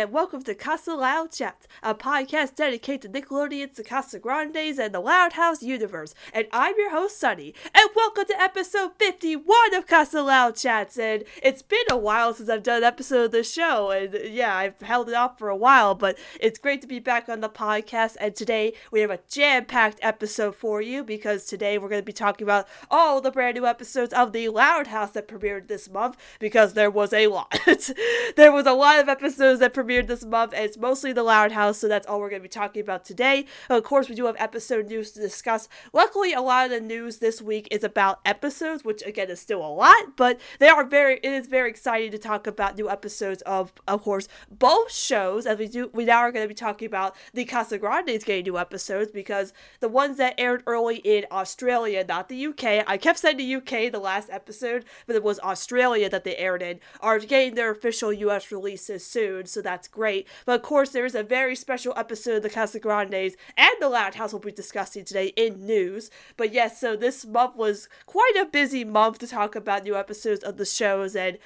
and 0.00 0.12
welcome 0.12 0.42
to 0.42 0.54
Casa 0.54 0.94
Loud 0.94 1.30
Chats, 1.30 1.68
a 1.82 1.94
podcast 1.94 2.54
dedicated 2.54 3.12
to 3.12 3.20
Nickelodeon's 3.20 3.76
The 3.76 3.84
Casa 3.84 4.18
Grandes 4.18 4.78
and 4.78 4.94
the 4.94 5.00
Loud 5.00 5.34
House 5.34 5.62
universe. 5.62 6.14
And 6.32 6.46
I'm 6.54 6.74
your 6.78 6.90
host, 6.90 7.20
Sunny, 7.20 7.52
and 7.74 7.86
welcome 7.94 8.24
to 8.24 8.40
episode 8.40 8.92
51 8.98 9.74
of 9.74 9.86
Casa 9.86 10.22
Loud 10.22 10.56
Chats. 10.56 10.98
And 10.98 11.24
it's 11.42 11.60
been 11.60 11.84
a 11.90 11.98
while 11.98 12.32
since 12.32 12.48
I've 12.48 12.62
done 12.62 12.78
an 12.78 12.84
episode 12.84 13.24
of 13.24 13.32
the 13.32 13.44
show, 13.44 13.90
and 13.90 14.18
yeah, 14.24 14.56
I've 14.56 14.80
held 14.80 15.10
it 15.10 15.14
off 15.14 15.38
for 15.38 15.50
a 15.50 15.56
while, 15.56 15.94
but 15.94 16.16
it's 16.40 16.58
great 16.58 16.80
to 16.80 16.86
be 16.86 16.98
back 16.98 17.28
on 17.28 17.42
the 17.42 17.50
podcast. 17.50 18.16
And 18.20 18.34
today 18.34 18.72
we 18.90 19.00
have 19.00 19.10
a 19.10 19.20
jam 19.28 19.66
packed 19.66 19.98
episode 20.00 20.56
for 20.56 20.80
you 20.80 21.04
because 21.04 21.44
today 21.44 21.76
we're 21.76 21.90
going 21.90 22.00
to 22.00 22.06
be 22.06 22.14
talking 22.14 22.46
about 22.46 22.66
all 22.90 23.20
the 23.20 23.30
brand 23.30 23.56
new 23.56 23.66
episodes 23.66 24.14
of 24.14 24.32
The 24.32 24.48
Loud 24.48 24.86
House 24.86 25.10
that 25.10 25.28
premiered 25.28 25.68
this 25.68 25.90
month 25.90 26.16
because 26.38 26.72
there 26.72 26.90
was 26.90 27.12
a 27.12 27.26
lot. 27.26 27.54
there 28.36 28.50
was 28.50 28.64
a 28.64 28.72
lot 28.72 28.98
of 28.98 29.10
episodes 29.10 29.60
that 29.60 29.74
premiered 29.74 29.89
this 29.90 30.24
month, 30.24 30.52
and 30.54 30.64
it's 30.64 30.78
mostly 30.78 31.12
The 31.12 31.24
Loud 31.24 31.50
House, 31.50 31.78
so 31.78 31.88
that's 31.88 32.06
all 32.06 32.20
we're 32.20 32.30
going 32.30 32.40
to 32.42 32.48
be 32.48 32.48
talking 32.48 32.80
about 32.80 33.04
today. 33.04 33.44
Of 33.68 33.82
course, 33.82 34.08
we 34.08 34.14
do 34.14 34.26
have 34.26 34.36
episode 34.38 34.86
news 34.86 35.10
to 35.12 35.20
discuss. 35.20 35.68
Luckily, 35.92 36.32
a 36.32 36.40
lot 36.40 36.66
of 36.66 36.70
the 36.70 36.80
news 36.80 37.18
this 37.18 37.42
week 37.42 37.66
is 37.72 37.82
about 37.82 38.20
episodes, 38.24 38.84
which 38.84 39.02
again 39.02 39.30
is 39.30 39.40
still 39.40 39.66
a 39.66 39.68
lot, 39.68 40.16
but 40.16 40.40
they 40.60 40.68
are 40.68 40.84
very. 40.84 41.16
It 41.16 41.32
is 41.32 41.48
very 41.48 41.68
exciting 41.68 42.12
to 42.12 42.18
talk 42.18 42.46
about 42.46 42.76
new 42.76 42.88
episodes 42.88 43.42
of, 43.42 43.72
of 43.88 44.02
course, 44.02 44.28
both 44.48 44.92
shows. 44.92 45.44
As 45.44 45.58
we 45.58 45.66
do, 45.66 45.90
we 45.92 46.04
now 46.04 46.18
are 46.18 46.30
going 46.30 46.44
to 46.44 46.48
be 46.48 46.54
talking 46.54 46.86
about 46.86 47.16
the 47.34 47.44
Casa 47.44 47.76
Grandes 47.76 48.22
getting 48.22 48.44
new 48.44 48.58
episodes 48.58 49.10
because 49.10 49.52
the 49.80 49.88
ones 49.88 50.18
that 50.18 50.34
aired 50.38 50.62
early 50.66 50.98
in 50.98 51.26
Australia, 51.32 52.04
not 52.08 52.28
the 52.28 52.46
UK. 52.46 52.84
I 52.86 52.96
kept 52.96 53.18
saying 53.18 53.38
the 53.38 53.54
UK 53.56 53.90
the 53.90 53.98
last 53.98 54.30
episode, 54.30 54.84
but 55.06 55.16
it 55.16 55.24
was 55.24 55.40
Australia 55.40 56.08
that 56.08 56.24
they 56.24 56.36
aired 56.36 56.62
in, 56.62 56.78
are 57.00 57.18
getting 57.18 57.54
their 57.54 57.70
official 57.70 58.12
US 58.12 58.52
releases 58.52 59.04
soon, 59.04 59.46
so 59.46 59.60
that's 59.60 59.79
great. 59.88 60.26
But 60.46 60.56
of 60.56 60.62
course, 60.62 60.90
there 60.90 61.04
is 61.04 61.14
a 61.14 61.22
very 61.22 61.56
special 61.56 61.92
episode 61.96 62.36
of 62.36 62.42
the 62.42 62.50
Casa 62.50 62.78
Grandes 62.78 63.36
and 63.56 63.70
the 63.80 63.88
Loud 63.88 64.14
House 64.14 64.32
we'll 64.32 64.40
be 64.40 64.52
discussing 64.52 65.04
today 65.04 65.28
in 65.36 65.66
news. 65.66 66.10
But 66.36 66.52
yes, 66.52 66.80
so 66.80 66.96
this 66.96 67.24
month 67.24 67.56
was 67.56 67.88
quite 68.06 68.34
a 68.40 68.46
busy 68.46 68.84
month 68.84 69.18
to 69.18 69.26
talk 69.26 69.54
about 69.54 69.84
new 69.84 69.96
episodes 69.96 70.44
of 70.44 70.56
the 70.56 70.64
shows 70.64 71.14
and 71.16 71.38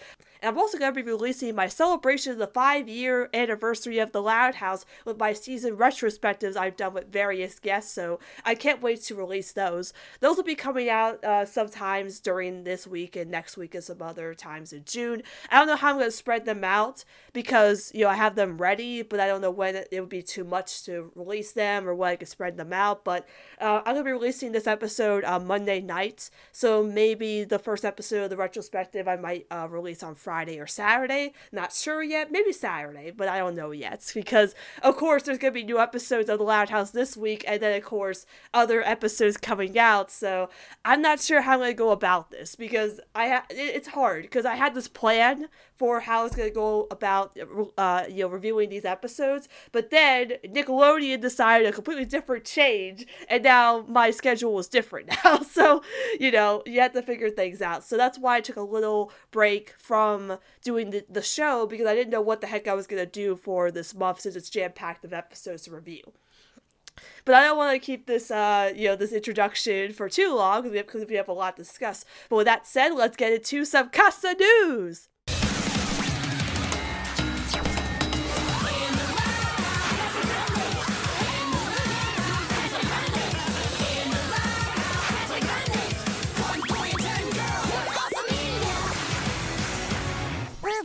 I'm 0.44 0.58
also 0.58 0.78
going 0.78 0.92
to 0.92 1.02
be 1.02 1.10
releasing 1.10 1.54
my 1.54 1.68
celebration 1.68 2.32
of 2.32 2.38
the 2.38 2.46
five 2.46 2.88
year 2.88 3.30
anniversary 3.32 3.98
of 3.98 4.12
The 4.12 4.20
Loud 4.20 4.56
House 4.56 4.84
with 5.04 5.18
my 5.18 5.32
season 5.32 5.76
retrospectives 5.76 6.56
I've 6.56 6.76
done 6.76 6.92
with 6.92 7.10
various 7.10 7.58
guests, 7.58 7.92
so 7.92 8.18
I 8.44 8.54
can't 8.54 8.82
wait 8.82 9.02
to 9.04 9.14
release 9.14 9.52
those. 9.52 9.94
Those 10.20 10.36
will 10.36 10.44
be 10.44 10.54
coming 10.54 10.90
out 10.90 11.24
uh, 11.24 11.46
sometimes 11.46 12.20
during 12.20 12.64
this 12.64 12.86
week 12.86 13.16
and 13.16 13.30
next 13.30 13.56
week 13.56 13.74
and 13.74 13.82
some 13.82 14.02
other 14.02 14.34
times 14.34 14.72
in 14.72 14.84
June. 14.84 15.22
I 15.50 15.58
don't 15.58 15.66
know 15.66 15.76
how 15.76 15.90
I'm 15.90 15.96
going 15.96 16.08
to 16.08 16.10
spread 16.10 16.44
them 16.44 16.62
out 16.62 17.04
because, 17.32 17.90
you 17.94 18.04
know, 18.04 18.10
I 18.10 18.14
have 18.14 18.34
them 18.34 18.58
ready, 18.58 19.02
but 19.02 19.20
I 19.20 19.26
don't 19.26 19.40
know 19.40 19.50
when 19.50 19.76
it, 19.76 19.88
would 19.92 20.08
be 20.10 20.22
too 20.22 20.44
much 20.44 20.84
to 20.84 21.10
release 21.14 21.52
them 21.52 21.88
or 21.88 21.94
when 21.94 22.10
I 22.10 22.16
could 22.16 22.28
spread 22.28 22.58
them 22.58 22.72
out. 22.72 23.04
But 23.04 23.26
uh, 23.60 23.80
I'm 23.86 23.94
going 23.94 24.04
to 24.04 24.04
be 24.04 24.12
releasing 24.12 24.52
this 24.52 24.66
episode 24.66 25.24
on 25.24 25.46
Monday 25.46 25.80
night, 25.80 26.28
so 26.52 26.82
maybe 26.82 27.44
the 27.44 27.58
first 27.58 27.84
episode 27.84 28.24
of 28.24 28.30
the 28.30 28.36
retrospective 28.36 29.08
I 29.08 29.16
might 29.16 29.46
uh, 29.50 29.68
release 29.70 30.02
on 30.02 30.14
Friday. 30.14 30.33
Friday 30.34 30.58
or 30.58 30.66
Saturday. 30.66 31.32
Not 31.52 31.72
sure 31.72 32.02
yet. 32.02 32.32
Maybe 32.32 32.50
Saturday, 32.50 33.12
but 33.12 33.28
I 33.28 33.38
don't 33.38 33.54
know 33.54 33.70
yet. 33.70 34.10
Because, 34.24 34.54
of 34.82 34.96
course, 34.96 35.22
there's 35.22 35.38
going 35.38 35.52
to 35.54 35.60
be 35.60 35.64
new 35.64 35.78
episodes 35.78 36.28
of 36.28 36.38
The 36.38 36.44
Loud 36.44 36.70
House 36.70 36.90
this 36.90 37.16
week, 37.16 37.44
and 37.46 37.60
then, 37.62 37.76
of 37.76 37.84
course, 37.84 38.26
other 38.52 38.82
episodes 38.82 39.36
coming 39.36 39.78
out. 39.78 40.10
So 40.10 40.48
I'm 40.84 41.00
not 41.02 41.20
sure 41.20 41.42
how 41.42 41.52
I'm 41.52 41.58
going 41.60 41.70
to 41.70 41.74
go 41.74 41.90
about 41.90 42.32
this 42.32 42.56
because 42.56 43.00
I 43.14 43.28
ha- 43.28 43.46
it's 43.50 43.88
hard 43.88 44.22
because 44.22 44.44
I 44.44 44.56
had 44.56 44.74
this 44.74 44.88
plan 44.88 45.48
for 45.76 46.00
how 46.00 46.20
I 46.20 46.22
was 46.24 46.34
going 46.34 46.48
to 46.48 46.54
go 46.54 46.86
about, 46.90 47.36
uh, 47.76 48.04
you 48.08 48.24
know, 48.24 48.28
reviewing 48.28 48.68
these 48.70 48.84
episodes. 48.84 49.48
But 49.72 49.90
then 49.90 50.34
Nickelodeon 50.44 51.20
decided 51.20 51.66
a 51.66 51.72
completely 51.72 52.04
different 52.04 52.44
change, 52.44 53.06
and 53.28 53.42
now 53.42 53.84
my 53.88 54.10
schedule 54.10 54.54
was 54.54 54.68
different 54.68 55.10
now. 55.24 55.40
So, 55.40 55.82
you 56.18 56.30
know, 56.30 56.62
you 56.66 56.80
have 56.80 56.92
to 56.92 57.02
figure 57.02 57.30
things 57.30 57.60
out. 57.60 57.84
So 57.84 57.96
that's 57.96 58.18
why 58.18 58.36
I 58.36 58.40
took 58.40 58.56
a 58.56 58.62
little 58.62 59.12
break 59.30 59.74
from 59.78 60.38
doing 60.62 60.90
the, 60.90 61.04
the 61.08 61.22
show 61.22 61.66
because 61.66 61.86
I 61.86 61.94
didn't 61.94 62.10
know 62.10 62.20
what 62.20 62.40
the 62.40 62.46
heck 62.46 62.68
I 62.68 62.74
was 62.74 62.86
going 62.86 63.04
to 63.04 63.10
do 63.10 63.36
for 63.36 63.70
this 63.70 63.94
month 63.94 64.20
since 64.20 64.36
it's 64.36 64.50
jam 64.50 64.72
packed 64.72 65.04
of 65.04 65.12
episodes 65.12 65.62
to 65.62 65.72
review. 65.72 66.12
But 67.24 67.34
I 67.34 67.44
don't 67.44 67.56
want 67.56 67.72
to 67.72 67.84
keep 67.84 68.06
this, 68.06 68.30
uh, 68.30 68.72
you 68.74 68.88
know, 68.88 68.96
this 68.96 69.12
introduction 69.12 69.92
for 69.92 70.08
too 70.08 70.34
long 70.34 70.62
because 70.62 70.72
we, 70.72 70.78
have, 70.78 71.08
we 71.08 71.16
have 71.16 71.28
a 71.28 71.32
lot 71.32 71.56
to 71.56 71.62
discuss. 71.62 72.04
But 72.28 72.36
with 72.36 72.46
that 72.46 72.66
said, 72.66 72.90
let's 72.90 73.16
get 73.16 73.32
into 73.32 73.64
some 73.64 73.90
Casa 73.90 74.34
news. 74.38 75.08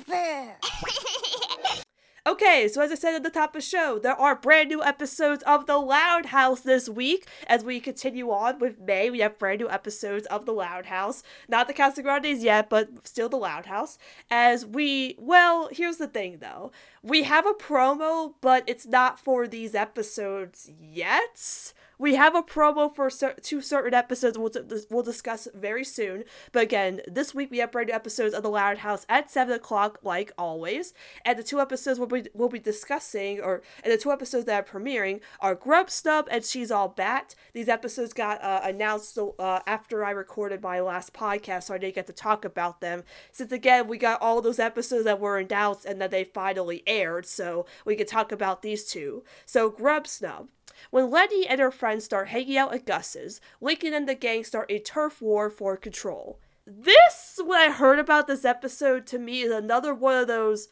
Okay, 2.28 2.68
so 2.68 2.82
as 2.82 2.92
I 2.92 2.96
said 2.96 3.16
at 3.16 3.24
the 3.24 3.32
top 3.32 3.56
of 3.56 3.62
the 3.62 3.68
show, 3.68 3.98
there 3.98 4.14
are 4.14 4.36
brand 4.36 4.70
new 4.70 4.84
episodes 4.84 5.42
of 5.48 5.66
The 5.66 5.78
Loud 5.78 6.28
House 6.28 6.60
this 6.60 6.88
week. 6.88 7.26
As 7.48 7.64
we 7.64 7.80
continue 7.80 8.30
on 8.30 8.60
with 8.60 8.80
May, 8.80 9.10
we 9.10 9.20
have 9.22 9.40
brand 9.40 9.62
new 9.62 9.70
episodes 9.70 10.28
of 10.28 10.46
The 10.46 10.52
Loud 10.52 10.88
House. 10.88 11.24
Not 11.48 11.68
the 11.68 11.74
Casa 11.74 12.04
Grandes 12.04 12.44
yet, 12.44 12.70
but 12.70 13.08
still 13.08 13.30
The 13.30 13.38
Loud 13.38 13.66
House. 13.66 13.98
As 14.30 14.64
we, 14.64 15.16
well, 15.18 15.70
here's 15.72 15.98
the 15.98 16.08
thing 16.08 16.38
though. 16.40 16.72
We 17.02 17.24
have 17.24 17.48
a 17.48 17.54
promo, 17.54 18.34
but 18.42 18.64
it's 18.68 18.86
not 18.86 19.20
for 19.20 19.48
these 19.48 19.74
episodes 19.74 20.70
yet. 20.80 21.74
We 22.00 22.16
have 22.16 22.34
a 22.34 22.42
promo 22.42 22.94
for 22.94 23.10
cer- 23.10 23.36
two 23.42 23.62
certain 23.62 23.94
episodes 23.94 24.38
we'll, 24.38 24.52
we'll 24.90 25.04
discuss 25.04 25.50
very 25.54 25.84
soon. 25.84 26.24
But 26.54 26.64
again, 26.64 27.02
this 27.06 27.36
week 27.36 27.52
we 27.52 27.58
have 27.58 27.74
brand 27.74 27.90
new 27.90 27.94
episodes 27.94 28.34
of 28.34 28.42
The 28.42 28.50
Loud 28.50 28.80
House 28.80 29.06
at 29.10 29.30
7 29.30 29.54
o'clock, 29.54 30.00
like 30.02 30.32
always. 30.38 30.94
And 31.26 31.38
the 31.38 31.44
two 31.44 31.60
episodes 31.60 32.00
we'll 32.00 32.08
be, 32.08 32.28
we'll 32.34 32.48
be 32.48 32.60
discussing, 32.60 33.42
or 33.42 33.62
and 33.84 33.92
the 33.92 33.98
two 33.98 34.14
episodes 34.14 34.46
that 34.46 34.64
are 34.64 34.80
premiering, 34.80 35.20
are 35.42 35.56
Grub 35.56 35.90
Snub 35.90 36.30
and 36.32 36.46
She's 36.46 36.72
All 36.72 36.88
Bat. 36.88 37.36
These 37.52 37.68
episodes 37.68 38.14
got 38.14 38.42
uh, 38.42 38.62
announced 38.64 39.18
uh, 39.18 39.60
after 39.68 40.06
I 40.06 40.12
recorded 40.12 40.64
my 40.64 40.80
last 40.80 41.14
podcast, 41.14 41.64
so 41.64 41.74
I 41.74 41.80
didn't 41.80 41.96
get 41.96 42.08
to 42.08 42.14
talk 42.14 42.46
about 42.46 42.80
them. 42.80 43.04
Since 43.34 43.52
again, 43.52 43.90
we 43.90 43.98
got 43.98 44.22
all 44.22 44.42
those 44.42 44.58
episodes 44.60 45.04
that 45.04 45.20
were 45.20 45.38
in 45.38 45.50
announced 45.50 45.86
and 45.86 46.00
that 46.02 46.12
they 46.12 46.24
finally 46.24 46.84
aired, 46.88 47.26
so 47.26 47.66
we 47.86 47.96
can 47.96 48.08
talk 48.08 48.32
about 48.32 48.62
these 48.62 48.86
two. 48.86 49.24
So, 49.46 49.70
Grub 49.70 50.08
Snub. 50.08 50.48
When 50.92 51.10
Leni 51.10 51.48
and 51.48 51.60
her 51.60 51.72
friends 51.72 52.06
start 52.06 52.30
hanging 52.30 52.58
out 52.58 52.74
at 52.74 52.86
Gus's, 52.86 53.42
Lincoln 53.62 53.94
and 53.94 54.08
the 54.08 54.16
gang 54.16 54.44
start 54.44 54.72
a 54.72 54.80
turf 54.80 55.22
war 55.22 55.50
for 55.50 55.78
control. 55.78 56.40
This, 56.66 57.40
when 57.44 57.60
I 57.60 57.74
heard 57.74 58.00
about 58.00 58.28
this 58.28 58.46
episode, 58.46 59.08
to 59.08 59.20
me 59.20 59.42
is 59.42 59.52
another 59.52 59.94
one 59.94 60.16
of 60.16 60.28
those, 60.28 60.70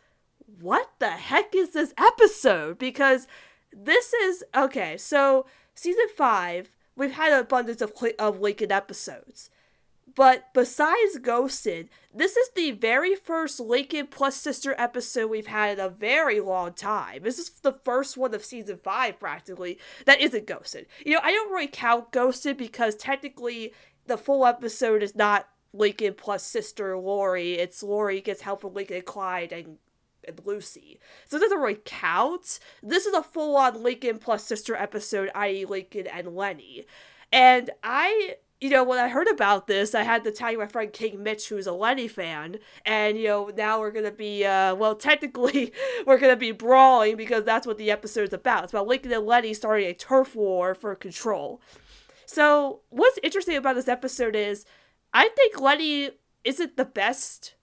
what 0.60 0.92
the 1.00 1.10
heck 1.10 1.56
is 1.56 1.74
this 1.74 1.94
episode? 1.98 2.78
Because 2.78 3.28
this 3.72 4.14
is, 4.14 4.44
okay, 4.56 4.98
so 4.98 5.46
season 5.74 6.06
five, 6.16 6.70
we've 6.96 7.14
had 7.14 7.34
an 7.34 7.40
abundance 7.40 7.82
of, 7.82 7.94
of 8.20 8.40
Lincoln 8.40 8.72
episodes. 8.72 9.50
But 10.18 10.52
besides 10.52 11.20
Ghosted, 11.22 11.90
this 12.12 12.36
is 12.36 12.50
the 12.56 12.72
very 12.72 13.14
first 13.14 13.60
Lincoln 13.60 14.08
plus 14.08 14.36
sister 14.36 14.74
episode 14.76 15.30
we've 15.30 15.46
had 15.46 15.78
in 15.78 15.86
a 15.86 15.90
very 15.90 16.40
long 16.40 16.74
time. 16.74 17.22
This 17.22 17.38
is 17.38 17.52
the 17.52 17.72
first 17.72 18.18
one 18.18 18.34
of 18.34 18.44
season 18.44 18.80
five, 18.84 19.20
practically, 19.20 19.78
that 20.06 20.20
isn't 20.20 20.48
Ghosted. 20.48 20.88
You 21.06 21.14
know, 21.14 21.20
I 21.22 21.32
don't 21.32 21.52
really 21.52 21.68
count 21.68 22.12
Ghosted 22.12 22.58
because 22.58 22.96
technically 22.96 23.74
the 24.08 24.18
full 24.18 24.44
episode 24.48 25.04
is 25.04 25.16
not 25.16 25.50
Lincoln 25.72 26.16
plus 26.18 26.42
sister 26.42 26.98
Lori. 26.98 27.54
It's 27.54 27.84
Lori 27.84 28.20
gets 28.20 28.42
help 28.42 28.62
from 28.62 28.74
Lincoln 28.74 28.98
and 28.98 29.06
Clyde 29.06 29.52
and 29.52 29.78
and 30.28 30.42
Lucy. 30.46 31.00
So 31.28 31.38
it 31.38 31.42
doesn't 31.42 31.60
really 31.60 31.80
count. 31.86 32.60
This 32.82 33.06
is 33.06 33.14
a 33.14 33.22
full 33.22 33.56
on 33.56 33.84
Lincoln 33.84 34.18
plus 34.18 34.44
sister 34.44 34.76
episode, 34.76 35.30
i.e., 35.36 35.64
Lincoln 35.64 36.08
and 36.08 36.36
Leni. 36.36 36.88
And 37.32 37.70
I 37.84 38.38
you 38.60 38.70
know, 38.70 38.84
when 38.84 38.98
I 38.98 39.08
heard 39.08 39.28
about 39.28 39.68
this, 39.68 39.94
I 39.94 40.04
had 40.04 40.24
to 40.24 40.32
tell 40.32 40.56
my 40.58 40.66
friend 40.66 40.92
King 40.92 41.22
Mitch, 41.22 41.50
who's 41.50 41.68
a 41.68 41.72
Leni 41.72 42.08
fan, 42.08 42.58
and 42.86 43.18
you 43.18 43.28
know, 43.28 43.52
now 43.56 43.80
we're 43.80 43.92
gonna 43.92 44.12
be, 44.12 44.46
uh, 44.46 44.74
well, 44.76 44.96
technically, 45.10 45.74
we're 46.06 46.18
gonna 46.18 46.36
be 46.36 46.52
brawling 46.52 47.18
because 47.18 47.44
that's 47.44 47.68
what 47.68 47.78
the 47.78 47.92
episode's 47.92 48.34
about. 48.34 48.64
It's 48.64 48.74
about 48.74 48.88
Lincoln 48.88 49.14
and 49.14 49.26
Leni 49.26 49.54
starting 49.54 49.88
a 49.88 49.94
turf 49.94 50.36
war 50.36 50.74
for 50.74 50.96
control. 50.96 51.62
So, 52.26 52.82
what's 52.90 53.20
interesting 53.22 53.56
about 53.56 53.76
this 53.76 53.88
episode 53.88 54.36
is, 54.36 54.66
I 55.14 55.30
think 55.30 55.60
Leni 55.60 56.12
isn't 56.44 56.78
the 56.78 56.86
best 56.86 57.54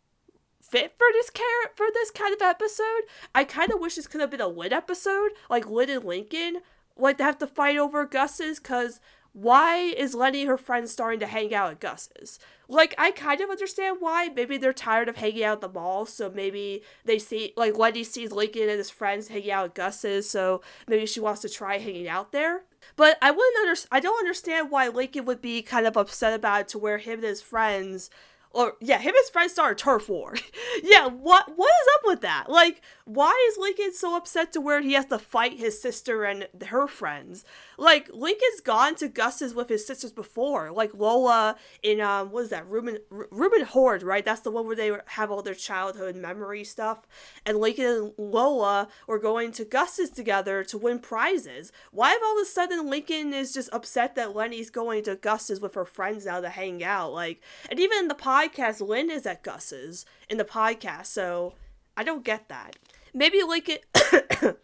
fit 0.60 0.94
for 0.96 1.06
this 1.12 1.30
character 1.30 1.74
for 1.74 1.86
this 1.92 2.10
kind 2.10 2.34
of 2.34 2.40
episode. 2.40 3.02
I 3.34 3.44
kind 3.44 3.72
of 3.72 3.80
wish 3.80 3.96
this 3.96 4.06
could 4.06 4.20
have 4.20 4.30
been 4.30 4.40
a 4.40 4.48
Lynn 4.48 4.72
episode, 4.72 5.32
like 5.50 5.68
Lynn 5.68 5.90
and 5.90 6.04
Lincoln, 6.04 6.58
like 6.96 7.18
to 7.18 7.24
have 7.24 7.38
to 7.38 7.46
fight 7.46 7.76
over 7.76 8.06
Gus's, 8.06 8.58
because 8.58 9.00
why 9.34 9.78
is 9.78 10.14
Leni 10.14 10.44
her 10.44 10.56
friends 10.56 10.92
starting 10.92 11.18
to 11.18 11.26
hang 11.26 11.52
out 11.52 11.72
at 11.72 11.80
Gus's? 11.80 12.38
Like, 12.68 12.94
I 12.96 13.10
kind 13.10 13.40
of 13.40 13.50
understand 13.50 13.96
why. 13.98 14.28
Maybe 14.28 14.56
they're 14.56 14.72
tired 14.72 15.08
of 15.08 15.16
hanging 15.16 15.42
out 15.42 15.56
at 15.56 15.60
the 15.60 15.68
mall, 15.68 16.06
so 16.06 16.30
maybe 16.30 16.82
they 17.04 17.18
see, 17.18 17.52
like, 17.56 17.76
Leni 17.76 18.04
sees 18.04 18.30
Lincoln 18.30 18.68
and 18.68 18.78
his 18.78 18.90
friends 18.90 19.28
hanging 19.28 19.50
out 19.50 19.64
at 19.64 19.74
Gus's, 19.74 20.30
so 20.30 20.62
maybe 20.86 21.04
she 21.04 21.18
wants 21.18 21.42
to 21.42 21.48
try 21.48 21.78
hanging 21.78 22.06
out 22.06 22.30
there. 22.30 22.62
But 22.94 23.18
I 23.20 23.32
wouldn't 23.32 23.68
under- 23.68 23.88
I 23.90 23.98
don't 23.98 24.20
understand 24.20 24.70
why 24.70 24.86
Lincoln 24.86 25.24
would 25.24 25.42
be 25.42 25.62
kind 25.62 25.86
of 25.86 25.96
upset 25.96 26.32
about 26.32 26.62
it 26.62 26.68
to 26.68 26.78
where 26.78 26.98
him 26.98 27.14
and 27.14 27.24
his 27.24 27.42
friends 27.42 28.10
or 28.54 28.76
yeah, 28.80 28.98
him 28.98 29.08
and 29.08 29.16
his 29.16 29.30
friends 29.30 29.52
start 29.52 29.72
a 29.72 29.74
turf 29.74 30.08
war. 30.08 30.34
yeah, 30.82 31.08
what 31.08 31.50
what 31.56 31.68
is 31.68 31.88
up 31.96 32.02
with 32.04 32.20
that? 32.22 32.48
Like, 32.48 32.80
why 33.06 33.48
is 33.50 33.58
Lincoln 33.58 33.92
so 33.92 34.16
upset 34.16 34.52
to 34.52 34.62
where 34.62 34.80
he 34.80 34.94
has 34.94 35.04
to 35.06 35.18
fight 35.18 35.58
his 35.58 35.80
sister 35.80 36.24
and 36.24 36.48
her 36.68 36.86
friends? 36.86 37.44
Like, 37.76 38.08
Lincoln's 38.10 38.60
gone 38.60 38.94
to 38.96 39.08
Gus's 39.08 39.54
with 39.54 39.68
his 39.68 39.86
sisters 39.86 40.10
before, 40.10 40.72
like 40.72 40.94
Lola 40.94 41.56
in 41.82 42.00
um, 42.00 42.30
what 42.30 42.44
is 42.44 42.48
that? 42.50 42.66
Reuben 42.66 42.98
Reuben 43.10 43.64
Horde, 43.64 44.02
right? 44.02 44.24
That's 44.24 44.40
the 44.40 44.50
one 44.50 44.66
where 44.66 44.76
they 44.76 44.90
have 45.06 45.30
all 45.30 45.42
their 45.42 45.54
childhood 45.54 46.16
memory 46.16 46.64
stuff. 46.64 47.06
And 47.44 47.58
Lincoln 47.58 47.84
and 47.84 48.12
Lola 48.16 48.88
were 49.06 49.18
going 49.18 49.52
to 49.52 49.66
Gus's 49.66 50.08
together 50.08 50.64
to 50.64 50.78
win 50.78 50.98
prizes. 50.98 51.72
Why 51.92 52.10
have 52.10 52.22
all 52.24 52.38
of 52.38 52.42
a 52.42 52.46
sudden 52.46 52.88
Lincoln 52.88 53.34
is 53.34 53.52
just 53.52 53.68
upset 53.70 54.14
that 54.14 54.34
Leni's 54.34 54.70
going 54.70 55.04
to 55.04 55.16
Gus's 55.16 55.60
with 55.60 55.74
her 55.74 55.84
friends 55.84 56.24
now 56.24 56.40
to 56.40 56.48
hang 56.48 56.82
out? 56.82 57.12
Like, 57.12 57.42
and 57.68 57.78
even 57.78 57.98
in 57.98 58.08
the 58.08 58.14
podcast, 58.14 58.80
Lynn 58.80 59.10
is 59.10 59.26
at 59.26 59.42
Gus's 59.42 60.06
in 60.30 60.38
the 60.38 60.44
podcast, 60.44 61.06
so 61.06 61.52
I 61.96 62.02
don't 62.02 62.24
get 62.24 62.48
that. 62.48 62.76
Maybe 63.14 63.42
Lincoln. 63.42 63.78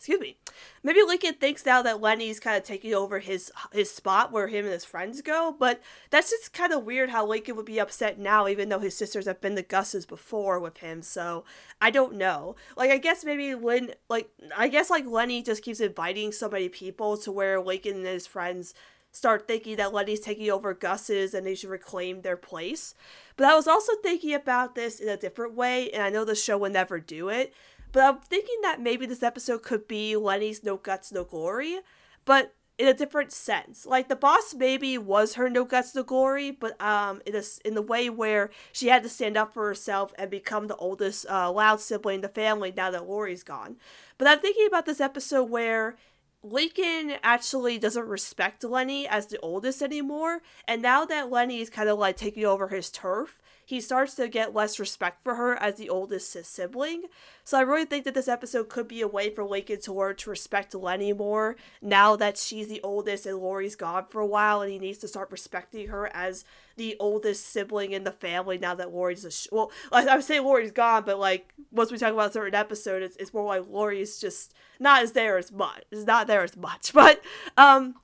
excuse 0.00 0.18
me. 0.18 0.38
Maybe 0.82 1.02
Lincoln 1.02 1.34
thinks 1.34 1.66
now 1.66 1.82
that 1.82 2.00
Leni's 2.00 2.40
kind 2.40 2.56
of 2.56 2.62
taking 2.62 2.94
over 2.94 3.18
his 3.18 3.52
his 3.70 3.90
spot 3.90 4.32
where 4.32 4.48
him 4.48 4.64
and 4.64 4.72
his 4.72 4.84
friends 4.86 5.20
go, 5.20 5.54
but 5.58 5.82
that's 6.08 6.30
just 6.30 6.54
kind 6.54 6.72
of 6.72 6.84
weird 6.84 7.10
how 7.10 7.26
Lincoln 7.26 7.54
would 7.56 7.66
be 7.66 7.78
upset 7.78 8.18
now, 8.18 8.48
even 8.48 8.70
though 8.70 8.78
his 8.78 8.96
sisters 8.96 9.26
have 9.26 9.42
been 9.42 9.56
the 9.56 9.62
Gus's 9.62 10.06
before 10.06 10.58
with 10.58 10.78
him. 10.78 11.02
So 11.02 11.44
I 11.82 11.90
don't 11.90 12.14
know. 12.14 12.56
Like 12.78 12.90
I 12.90 12.96
guess 12.96 13.26
maybe 13.26 13.54
Lynn, 13.54 13.92
like 14.08 14.30
I 14.56 14.68
guess 14.68 14.88
like 14.88 15.04
Leni 15.04 15.42
just 15.42 15.62
keeps 15.62 15.80
inviting 15.80 16.32
so 16.32 16.48
many 16.48 16.70
people 16.70 17.18
to 17.18 17.30
where 17.30 17.60
Lincoln 17.60 17.96
and 17.96 18.06
his 18.06 18.26
friends 18.26 18.72
start 19.12 19.46
thinking 19.46 19.76
that 19.76 19.92
Leni's 19.92 20.20
taking 20.20 20.50
over 20.50 20.72
Gus's 20.72 21.34
and 21.34 21.46
they 21.46 21.54
should 21.54 21.70
reclaim 21.70 22.22
their 22.22 22.36
place. 22.36 22.94
But 23.40 23.48
I 23.48 23.56
was 23.56 23.66
also 23.66 23.94
thinking 24.02 24.34
about 24.34 24.74
this 24.74 25.00
in 25.00 25.08
a 25.08 25.16
different 25.16 25.54
way, 25.54 25.90
and 25.92 26.02
I 26.02 26.10
know 26.10 26.26
the 26.26 26.34
show 26.34 26.58
will 26.58 26.68
never 26.68 27.00
do 27.00 27.30
it. 27.30 27.54
But 27.90 28.02
I'm 28.02 28.20
thinking 28.20 28.58
that 28.60 28.82
maybe 28.82 29.06
this 29.06 29.22
episode 29.22 29.62
could 29.62 29.88
be 29.88 30.14
Leni's 30.14 30.62
No 30.62 30.76
Guts, 30.76 31.10
No 31.10 31.24
Glory, 31.24 31.78
but 32.26 32.52
in 32.76 32.86
a 32.86 32.92
different 32.92 33.32
sense. 33.32 33.86
Like 33.86 34.08
the 34.08 34.16
boss 34.16 34.52
maybe 34.52 34.98
was 34.98 35.34
her 35.34 35.48
no 35.48 35.64
guts, 35.64 35.94
no 35.94 36.02
glory, 36.02 36.50
but 36.50 36.78
um, 36.82 37.22
in 37.24 37.34
a, 37.34 37.42
in 37.64 37.74
the 37.74 37.80
way 37.80 38.10
where 38.10 38.50
she 38.72 38.88
had 38.88 39.02
to 39.04 39.08
stand 39.08 39.38
up 39.38 39.54
for 39.54 39.66
herself 39.66 40.12
and 40.18 40.30
become 40.30 40.66
the 40.66 40.76
oldest 40.76 41.24
uh, 41.30 41.50
loud 41.50 41.80
sibling 41.80 42.16
in 42.16 42.20
the 42.20 42.28
family 42.28 42.74
now 42.76 42.90
that 42.90 43.06
Lori's 43.06 43.42
gone. 43.42 43.76
But 44.18 44.28
I'm 44.28 44.40
thinking 44.40 44.66
about 44.66 44.84
this 44.84 45.00
episode 45.00 45.50
where 45.50 45.96
Lincoln 46.42 47.16
actually 47.22 47.78
doesn't 47.78 48.08
respect 48.08 48.64
Leni 48.64 49.06
as 49.06 49.26
the 49.26 49.38
oldest 49.40 49.82
anymore, 49.82 50.40
and 50.66 50.80
now 50.80 51.04
that 51.04 51.30
Leni 51.30 51.60
is 51.60 51.68
kind 51.68 51.88
of 51.88 51.98
like 51.98 52.16
taking 52.16 52.46
over 52.46 52.68
his 52.68 52.90
turf, 52.90 53.39
he 53.70 53.80
starts 53.80 54.16
to 54.16 54.26
get 54.26 54.52
less 54.52 54.80
respect 54.80 55.22
for 55.22 55.36
her 55.36 55.54
as 55.54 55.76
the 55.76 55.88
oldest 55.88 56.36
sibling. 56.44 57.04
So 57.44 57.56
I 57.56 57.60
really 57.60 57.84
think 57.84 58.04
that 58.04 58.14
this 58.14 58.26
episode 58.26 58.68
could 58.68 58.88
be 58.88 59.00
a 59.00 59.06
way 59.06 59.30
for 59.30 59.44
Lincoln 59.44 59.80
to 59.82 59.92
learn 59.92 60.16
to 60.16 60.30
respect 60.30 60.74
Leni 60.74 61.12
more 61.12 61.54
now 61.80 62.16
that 62.16 62.36
she's 62.36 62.66
the 62.66 62.80
oldest 62.82 63.26
and 63.26 63.38
Lori's 63.38 63.76
gone 63.76 64.06
for 64.08 64.20
a 64.20 64.26
while, 64.26 64.60
and 64.60 64.72
he 64.72 64.80
needs 64.80 64.98
to 64.98 65.08
start 65.08 65.30
respecting 65.30 65.86
her 65.86 66.10
as 66.12 66.44
the 66.78 66.96
oldest 66.98 67.46
sibling 67.46 67.92
in 67.92 68.02
the 68.02 68.10
family 68.10 68.58
now 68.58 68.74
that 68.74 68.92
Lori's 68.92 69.24
a 69.24 69.30
sh- 69.30 69.46
well, 69.52 69.70
I 69.92 70.16
would 70.16 70.24
say 70.24 70.40
Lori's 70.40 70.72
gone, 70.72 71.04
but 71.06 71.20
like 71.20 71.54
once 71.70 71.92
we 71.92 71.98
talk 71.98 72.12
about 72.12 72.30
a 72.30 72.32
certain 72.32 72.56
episode, 72.56 73.04
it's, 73.04 73.14
it's 73.18 73.32
more 73.32 73.44
like 73.44 73.68
Lori's 73.68 74.18
just 74.18 74.52
not 74.80 75.04
as 75.04 75.12
there 75.12 75.38
as 75.38 75.52
much. 75.52 75.84
Is 75.92 76.08
not 76.08 76.26
there 76.26 76.42
as 76.42 76.56
much, 76.56 76.92
but 76.92 77.22
um 77.56 77.94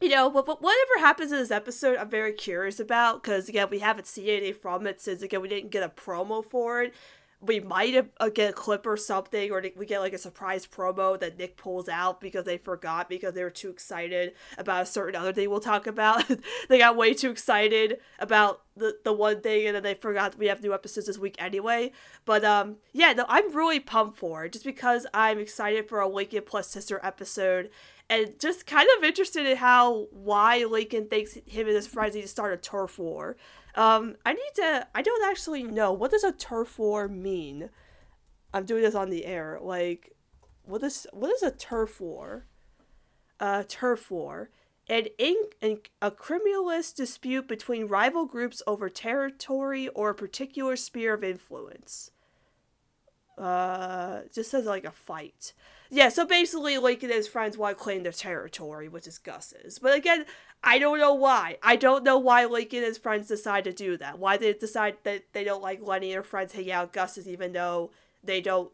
you 0.00 0.08
know, 0.08 0.30
but, 0.30 0.46
but 0.46 0.62
whatever 0.62 0.98
happens 0.98 1.30
in 1.32 1.38
this 1.38 1.50
episode, 1.50 1.96
I'm 1.96 2.08
very 2.08 2.32
curious 2.32 2.80
about 2.80 3.22
because 3.22 3.48
again, 3.48 3.68
we 3.70 3.80
haven't 3.80 4.06
seen 4.06 4.28
anything 4.28 4.54
from 4.54 4.86
it 4.86 5.00
since 5.00 5.22
again 5.22 5.42
we 5.42 5.48
didn't 5.48 5.70
get 5.70 5.82
a 5.82 5.88
promo 5.88 6.44
for 6.44 6.82
it. 6.82 6.94
We 7.40 7.60
might 7.60 8.10
uh, 8.18 8.28
get 8.28 8.50
a 8.50 8.52
clip 8.52 8.86
or 8.86 8.96
something, 8.96 9.50
or 9.50 9.64
we 9.76 9.86
get 9.86 10.00
like 10.00 10.12
a 10.12 10.18
surprise 10.18 10.66
promo 10.66 11.18
that 11.18 11.38
Nick 11.38 11.56
pulls 11.56 11.88
out 11.88 12.20
because 12.20 12.44
they 12.44 12.58
forgot 12.58 13.08
because 13.08 13.32
they 13.34 13.42
were 13.42 13.50
too 13.50 13.70
excited 13.70 14.34
about 14.58 14.82
a 14.82 14.86
certain 14.86 15.18
other 15.18 15.32
thing 15.32 15.48
we'll 15.48 15.60
talk 15.60 15.86
about. 15.86 16.24
they 16.68 16.78
got 16.78 16.96
way 16.96 17.14
too 17.14 17.30
excited 17.30 17.98
about 18.18 18.62
the 18.76 18.98
the 19.04 19.12
one 19.12 19.40
thing, 19.40 19.66
and 19.66 19.74
then 19.74 19.82
they 19.82 19.94
forgot 19.94 20.36
we 20.36 20.46
have 20.46 20.62
new 20.62 20.74
episodes 20.74 21.06
this 21.06 21.18
week 21.18 21.36
anyway. 21.38 21.92
But 22.26 22.44
um, 22.44 22.76
yeah, 22.92 23.12
no, 23.14 23.24
I'm 23.28 23.54
really 23.54 23.80
pumped 23.80 24.18
for 24.18 24.44
it 24.44 24.52
just 24.52 24.64
because 24.64 25.06
I'm 25.14 25.38
excited 25.38 25.88
for 25.88 26.00
a 26.00 26.08
Lincoln 26.08 26.42
plus 26.44 26.68
sister 26.68 27.00
episode 27.02 27.70
and 28.10 28.34
just 28.40 28.66
kind 28.66 28.88
of 28.98 29.04
interested 29.04 29.46
in 29.46 29.56
how 29.56 30.08
why 30.10 30.64
Lincoln 30.64 31.06
thinks 31.06 31.34
him 31.46 31.68
and 31.68 31.76
his 31.76 31.86
friends 31.86 32.16
need 32.16 32.22
to 32.22 32.28
start 32.28 32.52
a 32.52 32.56
turf 32.56 32.98
war. 32.98 33.36
Um, 33.74 34.16
I 34.24 34.32
need 34.32 34.52
to. 34.56 34.86
I 34.94 35.02
don't 35.02 35.28
actually 35.28 35.62
know 35.62 35.92
what 35.92 36.10
does 36.10 36.24
a 36.24 36.32
turf 36.32 36.78
war 36.78 37.08
mean. 37.08 37.70
I'm 38.52 38.64
doing 38.64 38.82
this 38.82 38.94
on 38.94 39.10
the 39.10 39.24
air. 39.24 39.58
Like, 39.62 40.14
what 40.64 40.82
is 40.82 41.06
what 41.12 41.30
is 41.30 41.42
a 41.42 41.50
turf 41.50 42.00
war? 42.00 42.46
A 43.38 43.64
turf 43.64 44.10
war. 44.10 44.50
An, 44.88 45.06
in, 45.18 45.36
an 45.62 45.78
a 46.02 46.10
criminalist 46.10 46.96
dispute 46.96 47.46
between 47.46 47.86
rival 47.86 48.26
groups 48.26 48.60
over 48.66 48.88
territory 48.88 49.86
or 49.88 50.10
a 50.10 50.14
particular 50.14 50.74
sphere 50.74 51.14
of 51.14 51.22
influence. 51.22 52.10
Uh, 53.38 54.22
just 54.34 54.50
says 54.50 54.66
like 54.66 54.84
a 54.84 54.90
fight 54.90 55.52
yeah, 55.90 56.08
so 56.08 56.24
basically 56.24 56.78
Lincoln 56.78 57.10
and 57.10 57.16
his 57.16 57.28
friends 57.28 57.58
want 57.58 57.76
to 57.76 57.82
claim 57.82 58.04
their 58.04 58.12
territory, 58.12 58.88
which 58.88 59.06
is 59.06 59.18
Gus's. 59.18 59.78
But 59.78 59.96
again, 59.96 60.24
I 60.62 60.78
don't 60.78 60.98
know 60.98 61.14
why. 61.14 61.58
I 61.62 61.76
don't 61.76 62.04
know 62.04 62.18
why 62.18 62.44
Lincoln 62.44 62.78
and 62.78 62.86
his 62.86 62.98
friends 62.98 63.28
decide 63.28 63.64
to 63.64 63.72
do 63.72 63.96
that. 63.96 64.18
Why 64.18 64.36
they 64.36 64.52
decide 64.52 64.98
that 65.02 65.24
they 65.32 65.42
don't 65.42 65.62
like 65.62 65.80
and 65.80 66.12
her 66.12 66.22
friends 66.22 66.52
hanging 66.52 66.72
out 66.72 66.92
Gus's 66.92 67.28
even 67.28 67.52
though 67.52 67.90
they 68.22 68.40
don't 68.40 68.70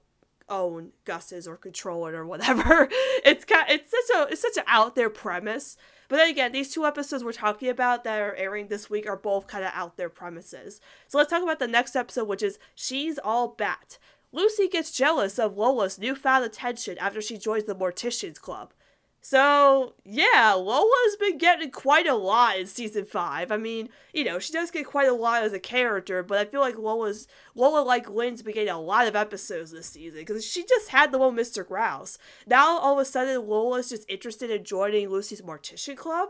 own 0.48 0.92
Gus's 1.04 1.48
or 1.48 1.56
control 1.56 2.06
it 2.06 2.14
or 2.14 2.26
whatever. 2.26 2.88
It's 3.24 3.44
kind 3.44 3.66
it's 3.68 3.90
such 3.90 4.16
a 4.16 4.28
it's 4.30 4.42
such 4.42 4.56
an 4.56 4.62
out 4.68 4.94
there 4.94 5.10
premise. 5.10 5.76
But 6.08 6.16
then 6.16 6.30
again, 6.30 6.52
these 6.52 6.72
two 6.72 6.86
episodes 6.86 7.24
we're 7.24 7.32
talking 7.32 7.68
about 7.68 8.04
that 8.04 8.20
are 8.20 8.36
airing 8.36 8.68
this 8.68 8.88
week 8.88 9.08
are 9.08 9.16
both 9.16 9.48
kind 9.48 9.64
of 9.64 9.72
out 9.74 9.96
there 9.96 10.08
premises. 10.08 10.80
So 11.08 11.18
let's 11.18 11.30
talk 11.30 11.42
about 11.42 11.58
the 11.58 11.66
next 11.66 11.96
episode, 11.96 12.28
which 12.28 12.44
is 12.44 12.60
She's 12.76 13.18
All 13.18 13.48
Bat. 13.48 13.98
Lucy 14.36 14.68
gets 14.68 14.90
jealous 14.90 15.38
of 15.38 15.56
Lola's 15.56 15.98
newfound 15.98 16.44
attention 16.44 16.98
after 16.98 17.22
she 17.22 17.38
joins 17.38 17.64
the 17.64 17.74
Morticians 17.74 18.38
Club. 18.38 18.74
So, 19.22 19.94
yeah, 20.04 20.52
Lola's 20.52 21.16
been 21.18 21.38
getting 21.38 21.70
quite 21.70 22.06
a 22.06 22.14
lot 22.14 22.58
in 22.58 22.66
season 22.66 23.06
5. 23.06 23.50
I 23.50 23.56
mean, 23.56 23.88
you 24.12 24.24
know, 24.24 24.38
she 24.38 24.52
does 24.52 24.70
get 24.70 24.86
quite 24.86 25.08
a 25.08 25.14
lot 25.14 25.42
as 25.42 25.54
a 25.54 25.58
character, 25.58 26.22
but 26.22 26.38
I 26.38 26.44
feel 26.44 26.60
like 26.60 26.76
Lola's 26.76 27.26
Lola 27.54 27.80
like 27.80 28.10
Lynn's 28.10 28.42
been 28.42 28.54
getting 28.54 28.72
a 28.72 28.78
lot 28.78 29.08
of 29.08 29.16
episodes 29.16 29.72
this 29.72 29.86
season 29.86 30.20
because 30.20 30.44
she 30.44 30.64
just 30.64 30.90
had 30.90 31.10
the 31.10 31.18
one 31.18 31.34
Mr. 31.34 31.66
Grouse. 31.66 32.18
Now 32.46 32.78
all 32.78 32.92
of 32.92 32.98
a 33.00 33.04
sudden 33.06 33.48
Lola's 33.48 33.88
just 33.88 34.08
interested 34.08 34.50
in 34.50 34.64
joining 34.64 35.08
Lucy's 35.08 35.42
Mortician 35.42 35.96
Club? 35.96 36.28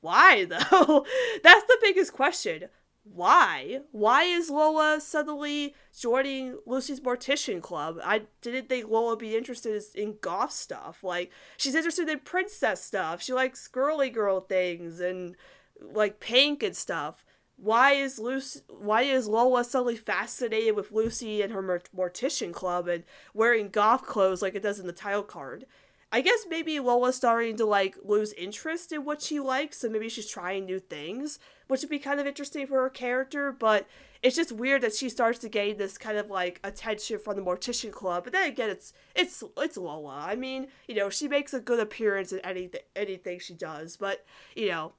Why 0.00 0.44
though? 0.44 1.06
That's 1.42 1.64
the 1.64 1.78
biggest 1.80 2.12
question 2.12 2.68
why? 3.04 3.80
Why 3.90 4.24
is 4.24 4.48
Lola 4.48 5.00
suddenly 5.00 5.74
joining 5.98 6.58
Lucy's 6.66 7.00
Mortician 7.00 7.60
Club? 7.60 7.98
I 8.04 8.22
didn't 8.40 8.68
think 8.68 8.88
Lola 8.88 9.16
be 9.16 9.36
interested 9.36 9.82
in 9.94 10.18
goth 10.20 10.52
stuff. 10.52 11.02
Like, 11.02 11.32
she's 11.56 11.74
interested 11.74 12.08
in 12.08 12.20
princess 12.20 12.82
stuff. 12.82 13.20
She 13.20 13.32
likes 13.32 13.66
girly 13.66 14.08
girl 14.08 14.40
things 14.40 15.00
and 15.00 15.36
like 15.80 16.20
pink 16.20 16.62
and 16.62 16.76
stuff. 16.76 17.24
Why 17.56 17.92
is 17.92 18.18
Lucy? 18.18 18.60
Why 18.68 19.02
is 19.02 19.28
Lola 19.28 19.64
suddenly 19.64 19.96
fascinated 19.96 20.76
with 20.76 20.92
Lucy 20.92 21.42
and 21.42 21.52
her 21.52 21.82
Mortician 21.96 22.52
Club 22.52 22.88
and 22.88 23.04
wearing 23.34 23.68
goth 23.68 24.06
clothes 24.06 24.42
like 24.42 24.54
it 24.54 24.62
does 24.62 24.80
in 24.80 24.86
the 24.86 24.92
title 24.92 25.22
card? 25.22 25.66
I 26.14 26.20
guess 26.20 26.44
maybe 26.46 26.78
Lola's 26.78 27.16
starting 27.16 27.56
to 27.56 27.64
like 27.64 27.96
lose 28.04 28.34
interest 28.34 28.92
in 28.92 29.06
what 29.06 29.22
she 29.22 29.40
likes, 29.40 29.78
so 29.78 29.88
maybe 29.88 30.10
she's 30.10 30.28
trying 30.28 30.66
new 30.66 30.78
things, 30.78 31.38
which 31.68 31.80
would 31.80 31.88
be 31.88 31.98
kind 31.98 32.20
of 32.20 32.26
interesting 32.26 32.66
for 32.66 32.82
her 32.82 32.90
character, 32.90 33.50
but 33.50 33.86
it's 34.22 34.36
just 34.36 34.52
weird 34.52 34.82
that 34.82 34.94
she 34.94 35.08
starts 35.08 35.38
to 35.38 35.48
gain 35.48 35.78
this 35.78 35.96
kind 35.96 36.18
of 36.18 36.28
like 36.30 36.60
attention 36.62 37.18
from 37.18 37.36
the 37.36 37.42
Mortician 37.42 37.90
Club. 37.90 38.24
But 38.24 38.34
then 38.34 38.46
again, 38.46 38.68
it's 38.68 38.92
it's 39.16 39.42
it's 39.56 39.78
Lola. 39.78 40.22
I 40.26 40.36
mean, 40.36 40.68
you 40.86 40.94
know, 40.94 41.08
she 41.08 41.28
makes 41.28 41.54
a 41.54 41.60
good 41.60 41.80
appearance 41.80 42.30
in 42.30 42.40
anything 42.40 42.82
anything 42.94 43.38
she 43.38 43.54
does, 43.54 43.96
but 43.96 44.24
you 44.54 44.68
know, 44.68 44.92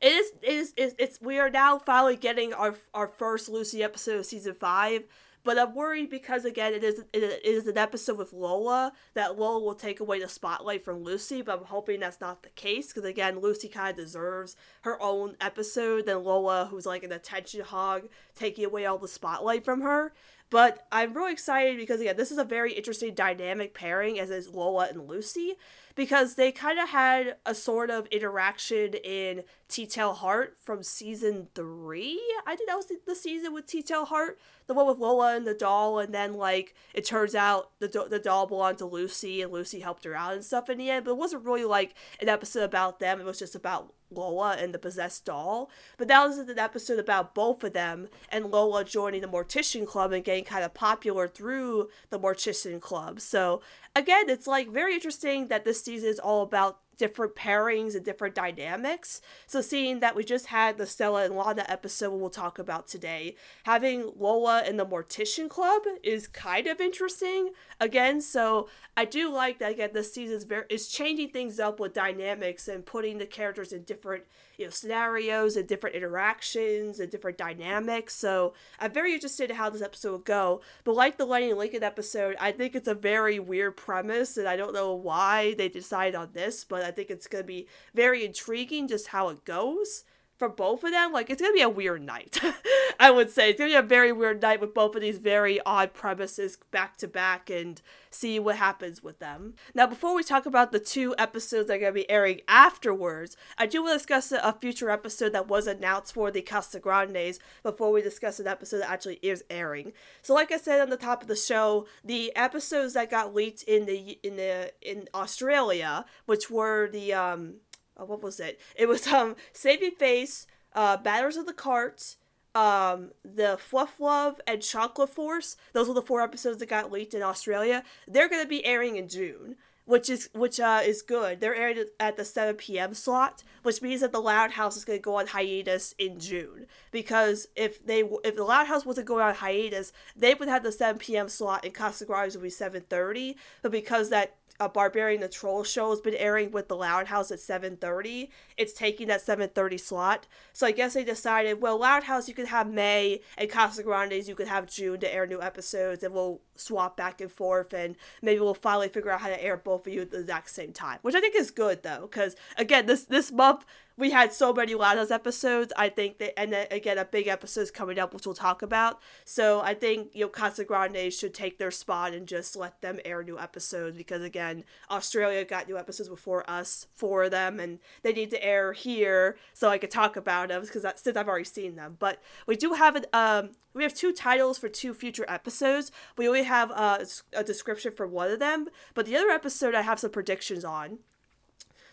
it 0.00 0.12
is 0.12 0.32
it 0.40 0.52
is 0.52 0.74
it's, 0.76 0.94
it's 1.00 1.20
we 1.20 1.40
are 1.40 1.50
now 1.50 1.80
finally 1.80 2.16
getting 2.16 2.54
our 2.54 2.76
our 2.94 3.08
first 3.08 3.48
Lucy 3.48 3.82
episode 3.82 4.20
of 4.20 4.26
season 4.26 4.54
five 4.54 5.02
But 5.48 5.58
I'm 5.58 5.74
worried 5.74 6.10
because 6.10 6.44
again, 6.44 6.74
it 6.74 6.84
is 6.84 7.02
it 7.10 7.42
is 7.42 7.66
an 7.66 7.78
episode 7.78 8.18
with 8.18 8.34
Lola 8.34 8.92
that 9.14 9.38
Lola 9.38 9.64
will 9.64 9.74
take 9.74 9.98
away 9.98 10.20
the 10.20 10.28
spotlight 10.28 10.84
from 10.84 11.02
Lucy. 11.02 11.40
But 11.40 11.60
I'm 11.60 11.64
hoping 11.64 12.00
that's 12.00 12.20
not 12.20 12.42
the 12.42 12.50
case 12.50 12.88
because 12.88 13.08
again, 13.08 13.40
Lucy 13.40 13.66
kind 13.66 13.88
of 13.88 13.96
deserves 13.96 14.56
her 14.82 15.00
own 15.00 15.36
episode 15.40 16.04
than 16.04 16.22
Lola, 16.22 16.68
who's 16.70 16.84
like 16.84 17.02
an 17.02 17.12
attention 17.12 17.62
hog, 17.62 18.08
taking 18.34 18.66
away 18.66 18.84
all 18.84 18.98
the 18.98 19.08
spotlight 19.08 19.64
from 19.64 19.80
her. 19.80 20.12
But 20.50 20.86
I'm 20.92 21.14
really 21.14 21.32
excited 21.32 21.78
because 21.78 22.02
again, 22.02 22.18
this 22.18 22.30
is 22.30 22.36
a 22.36 22.44
very 22.44 22.74
interesting 22.74 23.14
dynamic 23.14 23.72
pairing 23.72 24.20
as 24.20 24.28
is 24.28 24.50
Lola 24.50 24.88
and 24.90 25.08
Lucy 25.08 25.54
because 25.94 26.34
they 26.34 26.52
kind 26.52 26.78
of 26.78 26.90
had 26.90 27.36
a 27.46 27.54
sort 27.54 27.90
of 27.90 28.06
interaction 28.08 28.92
in 29.02 29.44
Tale 29.68 30.14
Heart 30.14 30.56
from 30.58 30.82
season 30.82 31.48
three. 31.54 32.20
I 32.46 32.56
think 32.56 32.68
that 32.68 32.76
was 32.76 32.90
the 33.06 33.14
season 33.14 33.52
with 33.52 33.66
T-Tail 33.66 34.06
Heart, 34.06 34.38
the 34.66 34.74
one 34.74 34.86
with 34.86 34.98
Lola 34.98 35.36
and 35.36 35.46
the 35.46 35.54
doll, 35.54 35.98
and 35.98 36.14
then 36.14 36.34
like 36.34 36.74
it 36.94 37.04
turns 37.04 37.34
out 37.34 37.70
the 37.78 37.88
do- 37.88 38.08
the 38.08 38.18
doll 38.18 38.46
belonged 38.46 38.78
to 38.78 38.86
Lucy 38.86 39.42
and 39.42 39.52
Lucy 39.52 39.80
helped 39.80 40.04
her 40.04 40.14
out 40.14 40.32
and 40.32 40.44
stuff 40.44 40.70
in 40.70 40.78
the 40.78 40.90
end. 40.90 41.04
But 41.04 41.12
it 41.12 41.18
wasn't 41.18 41.44
really 41.44 41.64
like 41.64 41.94
an 42.20 42.28
episode 42.28 42.64
about 42.64 42.98
them. 42.98 43.20
It 43.20 43.26
was 43.26 43.38
just 43.38 43.54
about 43.54 43.92
Lola 44.10 44.56
and 44.58 44.72
the 44.72 44.78
possessed 44.78 45.24
doll. 45.26 45.70
But 45.98 46.08
that 46.08 46.26
was 46.26 46.38
an 46.38 46.58
episode 46.58 46.98
about 46.98 47.34
both 47.34 47.62
of 47.62 47.74
them 47.74 48.08
and 48.30 48.50
Lola 48.50 48.84
joining 48.84 49.20
the 49.20 49.28
Mortician 49.28 49.86
Club 49.86 50.12
and 50.12 50.24
getting 50.24 50.44
kind 50.44 50.64
of 50.64 50.72
popular 50.72 51.28
through 51.28 51.90
the 52.10 52.18
Mortician 52.18 52.80
Club. 52.80 53.20
So 53.20 53.60
again, 53.94 54.30
it's 54.30 54.46
like 54.46 54.70
very 54.70 54.94
interesting 54.94 55.48
that 55.48 55.64
this 55.64 55.82
season 55.82 56.08
is 56.08 56.18
all 56.18 56.42
about 56.42 56.78
different 56.98 57.34
pairings 57.34 57.94
and 57.94 58.04
different 58.04 58.34
dynamics. 58.34 59.22
So 59.46 59.60
seeing 59.60 60.00
that 60.00 60.14
we 60.14 60.24
just 60.24 60.46
had 60.46 60.76
the 60.76 60.86
Stella 60.86 61.24
and 61.24 61.36
Lana 61.36 61.64
episode 61.68 62.10
we'll 62.10 62.30
talk 62.30 62.58
about 62.58 62.86
today, 62.86 63.36
having 63.64 64.12
Lola 64.16 64.64
in 64.64 64.76
the 64.76 64.84
Mortician 64.86 65.48
Club 65.48 65.82
is 66.02 66.26
kind 66.26 66.66
of 66.66 66.80
interesting 66.80 67.52
again. 67.80 68.20
So 68.20 68.68
I 68.96 69.04
do 69.04 69.32
like 69.32 69.58
that 69.60 69.72
again 69.72 69.90
this 69.94 70.12
season 70.12 70.36
is 70.36 70.44
very 70.44 70.66
is 70.68 70.88
changing 70.88 71.30
things 71.30 71.58
up 71.58 71.80
with 71.80 71.94
dynamics 71.94 72.68
and 72.68 72.84
putting 72.84 73.18
the 73.18 73.26
characters 73.26 73.72
in 73.72 73.84
different 73.84 74.24
you 74.58 74.66
know 74.66 74.70
scenarios 74.70 75.56
and 75.56 75.66
different 75.66 75.96
interactions 75.96 77.00
and 77.00 77.10
different 77.10 77.38
dynamics. 77.38 78.14
So 78.14 78.52
I'm 78.78 78.92
very 78.92 79.14
interested 79.14 79.50
in 79.50 79.56
how 79.56 79.70
this 79.70 79.82
episode 79.82 80.10
will 80.10 80.18
go. 80.18 80.60
But 80.84 80.96
like 80.96 81.16
the 81.16 81.24
Leni 81.24 81.52
Lincoln 81.54 81.82
episode, 81.82 82.36
I 82.40 82.52
think 82.52 82.74
it's 82.74 82.88
a 82.88 82.94
very 82.94 83.38
weird 83.38 83.76
premise, 83.76 84.36
and 84.36 84.48
I 84.48 84.56
don't 84.56 84.74
know 84.74 84.92
why 84.94 85.54
they 85.54 85.68
decided 85.68 86.14
on 86.14 86.30
this, 86.32 86.64
but 86.64 86.82
I 86.82 86.90
think 86.90 87.08
it's 87.08 87.28
gonna 87.28 87.44
be 87.44 87.68
very 87.94 88.24
intriguing 88.24 88.88
just 88.88 89.08
how 89.08 89.28
it 89.28 89.44
goes 89.44 90.04
for 90.38 90.48
both 90.48 90.84
of 90.84 90.92
them, 90.92 91.12
like 91.12 91.30
it's 91.30 91.42
gonna 91.42 91.52
be 91.52 91.62
a 91.62 91.68
weird 91.68 92.02
night. 92.02 92.40
I 93.00 93.10
would 93.10 93.30
say 93.30 93.50
it's 93.50 93.58
gonna 93.58 93.70
be 93.70 93.74
a 93.74 93.82
very 93.82 94.12
weird 94.12 94.40
night 94.40 94.60
with 94.60 94.72
both 94.72 94.94
of 94.94 95.00
these 95.00 95.18
very 95.18 95.60
odd 95.66 95.92
premises 95.92 96.58
back 96.70 96.96
to 96.98 97.08
back 97.08 97.50
and 97.50 97.82
see 98.10 98.38
what 98.38 98.56
happens 98.56 99.02
with 99.02 99.18
them. 99.18 99.54
Now, 99.74 99.86
before 99.86 100.14
we 100.14 100.22
talk 100.22 100.46
about 100.46 100.70
the 100.70 100.78
two 100.78 101.14
episodes 101.18 101.66
that 101.66 101.74
are 101.74 101.80
gonna 101.80 101.92
be 101.92 102.08
airing 102.08 102.40
afterwards, 102.46 103.36
I 103.58 103.66
do 103.66 103.82
want 103.82 103.94
to 103.94 103.98
discuss 103.98 104.30
a 104.30 104.56
future 104.60 104.90
episode 104.90 105.32
that 105.32 105.48
was 105.48 105.66
announced 105.66 106.14
for 106.14 106.30
the 106.30 106.42
Casa 106.42 106.78
Grandes 106.78 107.40
before 107.64 107.90
we 107.90 108.00
discuss 108.00 108.38
an 108.38 108.46
episode 108.46 108.78
that 108.78 108.90
actually 108.90 109.18
is 109.22 109.42
airing. 109.50 109.92
So, 110.22 110.34
like 110.34 110.52
I 110.52 110.56
said 110.56 110.80
on 110.80 110.90
the 110.90 110.96
top 110.96 111.22
of 111.22 111.28
the 111.28 111.36
show, 111.36 111.86
the 112.04 112.34
episodes 112.36 112.94
that 112.94 113.10
got 113.10 113.34
leaked 113.34 113.64
in 113.64 113.86
the 113.86 114.18
in 114.22 114.36
the 114.36 114.72
in 114.82 115.08
Australia, 115.14 116.04
which 116.26 116.48
were 116.48 116.88
the 116.88 117.12
um 117.12 117.54
uh, 117.98 118.04
what 118.04 118.22
was 118.22 118.40
it? 118.40 118.60
It 118.76 118.86
was 118.86 119.06
um 119.12 119.36
Saving 119.52 119.92
Face, 119.92 120.46
uh, 120.74 120.96
Batters 120.96 121.36
of 121.36 121.46
the 121.46 121.52
Cart, 121.52 122.16
um, 122.54 123.10
the 123.24 123.56
Fluff 123.58 124.00
Love, 124.00 124.40
and 124.46 124.62
Chocolate 124.62 125.10
Force. 125.10 125.56
Those 125.72 125.88
were 125.88 125.94
the 125.94 126.02
four 126.02 126.20
episodes 126.20 126.58
that 126.58 126.68
got 126.68 126.92
leaked 126.92 127.14
in 127.14 127.22
Australia. 127.22 127.84
They're 128.06 128.28
gonna 128.28 128.46
be 128.46 128.64
airing 128.64 128.96
in 128.96 129.08
June. 129.08 129.56
Which 129.88 130.10
is 130.10 130.28
which 130.34 130.60
uh, 130.60 130.82
is 130.84 131.00
good. 131.00 131.40
They're 131.40 131.54
aired 131.54 131.78
at 131.98 132.18
the 132.18 132.24
7 132.24 132.56
p.m. 132.56 132.92
slot, 132.92 133.42
which 133.62 133.80
means 133.80 134.02
that 134.02 134.12
the 134.12 134.20
Loud 134.20 134.50
House 134.50 134.76
is 134.76 134.84
going 134.84 134.98
to 134.98 135.02
go 135.02 135.16
on 135.16 135.28
hiatus 135.28 135.94
in 135.98 136.20
June. 136.20 136.66
Because 136.92 137.48
if 137.56 137.84
they 137.84 138.00
if 138.22 138.36
the 138.36 138.44
Loud 138.44 138.66
House 138.66 138.84
wasn't 138.84 139.06
going 139.06 139.24
on 139.24 139.34
hiatus, 139.34 139.94
they 140.14 140.34
would 140.34 140.48
have 140.48 140.62
the 140.62 140.72
7 140.72 140.98
p.m. 140.98 141.30
slot, 141.30 141.64
and 141.64 141.72
Casa 141.72 142.04
Grandes 142.04 142.36
would 142.36 142.42
be 142.42 142.50
7:30. 142.50 143.36
But 143.62 143.72
because 143.72 144.10
that 144.10 144.36
a 144.60 144.68
Barbarian 144.68 145.20
the 145.20 145.28
Troll 145.28 145.62
show 145.62 145.90
has 145.90 146.00
been 146.00 146.14
airing 146.14 146.50
with 146.50 146.68
the 146.68 146.76
Loud 146.76 147.06
House 147.06 147.30
at 147.30 147.38
7:30. 147.38 148.28
It's 148.56 148.72
taking 148.72 149.06
that 149.08 149.24
7:30 149.24 149.78
slot. 149.78 150.26
So 150.52 150.66
I 150.66 150.72
guess 150.72 150.94
they 150.94 151.04
decided, 151.04 151.60
well, 151.60 151.78
Loud 151.78 152.04
House 152.04 152.28
you 152.28 152.34
could 152.34 152.48
have 152.48 152.68
May 152.68 153.20
and 153.36 153.48
Casa 153.48 153.82
Grandes 153.82 154.28
you 154.28 154.34
could 154.34 154.48
have 154.48 154.66
June 154.66 154.98
to 155.00 155.12
air 155.12 155.26
new 155.26 155.40
episodes 155.40 156.02
and 156.02 156.12
we'll 156.12 156.40
swap 156.58 156.96
back 156.96 157.20
and 157.20 157.30
forth 157.30 157.72
and 157.72 157.96
maybe 158.22 158.40
we'll 158.40 158.54
finally 158.54 158.88
figure 158.88 159.10
out 159.10 159.20
how 159.20 159.28
to 159.28 159.42
air 159.42 159.56
both 159.56 159.86
of 159.86 159.92
you 159.92 160.02
at 160.02 160.10
the 160.10 160.20
exact 160.20 160.50
same 160.50 160.72
time. 160.72 160.98
Which 161.02 161.14
I 161.14 161.20
think 161.20 161.34
is 161.34 161.50
good 161.50 161.82
though 161.82 162.08
cuz 162.08 162.36
again, 162.56 162.86
this 162.86 163.04
this 163.04 163.30
month 163.32 163.64
we 163.98 164.10
had 164.12 164.32
so 164.32 164.52
many 164.52 164.74
Lana's 164.76 165.10
episodes. 165.10 165.72
I 165.76 165.88
think 165.88 166.18
that, 166.18 166.38
and 166.38 166.52
then 166.52 166.68
again, 166.70 166.98
a 166.98 167.04
big 167.04 167.26
episode 167.26 167.62
is 167.62 167.70
coming 167.72 167.98
up, 167.98 168.14
which 168.14 168.26
we'll 168.26 168.34
talk 168.34 168.62
about. 168.62 169.00
So 169.24 169.60
I 169.60 169.74
think 169.74 170.14
you 170.14 170.22
know 170.22 170.28
Casa 170.28 170.64
Grande 170.64 171.12
should 171.12 171.34
take 171.34 171.58
their 171.58 171.72
spot 171.72 172.14
and 172.14 172.26
just 172.26 172.54
let 172.54 172.80
them 172.80 173.00
air 173.04 173.24
new 173.24 173.38
episodes 173.38 173.96
because 173.96 174.22
again, 174.22 174.64
Australia 174.88 175.44
got 175.44 175.68
new 175.68 175.76
episodes 175.76 176.08
before 176.08 176.48
us 176.48 176.86
for 176.94 177.28
them, 177.28 177.58
and 177.58 177.80
they 178.02 178.12
need 178.12 178.30
to 178.30 178.42
air 178.42 178.72
here 178.72 179.36
so 179.52 179.68
I 179.68 179.78
could 179.78 179.90
talk 179.90 180.16
about 180.16 180.48
them 180.48 180.62
because 180.62 180.86
since 180.96 181.16
I've 181.16 181.28
already 181.28 181.44
seen 181.44 181.74
them. 181.74 181.96
But 181.98 182.22
we 182.46 182.54
do 182.54 182.74
have 182.74 183.04
um, 183.12 183.50
we 183.74 183.82
have 183.82 183.94
two 183.94 184.12
titles 184.12 184.58
for 184.58 184.68
two 184.68 184.94
future 184.94 185.24
episodes. 185.28 185.90
We 186.16 186.28
only 186.28 186.44
have 186.44 186.70
uh, 186.70 187.04
a 187.32 187.42
description 187.42 187.92
for 187.92 188.06
one 188.06 188.30
of 188.30 188.38
them, 188.38 188.68
but 188.94 189.06
the 189.06 189.16
other 189.16 189.30
episode 189.30 189.74
I 189.74 189.82
have 189.82 189.98
some 189.98 190.10
predictions 190.10 190.64
on. 190.64 191.00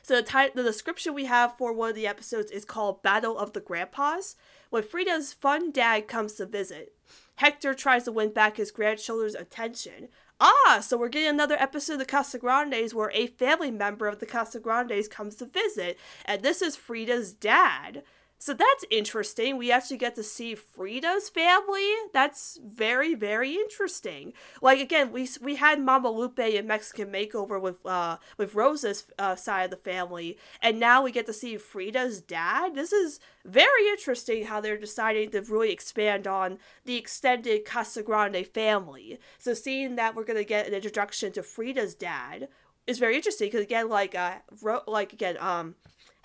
So 0.05 0.21
the, 0.21 0.51
the 0.53 0.61
description 0.61 1.15
we 1.15 1.25
have 1.25 1.57
for 1.57 1.73
one 1.73 1.89
of 1.89 1.95
the 1.95 2.05
episodes 2.05 2.51
is 2.51 2.63
called 2.63 3.01
Battle 3.01 3.39
of 3.39 3.53
the 3.53 3.59
Grandpas. 3.59 4.35
When 4.69 4.83
Frida's 4.83 5.33
fun 5.33 5.71
dad 5.71 6.07
comes 6.07 6.33
to 6.33 6.45
visit, 6.45 6.93
Hector 7.37 7.73
tries 7.73 8.03
to 8.03 8.11
win 8.11 8.31
back 8.31 8.57
his 8.57 8.69
grandchildren's 8.69 9.33
attention. 9.33 10.09
Ah, 10.39 10.77
so 10.79 10.95
we're 10.95 11.09
getting 11.09 11.29
another 11.29 11.55
episode 11.57 11.93
of 11.93 11.99
the 11.99 12.05
Casa 12.05 12.37
Grandes 12.37 12.93
where 12.93 13.09
a 13.15 13.25
family 13.25 13.71
member 13.71 14.07
of 14.07 14.19
the 14.19 14.27
Casa 14.27 14.59
Grandes 14.59 15.07
comes 15.07 15.37
to 15.37 15.45
visit, 15.45 15.97
and 16.25 16.43
this 16.43 16.61
is 16.61 16.75
Frida's 16.75 17.33
dad. 17.33 18.03
So 18.45 18.53
that's 18.53 18.85
interesting. 18.91 19.57
We 19.57 19.71
actually 19.71 19.97
get 19.97 20.13
to 20.17 20.21
see 20.21 20.53
Frida's 20.53 21.29
family. 21.29 21.91
That's 22.13 22.59
very, 22.63 23.15
very 23.15 23.55
interesting. 23.55 24.33
Like 24.61 24.79
again, 24.79 25.11
we 25.11 25.27
we 25.41 25.55
had 25.55 25.81
Mama 25.81 26.11
Lupe 26.11 26.37
in 26.37 26.67
Mexican 26.67 27.11
Makeover 27.11 27.59
with 27.59 27.83
uh 27.87 28.17
with 28.37 28.53
Rosa's 28.53 29.05
uh, 29.17 29.35
side 29.35 29.63
of 29.63 29.71
the 29.71 29.77
family, 29.77 30.37
and 30.61 30.79
now 30.79 31.01
we 31.01 31.11
get 31.11 31.25
to 31.25 31.33
see 31.33 31.57
Frida's 31.57 32.21
dad. 32.21 32.75
This 32.75 32.93
is 32.93 33.19
very 33.43 33.89
interesting 33.89 34.45
how 34.45 34.61
they're 34.61 34.77
deciding 34.77 35.31
to 35.31 35.41
really 35.41 35.71
expand 35.71 36.27
on 36.27 36.59
the 36.83 36.97
extended 36.97 37.65
Casa 37.65 38.03
Grande 38.03 38.45
family. 38.45 39.17
So 39.39 39.55
seeing 39.55 39.95
that 39.95 40.13
we're 40.13 40.23
gonna 40.23 40.43
get 40.43 40.67
an 40.67 40.75
introduction 40.75 41.31
to 41.31 41.41
Frida's 41.41 41.95
dad 41.95 42.47
is 42.85 42.99
very 42.99 43.15
interesting 43.15 43.47
because 43.47 43.63
again, 43.63 43.89
like 43.89 44.13
uh, 44.13 44.35
ro- 44.61 44.83
like 44.85 45.13
again, 45.13 45.37
um 45.39 45.73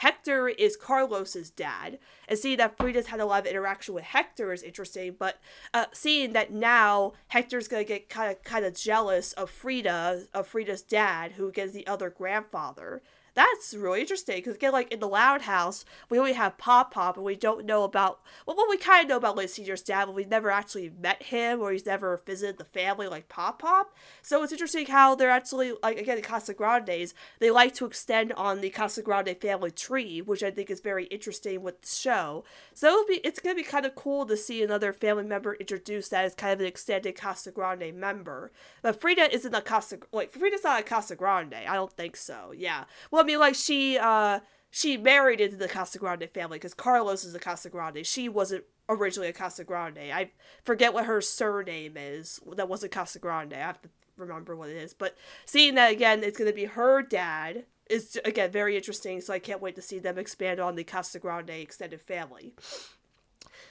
Hector 0.01 0.49
is 0.49 0.79
Carlos's 0.79 1.51
dad, 1.51 1.99
and 2.27 2.39
seeing 2.39 2.57
that 2.57 2.79
Frida's 2.79 3.09
had 3.09 3.21
a 3.21 3.27
lot 3.27 3.43
of 3.43 3.47
interaction 3.47 3.93
with 3.93 4.05
Hector 4.05 4.51
is 4.51 4.63
interesting. 4.63 5.15
But 5.19 5.39
uh, 5.75 5.87
seeing 5.93 6.33
that 6.33 6.51
now 6.51 7.13
Hector's 7.29 7.69
gonna 7.69 7.85
get 7.85 8.09
kind 8.09 8.31
of 8.31 8.43
kind 8.43 8.65
of 8.65 8.75
jealous 8.75 9.35
of 9.35 9.51
Frida, 9.51 10.23
of 10.33 10.47
Frida's 10.47 10.81
dad, 10.81 11.33
who 11.33 11.53
gets 11.53 11.75
the 11.75 11.87
other 11.87 12.09
grandfather, 12.09 13.03
that's 13.35 13.75
really 13.75 14.01
interesting 14.01 14.37
because 14.37 14.57
again, 14.57 14.73
like 14.73 14.93
in 14.93 15.01
the 15.01 15.09
Loud 15.09 15.43
House, 15.43 15.85
we 16.09 16.19
only 16.19 16.33
have 16.33 16.59
Pop 16.59 16.93
Pop, 16.93 17.17
and 17.17 17.25
we 17.25 17.37
don't 17.37 17.65
know 17.65 17.85
about 17.85 18.21
well, 18.47 18.57
well 18.57 18.67
we 18.69 18.77
kind 18.77 19.05
of 19.05 19.09
know 19.09 19.17
about 19.17 19.37
Liz 19.37 19.55
Senior's 19.55 19.83
dad, 19.83 20.07
but 20.07 20.15
we've 20.15 20.29
never 20.29 20.51
actually 20.51 20.91
met 21.01 21.25
him 21.25 21.61
or 21.61 21.73
he's 21.73 21.87
never 21.87 22.21
visited 22.27 22.59
the 22.59 22.65
family 22.65 23.09
like 23.09 23.29
Pop 23.29 23.61
Pop. 23.61 23.95
So 24.23 24.43
it's 24.43 24.53
interesting 24.53 24.87
how 24.87 25.15
they're 25.15 25.31
actually 25.31 25.75
like 25.83 25.99
again 25.99 26.19
in 26.19 26.25
Casa 26.25 26.55
Grandes, 26.55 27.15
they 27.39 27.51
like 27.51 27.75
to 27.75 27.87
extend 27.87 28.33
on 28.33 28.61
the 28.61 28.71
Casa 28.71 29.03
Grande 29.03 29.37
family 29.41 29.71
tree, 29.71 30.21
which 30.21 30.43
I 30.43 30.51
think 30.51 30.71
is 30.71 30.81
very 30.81 31.05
interesting 31.07 31.63
with 31.63 31.81
the 31.83 31.89
show. 31.89 32.45
So 32.75 33.05
be 33.07 33.21
it's 33.25 33.41
gonna 33.41 33.55
be 33.55 33.63
kind 33.63 33.87
of 33.87 33.95
cool 33.95 34.27
to 34.27 34.37
see 34.37 34.63
another 34.63 34.93
family 34.93 35.25
member 35.25 35.55
introduced 35.55 36.11
that 36.11 36.25
is 36.25 36.35
kind 36.35 36.53
of 36.53 36.61
an 36.61 36.67
extended 36.67 37.17
Casa 37.17 37.51
Grande 37.51 37.95
member. 37.95 38.53
But 38.83 39.01
Frida 39.01 39.35
isn't 39.35 39.55
a 39.55 39.61
Casa 39.61 39.99
like 40.13 40.31
Frida's 40.31 40.65
not 40.65 40.81
a 40.81 40.83
Casa 40.83 41.17
Grande. 41.17 41.55
I 41.55 41.75
don't 41.75 41.93
think 41.93 42.17
so. 42.17 42.53
Yeah. 42.57 42.85
Well 43.11 43.20
well, 43.21 43.25
I 43.25 43.27
mean, 43.27 43.39
like 43.39 43.55
she 43.55 43.99
uh 43.99 44.41
she 44.71 44.97
married 44.97 45.41
into 45.41 45.57
the 45.57 45.69
Casa 45.69 45.99
Grande 45.99 46.29
family 46.33 46.57
because 46.57 46.75
Carlos 46.75 47.25
is 47.25 47.35
a 47.35 47.39
Casa 47.39 47.69
Grande. 47.69 48.07
She 48.07 48.29
wasn't 48.29 48.65
originally 48.89 49.29
a 49.29 49.33
Casa 49.33 49.65
Grande. 49.65 49.99
I 49.99 50.31
forget 50.65 50.95
what 50.95 51.07
her 51.07 51.21
surname 51.21 51.95
is. 51.97 52.41
That 52.55 52.69
wasn't 52.69 52.93
Casa 52.93 53.19
Grande. 53.19 53.55
I 53.55 53.59
have 53.59 53.83
to 53.83 53.89
remember 54.17 54.57
what 54.57 54.71
it 54.71 54.77
is. 54.77 54.95
But 54.95 55.17
seeing 55.45 55.75
that 55.75 55.93
again, 55.93 56.23
it's 56.23 56.39
going 56.39 56.51
to 56.51 56.55
be 56.55 56.67
her 56.67 57.03
dad 57.03 57.65
is 57.89 58.19
again 58.25 58.51
very 58.51 58.77
interesting. 58.77 59.21
So 59.21 59.35
I 59.35 59.39
can't 59.39 59.61
wait 59.61 59.75
to 59.77 59.83
see 59.83 59.99
them 59.99 60.19
expand 60.19 60.61
on 60.61 60.77
the 60.77 60.85
Casa 60.85 61.19
Grande 61.19 61.51
extended 61.51 62.01
family. 62.01 62.55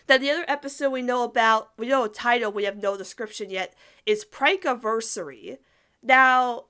Then 0.07 0.21
the 0.21 0.31
other 0.31 0.45
episode 0.47 0.89
we 0.89 1.01
know 1.01 1.23
about, 1.23 1.69
we 1.77 1.87
know 1.87 2.03
a 2.03 2.09
title, 2.09 2.51
we 2.51 2.63
have 2.65 2.77
no 2.77 2.97
description 2.97 3.49
yet, 3.49 3.73
is 4.05 4.25
Prankiversary. 4.25 5.59
Now, 6.01 6.65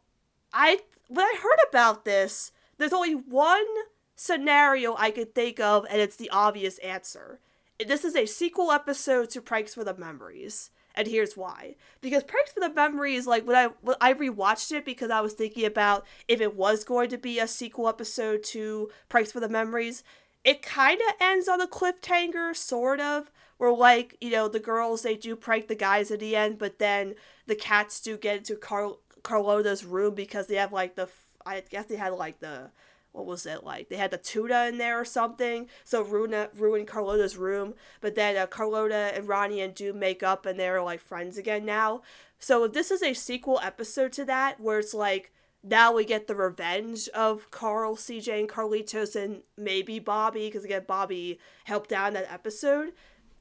I 0.54 0.80
when 1.08 1.26
I 1.26 1.36
heard 1.42 1.58
about 1.70 2.06
this, 2.06 2.52
there's 2.80 2.94
only 2.94 3.14
one 3.14 3.66
scenario 4.16 4.96
I 4.98 5.12
could 5.12 5.36
think 5.36 5.60
of, 5.60 5.86
and 5.90 6.02
it's 6.02 6.16
the 6.16 6.30
obvious 6.32 6.80
answer. 6.80 7.40
This 7.86 8.04
is 8.04 8.16
a 8.16 8.26
sequel 8.26 8.72
episode 8.72 9.30
to 9.32 9.42
Pranks 9.42 9.76
for 9.76 9.84
the 9.84 9.96
Memories. 9.96 10.72
And 10.96 11.08
here's 11.08 11.38
why. 11.38 11.76
Because 12.02 12.24
Pranks 12.24 12.52
for 12.52 12.60
the 12.60 12.74
Memories, 12.74 13.28
like 13.28 13.46
when 13.48 13.56
I 13.56 13.70
when 13.82 13.96
I 14.02 14.14
rewatched 14.14 14.72
it 14.72 14.84
because 14.84 15.12
I 15.12 15.22
was 15.22 15.34
thinking 15.34 15.66
about 15.66 16.06
if 16.28 16.42
it 16.42 16.56
was 16.56 16.84
going 16.84 17.10
to 17.10 17.18
be 17.18 17.40
a 17.40 17.48
sequel 17.48 17.88
episode 17.88 18.44
to 18.46 18.90
Pranks 19.08 19.32
for 19.32 19.40
the 19.40 19.48
Memories, 19.48 20.04
it 20.44 20.62
kind 20.62 21.00
of 21.08 21.16
ends 21.22 21.48
on 21.48 21.62
a 21.62 21.68
cliffhanger, 21.68 22.56
sort 22.56 23.00
of. 23.00 23.32
Where 23.58 23.72
like 23.74 24.18
you 24.22 24.32
know 24.32 24.48
the 24.48 24.60
girls 24.60 25.02
they 25.02 25.16
do 25.16 25.36
prank 25.36 25.68
the 25.68 25.76
guys 25.76 26.12
at 26.12 26.22
the 26.22 26.36
end, 26.36 26.58
but 26.58 26.80
then 26.80 27.16
the 27.46 27.56
cats 27.56 28.00
do 28.00 28.18
get 28.18 28.38
into 28.38 28.56
Carl 28.56 29.00
Carlota's 29.22 29.84
room 29.86 30.16
because 30.16 30.48
they 30.48 30.56
have 30.56 30.72
like 30.72 30.96
the 30.96 31.10
I 31.46 31.62
guess 31.70 31.86
they 31.86 31.96
had 31.96 32.14
like 32.14 32.40
the 32.40 32.72
what 33.12 33.26
was 33.26 33.46
it 33.46 33.64
like? 33.64 33.90
They 33.90 33.98
had 33.98 34.12
the 34.12 34.18
tuna 34.18 34.66
in 34.68 34.78
there 34.78 35.00
or 35.00 35.06
something, 35.06 35.68
so 35.84 36.02
ruin 36.04 36.48
ruined 36.56 36.88
Carlota's 36.88 37.38
room. 37.38 37.74
But 38.02 38.16
then 38.16 38.38
uh, 38.38 38.48
Carlota 38.48 39.12
and 39.16 39.28
Ronnie 39.28 39.62
and 39.62 39.74
do 39.74 39.94
make 39.94 40.22
up, 40.22 40.46
and 40.46 40.60
they're 40.60 40.82
like 40.82 41.00
friends 41.00 41.38
again 41.38 41.66
now. 41.66 42.02
So 42.38 42.68
this 42.68 42.92
is 42.92 43.02
a 43.02 43.14
sequel 43.14 43.60
episode 43.64 44.14
to 44.14 44.26
that, 44.26 44.60
where 44.60 44.80
it's 44.80 44.94
like 44.94 45.32
now 45.64 45.94
we 45.94 46.06
get 46.06 46.28
the 46.28 46.36
revenge 46.36 47.10
of 47.10 47.50
Carl, 47.52 47.96
CJ, 47.96 48.40
and 48.40 48.50
Carlitos, 48.50 49.16
and 49.16 49.42
maybe 49.58 50.00
Bobby, 50.00 50.48
because 50.48 50.64
again 50.64 50.86
Bobby 50.88 51.40
helped 51.64 51.92
out 51.92 52.10
in 52.10 52.14
that 52.14 52.32
episode. 52.32 52.94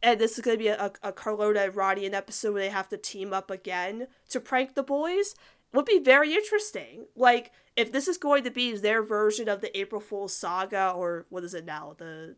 And 0.02 0.20
this 0.20 0.38
is 0.38 0.44
going 0.44 0.56
to 0.56 0.62
be 0.62 0.68
a, 0.68 0.92
a 1.02 1.12
Carlota 1.12 1.64
and 1.64 1.74
Ronnie 1.74 2.06
episode 2.06 2.54
where 2.54 2.62
they 2.62 2.68
have 2.68 2.88
to 2.90 2.96
team 2.96 3.32
up 3.32 3.50
again 3.50 4.06
to 4.30 4.38
prank 4.38 4.74
the 4.74 4.82
boys 4.84 5.34
would 5.72 5.84
be 5.84 5.98
very 5.98 6.34
interesting. 6.34 7.06
Like, 7.16 7.52
if 7.78 7.92
this 7.92 8.08
is 8.08 8.18
going 8.18 8.42
to 8.42 8.50
be 8.50 8.76
their 8.76 9.02
version 9.02 9.48
of 9.48 9.60
the 9.60 9.78
April 9.78 10.00
Fool's 10.00 10.34
saga, 10.34 10.90
or 10.90 11.26
what 11.30 11.44
is 11.44 11.54
it 11.54 11.64
now? 11.64 11.94
The 11.96 12.34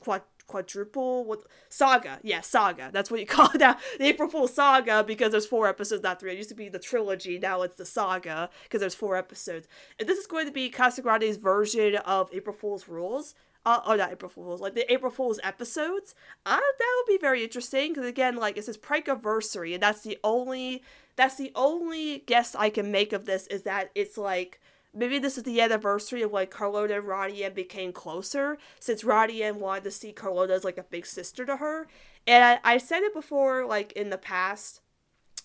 quad, 0.00 0.22
quadruple 0.46 1.24
what 1.24 1.42
saga. 1.68 2.18
Yeah 2.22 2.40
saga. 2.40 2.90
That's 2.92 3.10
what 3.10 3.20
you 3.20 3.26
call 3.36 3.50
it 3.54 3.60
now. 3.60 3.78
The 3.98 4.06
april 4.06 4.28
Fool's 4.28 4.52
saga 4.52 5.04
because 5.04 5.30
there's 5.30 5.46
four 5.46 5.68
episodes 5.68 6.02
not 6.02 6.20
three. 6.20 6.32
It 6.32 6.36
used 6.38 6.50
to 6.50 6.54
be 6.54 6.68
the 6.68 6.78
trilogy. 6.78 7.38
Now 7.38 7.62
it's 7.62 7.76
the 7.76 7.86
saga 7.86 8.50
because 8.64 8.80
there's 8.80 8.94
four 8.94 9.16
episodes. 9.16 9.68
If 9.98 10.06
this 10.06 10.18
is 10.18 10.26
going 10.26 10.46
to 10.46 10.52
be 10.52 10.70
casagrande's 10.70 11.36
version 11.36 11.96
of 11.96 12.28
april 12.32 12.54
fool's 12.54 12.88
rules 12.88 13.34
uh, 13.64 13.80
oh 13.86 13.94
not 13.94 14.12
april 14.12 14.28
fool's 14.28 14.60
like 14.60 14.74
the 14.74 14.92
april 14.92 15.10
fool's 15.10 15.40
episodes 15.42 16.14
uh, 16.44 16.56
that 16.56 16.94
would 16.96 17.12
be 17.12 17.18
very 17.18 17.42
interesting 17.42 17.92
because 17.92 18.06
again 18.06 18.36
like 18.36 18.58
it 18.58 18.64
says 18.64 18.76
prankiversary 18.76 19.72
and 19.72 19.82
that's 19.82 20.02
the 20.02 20.18
only 20.22 20.82
that's 21.16 21.36
the 21.36 21.52
only 21.54 22.18
guess 22.26 22.54
I 22.54 22.70
can 22.70 22.90
make 22.90 23.12
of 23.12 23.24
this 23.24 23.46
is 23.46 23.62
that 23.62 23.90
it's 23.94 24.18
like 24.18 24.60
maybe 24.94 25.18
this 25.18 25.36
is 25.36 25.44
the 25.44 25.60
anniversary 25.60 26.22
of 26.22 26.32
like 26.32 26.50
Carlota 26.50 26.96
and 26.96 27.06
Ronnie 27.06 27.44
Anne 27.44 27.54
became 27.54 27.92
closer, 27.92 28.58
since 28.80 29.04
Ronnie 29.04 29.42
Anne 29.42 29.60
wanted 29.60 29.84
to 29.84 29.90
see 29.90 30.12
Carlota 30.12 30.54
as 30.54 30.64
like 30.64 30.78
a 30.78 30.84
big 30.84 31.06
sister 31.06 31.44
to 31.44 31.56
her. 31.56 31.88
And 32.26 32.44
I, 32.44 32.74
I 32.74 32.78
said 32.78 33.02
it 33.02 33.14
before, 33.14 33.66
like 33.66 33.92
in 33.92 34.10
the 34.10 34.18
past, 34.18 34.80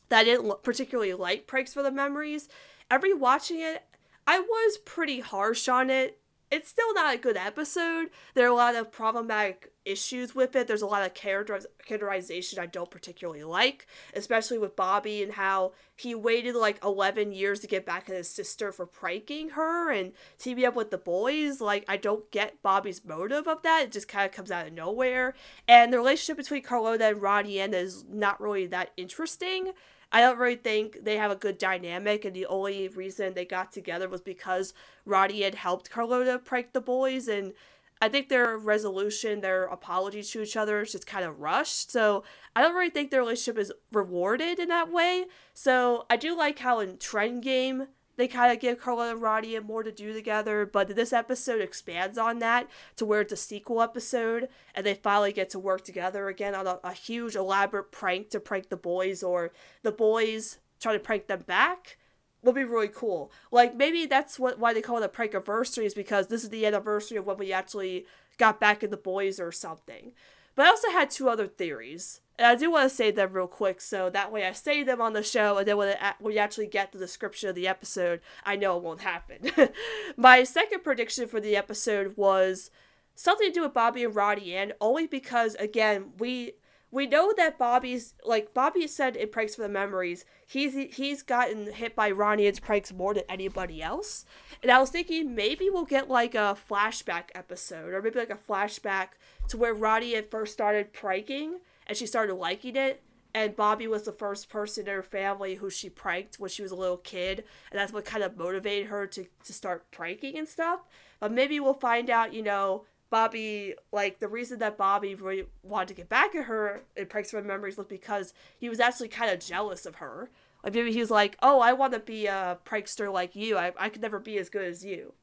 that 0.10 0.20
I 0.20 0.24
didn't 0.24 0.63
particularly 0.63 1.13
like 1.13 1.48
Pranks 1.48 1.74
for 1.74 1.84
the 1.84 1.91
Memories. 1.91 2.50
Every 2.89 3.13
watching 3.13 3.60
it, 3.60 3.84
I 4.25 4.39
was 4.39 4.77
pretty 4.77 5.20
harsh 5.20 5.68
on 5.68 5.89
it 5.89 6.20
it's 6.51 6.70
still 6.70 6.94
not 6.94 7.13
a 7.13 7.18
good 7.18 7.38
episode. 7.38 8.10
There 8.34 8.46
are 8.46 8.51
a 8.51 8.56
lot 8.56 8.75
of 8.75 8.91
problematic 8.91 9.72
issues 9.89 10.36
with 10.36 10.55
it. 10.55 10.67
There's 10.67 10.81
a 10.81 10.88
lot 10.88 11.05
of 11.05 11.13
character 11.13 11.60
characterization 11.86 12.60
I 12.60 12.67
don't 12.67 12.91
particularly 12.91 13.44
like, 13.44 13.87
especially 14.14 14.59
with 14.59 14.75
Bobby 14.75 15.24
and 15.24 15.33
how 15.33 15.74
he 15.96 16.14
waited 16.14 16.55
like 16.55 16.83
11 16.83 17.31
years 17.33 17.59
to 17.61 17.68
get 17.68 17.85
back 17.85 18.09
at 18.09 18.16
his 18.16 18.29
sister 18.29 18.72
for 18.72 18.85
pranking 18.85 19.50
her 19.51 19.92
and 19.92 20.14
teaming 20.37 20.66
up 20.66 20.75
with 20.75 20.92
the 20.92 20.98
boys. 20.98 21.59
Like, 21.59 21.83
I 21.87 21.98
don't 21.98 22.29
get 22.31 22.61
Bobby's 22.61 23.03
motive 23.03 23.48
of 23.48 23.64
that. 23.64 23.83
It 23.83 23.92
just 23.92 24.07
kind 24.07 24.25
of 24.25 24.31
comes 24.31 24.51
out 24.51 24.68
of 24.68 24.74
nowhere. 24.74 25.33
And 25.68 25.92
the 25.92 25.98
relationship 25.98 26.37
between 26.37 26.64
Carlota 26.64 27.07
and 27.07 27.22
Ronnie 27.22 27.59
Anne 27.59 27.74
is 27.74 28.05
not 28.09 28.40
really 28.40 28.68
that 28.68 28.92
interesting. 28.98 29.72
I 30.11 30.22
don't 30.22 30.40
really 30.40 30.55
think 30.55 31.03
they 31.03 31.18
have 31.18 31.29
a 31.29 31.35
good 31.35 31.59
dynamic, 31.59 32.25
and 32.25 32.35
the 32.35 32.48
only 32.48 32.87
reason 32.87 33.33
they 33.33 33.46
got 33.46 33.72
together 33.72 34.09
was 34.09 34.22
because 34.22 34.74
Roddy 35.05 35.44
had 35.44 35.53
helped 35.53 35.92
Carlota 35.92 36.40
prank 36.40 36.74
the 36.74 36.81
boys, 36.81 37.27
and 37.27 37.53
I 38.01 38.09
think 38.09 38.29
their 38.29 38.57
resolution, 38.57 39.42
their 39.42 39.66
apology 39.66 40.24
to 40.24 40.42
each 40.42 40.55
other 40.55 40.81
is 40.81 40.94
just 40.94 41.05
kind 41.05 41.25
of 41.25 41.40
rushed. 41.40 41.92
So 41.92 42.24
I 42.55 42.62
don't 42.62 42.75
really 42.75 42.90
think 42.90 43.12
their 43.12 43.22
relationship 43.22 43.59
is 43.59 43.74
rewarded 43.92 44.59
in 44.59 44.70
that 44.70 44.92
way. 44.92 45.25
So 45.53 46.05
I 46.09 46.16
do 46.16 46.38
like 46.38 46.59
how 46.59 46.79
in 46.79 46.98
Trend 46.98 47.44
Game, 47.44 47.88
they 48.16 48.27
kind 48.27 48.51
of 48.51 48.59
give 48.59 48.81
Carla 48.81 49.12
and 49.12 49.22
Roddy 49.22 49.57
more 49.62 49.81
to 49.81 49.94
do 49.94 50.12
together, 50.12 50.66
but 50.66 50.94
this 50.94 51.14
episode 51.14 51.62
expands 51.62 52.18
on 52.18 52.40
that 52.40 52.68
to 52.98 53.05
where 53.05 53.22
it's 53.22 53.31
a 53.31 53.38
sequel 53.38 53.81
episode, 53.81 54.50
and 54.75 54.85
they 54.85 54.94
finally 54.94 55.31
get 55.31 55.50
to 55.51 55.59
work 55.59 55.85
together 55.85 56.27
again 56.27 56.53
on 56.53 56.68
a, 56.68 56.79
a 56.83 56.92
huge, 56.92 57.38
elaborate 57.38 57.94
prank 57.94 58.29
to 58.31 58.42
prank 58.42 58.68
the 58.68 58.75
boys, 58.75 59.24
or 59.24 59.51
the 59.83 59.92
boys 59.94 60.57
try 60.81 60.92
to 60.92 61.00
prank 61.00 61.27
them 61.27 61.44
back. 61.48 61.98
Would 62.44 62.56
be 62.56 62.64
really 62.64 62.88
cool. 62.88 63.32
Like 63.52 63.75
maybe 63.75 64.06
that's 64.06 64.40
what 64.40 64.60
why 64.60 64.74
they 64.74 64.82
call 64.82 64.98
it 64.98 65.04
a 65.04 65.10
prank 65.10 65.34
anniversary 65.34 65.86
is 65.86 65.94
because 65.94 66.28
this 66.28 66.44
is 66.44 66.50
the 66.50 66.66
anniversary 66.66 67.18
of 67.18 67.25
when 67.25 67.38
we 67.38 67.52
actually 67.52 68.06
got 68.38 68.60
back 68.60 68.82
in 68.82 68.92
the 68.92 68.98
boys 68.98 69.40
or 69.40 69.52
something. 69.52 70.14
But 70.56 70.66
I 70.66 70.70
also 70.70 70.90
had 70.90 71.10
two 71.10 71.30
other 71.30 71.48
theories. 71.48 72.22
And 72.38 72.48
I 72.48 72.56
do 72.56 72.72
want 72.72 72.90
to 72.90 72.96
say 72.96 73.12
them 73.12 73.34
real 73.34 73.48
quick, 73.48 73.82
so 73.82 74.10
that 74.10 74.32
way 74.32 74.48
I 74.48 74.54
say 74.54 74.82
them 74.82 75.02
on 75.02 75.12
the 75.12 75.24
show, 75.24 75.58
and 75.58 75.68
then 75.68 75.75
when, 75.75 75.90
it, 75.90 75.98
when 76.20 76.34
we 76.34 76.40
actually 76.40 76.68
get 76.68 76.94
the 76.94 76.98
description 76.98 77.50
of 77.50 77.56
the 77.56 77.68
episode, 77.68 78.22
I 78.46 78.56
know 78.56 78.78
it 78.78 78.84
won't 78.84 79.02
happen. 79.02 79.52
My 80.18 80.44
second 80.44 80.84
prediction 80.84 81.28
for 81.28 81.42
the 81.42 81.58
episode 81.58 82.16
was 82.16 82.72
something 83.16 83.50
to 83.50 83.54
do 83.54 83.62
with 83.64 83.74
Bobby 83.74 84.06
and 84.06 84.16
Roddy 84.16 84.56
and 84.56 84.74
only 84.80 85.06
because, 85.06 85.56
again, 85.56 86.12
we 86.18 86.54
we 86.92 87.06
know 87.06 87.34
that 87.38 87.58
Bobby's 87.58 88.14
like 88.25 88.54
Bobby 88.54 88.88
said 88.88 89.16
in 89.16 89.30
Pranks 89.30 89.56
for 89.56 89.62
the 89.62 89.70
Memories, 89.70 90.25
he's 90.46 90.96
he's 90.96 91.22
gotten 91.22 91.72
hit 91.72 91.96
by 91.96 92.10
Ronnie 92.10 92.48
Anne's 92.48 92.60
pranks 92.60 92.92
more 92.92 93.14
than 93.14 93.24
anybody 93.30 93.82
else. 93.82 94.25
And 94.64 94.72
I 94.72 94.80
was 94.80 94.90
thinking 94.90 95.36
maybe 95.36 95.70
we'll 95.70 95.86
get 95.86 96.10
like 96.10 96.36
a 96.36 96.58
flashback 96.70 97.25
episode, 97.36 97.94
or 97.94 98.02
maybe 98.02 98.20
like 98.20 98.30
a 98.30 98.36
flashback 98.36 99.10
to 99.50 99.58
where 99.58 99.74
Ronnie 99.74 100.16
had 100.16 100.32
first 100.32 100.54
started 100.54 100.94
pranking 100.94 101.60
and 101.86 101.98
she 101.98 102.06
started 102.06 102.36
liking 102.36 102.75
it. 102.75 103.04
And 103.32 103.56
Bobby 103.56 103.86
was 103.86 104.04
the 104.04 104.12
first 104.12 104.50
person 104.50 104.88
in 104.88 104.94
her 104.94 105.04
family 105.04 105.56
who 105.56 105.70
she 105.70 105.88
pranked 105.88 106.40
when 106.40 106.50
she 106.50 106.64
was 106.64 106.72
a 106.72 106.75
little 106.75 106.98
kid, 106.98 107.44
and 107.72 107.80
that's 107.80 107.94
what 107.94 108.04
kind 108.04 108.24
of 108.24 108.36
motivated 108.36 108.88
her 108.88 109.06
to, 109.06 109.28
to 109.44 109.54
start 109.54 109.92
pranking 109.92 110.36
and 110.36 110.48
stuff. 110.48 110.80
But 111.20 111.32
maybe 111.32 111.60
we'll 111.60 111.75
find 111.75 112.10
out, 112.10 112.34
you 112.34 112.42
know, 112.42 112.86
Bobby, 113.09 113.75
like, 113.91 114.19
the 114.19 114.27
reason 114.27 114.59
that 114.59 114.77
Bobby 114.77 115.15
really 115.15 115.45
wanted 115.63 115.89
to 115.89 115.93
get 115.95 116.09
back 116.09 116.35
at 116.35 116.45
her 116.45 116.83
in 116.95 117.07
Pranks 117.07 117.31
from 117.31 117.48
Memories 117.48 117.77
was 117.77 117.87
because 117.87 118.33
he 118.57 118.69
was 118.69 118.79
actually 118.79 119.07
kind 119.07 119.31
of 119.31 119.39
jealous 119.39 119.85
of 119.85 119.95
her. 119.95 120.29
Like, 120.63 120.74
maybe 120.74 120.91
he 120.91 121.00
was 121.00 121.11
like, 121.11 121.37
oh, 121.41 121.59
I 121.59 121.74
want 121.74 121.93
to 121.93 122.00
be 122.00 122.27
a 122.27 122.57
prankster 122.65 123.11
like 123.11 123.35
you. 123.35 123.57
I, 123.57 123.72
I 123.77 123.89
could 123.89 124.01
never 124.01 124.19
be 124.19 124.37
as 124.37 124.50
good 124.50 124.65
as 124.65 124.83
you. 124.83 125.13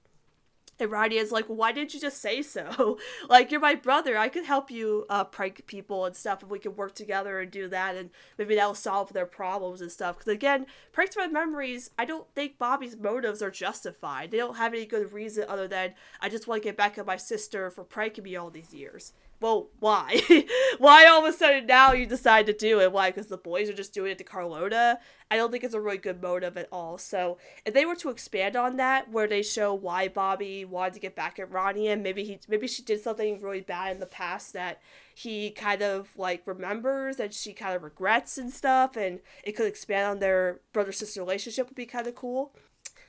And 0.78 1.12
is 1.12 1.32
like, 1.32 1.46
why 1.46 1.72
didn't 1.72 1.94
you 1.94 2.00
just 2.00 2.20
say 2.20 2.42
so? 2.42 2.98
like, 3.28 3.50
you're 3.50 3.60
my 3.60 3.74
brother. 3.74 4.16
I 4.16 4.28
could 4.28 4.44
help 4.44 4.70
you 4.70 5.06
uh, 5.08 5.24
prank 5.24 5.66
people 5.66 6.04
and 6.04 6.14
stuff 6.14 6.42
if 6.42 6.48
we 6.48 6.58
could 6.58 6.76
work 6.76 6.94
together 6.94 7.40
and 7.40 7.50
do 7.50 7.68
that. 7.68 7.96
And 7.96 8.10
maybe 8.38 8.54
that'll 8.54 8.74
solve 8.74 9.12
their 9.12 9.26
problems 9.26 9.80
and 9.80 9.90
stuff. 9.90 10.18
Because, 10.18 10.32
again, 10.32 10.66
pranks 10.92 11.14
from 11.14 11.32
memories, 11.32 11.90
I 11.98 12.04
don't 12.04 12.26
think 12.34 12.58
Bobby's 12.58 12.96
motives 12.96 13.42
are 13.42 13.50
justified. 13.50 14.30
They 14.30 14.38
don't 14.38 14.56
have 14.56 14.74
any 14.74 14.86
good 14.86 15.12
reason 15.12 15.44
other 15.48 15.68
than, 15.68 15.94
I 16.20 16.28
just 16.28 16.46
want 16.46 16.62
to 16.62 16.68
get 16.68 16.76
back 16.76 16.98
at 16.98 17.06
my 17.06 17.16
sister 17.16 17.70
for 17.70 17.84
pranking 17.84 18.24
me 18.24 18.36
all 18.36 18.50
these 18.50 18.74
years 18.74 19.12
well, 19.40 19.68
why? 19.80 20.20
why 20.78 21.06
all 21.06 21.24
of 21.24 21.34
a 21.34 21.36
sudden 21.36 21.66
now 21.66 21.92
you 21.92 22.06
decide 22.06 22.46
to 22.46 22.52
do 22.52 22.80
it? 22.80 22.92
Why? 22.92 23.10
Because 23.10 23.26
the 23.26 23.36
boys 23.36 23.68
are 23.68 23.74
just 23.74 23.92
doing 23.92 24.12
it 24.12 24.18
to 24.18 24.24
Carlota? 24.24 24.98
I 25.30 25.36
don't 25.36 25.50
think 25.50 25.64
it's 25.64 25.74
a 25.74 25.80
really 25.80 25.98
good 25.98 26.22
motive 26.22 26.56
at 26.56 26.68
all. 26.70 26.98
So 26.98 27.38
if 27.64 27.74
they 27.74 27.84
were 27.84 27.96
to 27.96 28.10
expand 28.10 28.54
on 28.56 28.76
that, 28.76 29.10
where 29.10 29.26
they 29.26 29.42
show 29.42 29.74
why 29.74 30.08
Bobby 30.08 30.64
wanted 30.64 30.94
to 30.94 31.00
get 31.00 31.16
back 31.16 31.38
at 31.38 31.50
Ronnie 31.50 31.88
and 31.88 32.02
maybe 32.02 32.24
he 32.24 32.38
maybe 32.48 32.68
she 32.68 32.82
did 32.82 33.02
something 33.02 33.40
really 33.40 33.60
bad 33.60 33.92
in 33.92 34.00
the 34.00 34.06
past 34.06 34.52
that 34.52 34.80
he 35.14 35.50
kind 35.50 35.82
of 35.82 36.10
like 36.16 36.42
remembers 36.46 37.18
and 37.18 37.32
she 37.32 37.52
kind 37.52 37.74
of 37.74 37.82
regrets 37.82 38.38
and 38.38 38.52
stuff, 38.52 38.96
and 38.96 39.20
it 39.42 39.52
could 39.52 39.66
expand 39.66 40.06
on 40.06 40.18
their 40.20 40.60
brother 40.72 40.92
sister 40.92 41.20
relationship 41.20 41.68
would 41.68 41.76
be 41.76 41.86
kind 41.86 42.06
of 42.06 42.14
cool. 42.14 42.54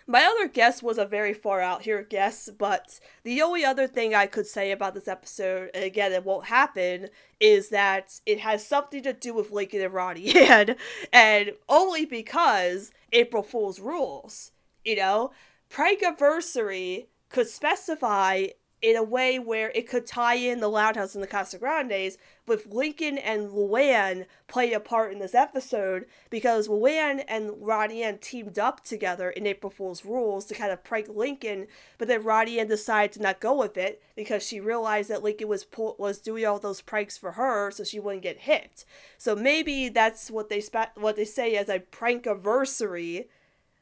My 0.09 0.23
other 0.23 0.47
guess 0.47 0.81
was 0.81 0.97
a 0.97 1.05
very 1.05 1.33
far 1.33 1.59
out 1.59 1.81
here 1.81 2.01
guess, 2.01 2.49
but 2.57 2.99
the 3.23 3.41
only 3.41 3.65
other 3.65 3.87
thing 3.87 4.15
I 4.15 4.25
could 4.25 4.47
say 4.47 4.71
about 4.71 4.93
this 4.93 5.07
episode, 5.07 5.69
and 5.73 5.83
again, 5.83 6.13
it 6.13 6.23
won't 6.23 6.45
happen, 6.45 7.09
is 7.41 7.69
that 7.69 8.21
it 8.25 8.39
has 8.39 8.65
something 8.65 9.03
to 9.03 9.11
do 9.11 9.33
with 9.33 9.51
Lincoln 9.51 9.81
and 9.81 9.93
Ronnie 9.93 10.33
Ann, 10.35 10.77
and 11.11 11.51
only 11.67 12.05
because 12.05 12.91
April 13.11 13.43
Fool's 13.43 13.81
rules. 13.81 14.51
You 14.85 14.95
know, 14.95 15.31
Prankiversary 15.69 17.07
could 17.27 17.47
specify 17.47 18.47
in 18.81 18.95
a 18.95 19.03
way 19.03 19.39
where 19.39 19.71
it 19.75 19.89
could 19.89 20.07
tie 20.07 20.35
in 20.35 20.61
the 20.61 20.69
Loud 20.69 20.95
House 20.95 21.15
and 21.15 21.23
the 21.23 21.27
Casa 21.27 21.57
Grandes 21.57 22.17
with 22.47 22.67
Lincoln 22.67 23.17
and 23.17 23.51
Luan 23.51 24.25
play 24.47 24.71
a 24.71 24.79
part 24.79 25.11
in 25.11 25.19
this 25.19 25.35
episode 25.35 26.05
because 26.29 26.69
Luan 26.69 27.19
and 27.21 27.61
Ann 28.03 28.17
teamed 28.19 28.57
up 28.57 28.83
together 28.83 29.29
in 29.29 29.45
April 29.45 29.69
Fool's 29.69 30.05
Rules 30.05 30.45
to 30.45 30.55
kind 30.55 30.71
of 30.71 30.83
prank 30.83 31.07
Lincoln, 31.09 31.67
but 31.97 32.07
then 32.07 32.23
Ronnie 32.23 32.59
Anne 32.59 32.67
decided 32.67 33.11
to 33.13 33.21
not 33.21 33.41
go 33.41 33.57
with 33.57 33.77
it 33.77 34.01
because 34.15 34.43
she 34.43 34.59
realized 34.59 35.09
that 35.09 35.23
Lincoln 35.23 35.49
was 35.49 35.65
was 35.75 36.19
doing 36.19 36.45
all 36.45 36.59
those 36.59 36.81
pranks 36.81 37.17
for 37.17 37.33
her 37.33 37.69
so 37.71 37.83
she 37.83 37.99
wouldn't 37.99 38.23
get 38.23 38.39
hit. 38.39 38.85
So 39.17 39.35
maybe 39.35 39.89
that's 39.89 40.31
what 40.31 40.49
they 40.49 40.61
spe- 40.61 40.95
what 40.95 41.17
they 41.17 41.25
say 41.25 41.55
as 41.55 41.69
a 41.69 41.79
prank 41.79 42.25
anniversary. 42.25 43.27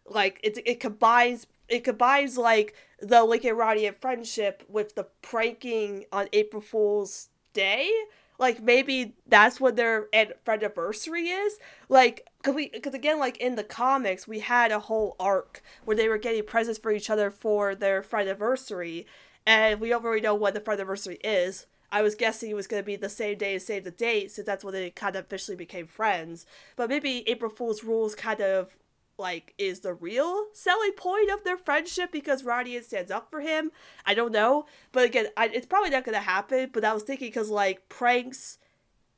Like 0.08 0.39
it, 0.43 0.58
it 0.65 0.80
combines 0.80 1.47
it 1.67 1.84
combines 1.84 2.38
like 2.38 2.75
the 2.99 3.23
Lincoln 3.23 3.60
Ann 3.60 3.93
friendship 3.93 4.63
with 4.67 4.95
the 4.95 5.08
pranking 5.21 6.06
on 6.12 6.28
April 6.34 6.62
Fool's 6.62 7.30
Day 7.54 7.89
like 8.38 8.62
maybe 8.62 9.15
that's 9.28 9.60
what 9.60 9.76
their 9.76 10.08
anniversary 10.13 11.30
is. 11.30 11.58
Like, 11.89 12.28
cause 12.43 12.56
we, 12.56 12.69
cause 12.69 12.93
again, 12.93 13.19
like 13.19 13.38
in 13.38 13.56
the 13.56 13.63
comics, 13.63 14.28
we 14.28 14.39
had 14.39 14.71
a 14.71 14.80
whole 14.80 15.15
arc 15.19 15.62
where 15.84 15.98
they 15.98 16.10
were 16.10 16.17
getting 16.17 16.43
presents 16.43 16.80
for 16.80 16.91
each 16.91 17.10
other 17.10 17.32
for 17.32 17.76
their 17.76 18.06
anniversary, 18.13 19.06
and 19.45 19.80
we 19.80 19.93
really 19.93 20.21
know 20.21 20.36
what 20.36 20.54
the 20.54 20.71
anniversary 20.71 21.19
is. 21.24 21.65
I 21.91 22.02
was 22.02 22.15
guessing 22.15 22.50
it 22.50 22.56
was 22.56 22.67
going 22.67 22.82
to 22.82 22.86
be 22.86 22.95
the 22.95 23.10
same 23.10 23.38
day 23.38 23.56
as 23.56 23.65
Save 23.65 23.86
the 23.86 23.91
Date, 23.91 24.32
since 24.32 24.45
that's 24.45 24.63
when 24.63 24.74
they 24.74 24.89
kind 24.89 25.15
of 25.15 25.26
officially 25.26 25.56
became 25.56 25.88
friends. 25.88 26.45
But 26.76 26.89
maybe 26.89 27.24
April 27.30 27.50
Fool's 27.50 27.84
Rules 27.84 28.15
kind 28.15 28.41
of 28.41 28.76
like 29.17 29.54
is 29.58 29.82
the 29.82 29.93
real 29.93 30.45
selling 30.54 30.91
point 30.93 31.32
of 31.32 31.43
their 31.43 31.58
friendship 31.58 32.12
because 32.12 32.43
Ronnie 32.43 32.80
stands 32.82 33.12
up 33.12 33.30
for 33.30 33.41
him. 33.41 33.71
I 34.06 34.13
don't 34.13 34.32
know, 34.32 34.65
but 34.91 35.06
again, 35.06 35.28
I, 35.38 35.47
it's 35.47 35.65
probably 35.65 35.89
not 35.89 36.06
gonna 36.06 36.19
happen. 36.19 36.69
But 36.73 36.86
I 36.86 36.93
was 36.93 37.04
thinking 37.04 37.28
because 37.30 37.49
like 37.49 37.88
pranks, 37.89 38.58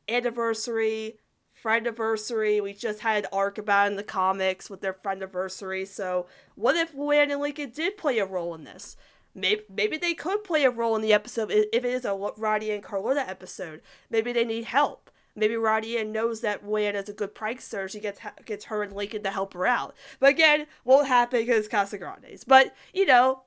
anniversary, 0.07 1.17
friend 1.53 1.87
anniversary, 1.87 2.61
we 2.61 2.73
just 2.73 2.99
had 2.99 3.25
an 3.25 3.29
arc 3.33 3.57
about 3.57 3.87
in 3.87 3.95
the 3.95 4.03
comics 4.03 4.69
with 4.69 4.81
their 4.81 4.93
friend 4.93 5.21
anniversary. 5.21 5.85
So 5.85 6.27
what 6.55 6.75
if 6.75 6.93
Luan 6.93 7.31
and 7.31 7.41
Lincoln 7.41 7.71
did 7.71 7.97
play 7.97 8.19
a 8.19 8.25
role 8.25 8.53
in 8.55 8.63
this? 8.63 8.95
Maybe, 9.33 9.61
maybe 9.69 9.97
they 9.97 10.15
could 10.15 10.43
play 10.43 10.63
a 10.63 10.71
role 10.71 10.95
in 10.95 11.01
the 11.01 11.13
episode 11.13 11.51
if 11.51 11.67
it 11.71 11.85
is 11.85 12.05
a 12.05 12.15
Ronnie 12.37 12.71
and 12.71 12.81
Carlota 12.81 13.27
episode. 13.27 13.81
Maybe 14.09 14.33
they 14.33 14.45
need 14.45 14.65
help 14.65 15.11
maybe 15.37 15.55
Ronnie 15.55 15.97
Anne 15.97 16.11
knows 16.11 16.41
that 16.41 16.63
is 16.95 17.07
a 17.07 17.13
good 17.13 17.33
prankster. 17.33 17.89
She 17.89 18.01
gets 18.01 18.19
gets 18.45 18.65
her 18.65 18.83
and 18.83 18.91
Lincoln 18.91 19.23
to 19.23 19.31
help 19.31 19.53
her 19.53 19.65
out. 19.65 19.95
But 20.19 20.31
again, 20.31 20.67
won't 20.83 21.07
happen 21.07 21.39
because 21.39 21.69
Casa 21.69 21.97
Grandes. 21.97 22.43
But 22.43 22.75
you 22.93 23.05
know, 23.05 23.43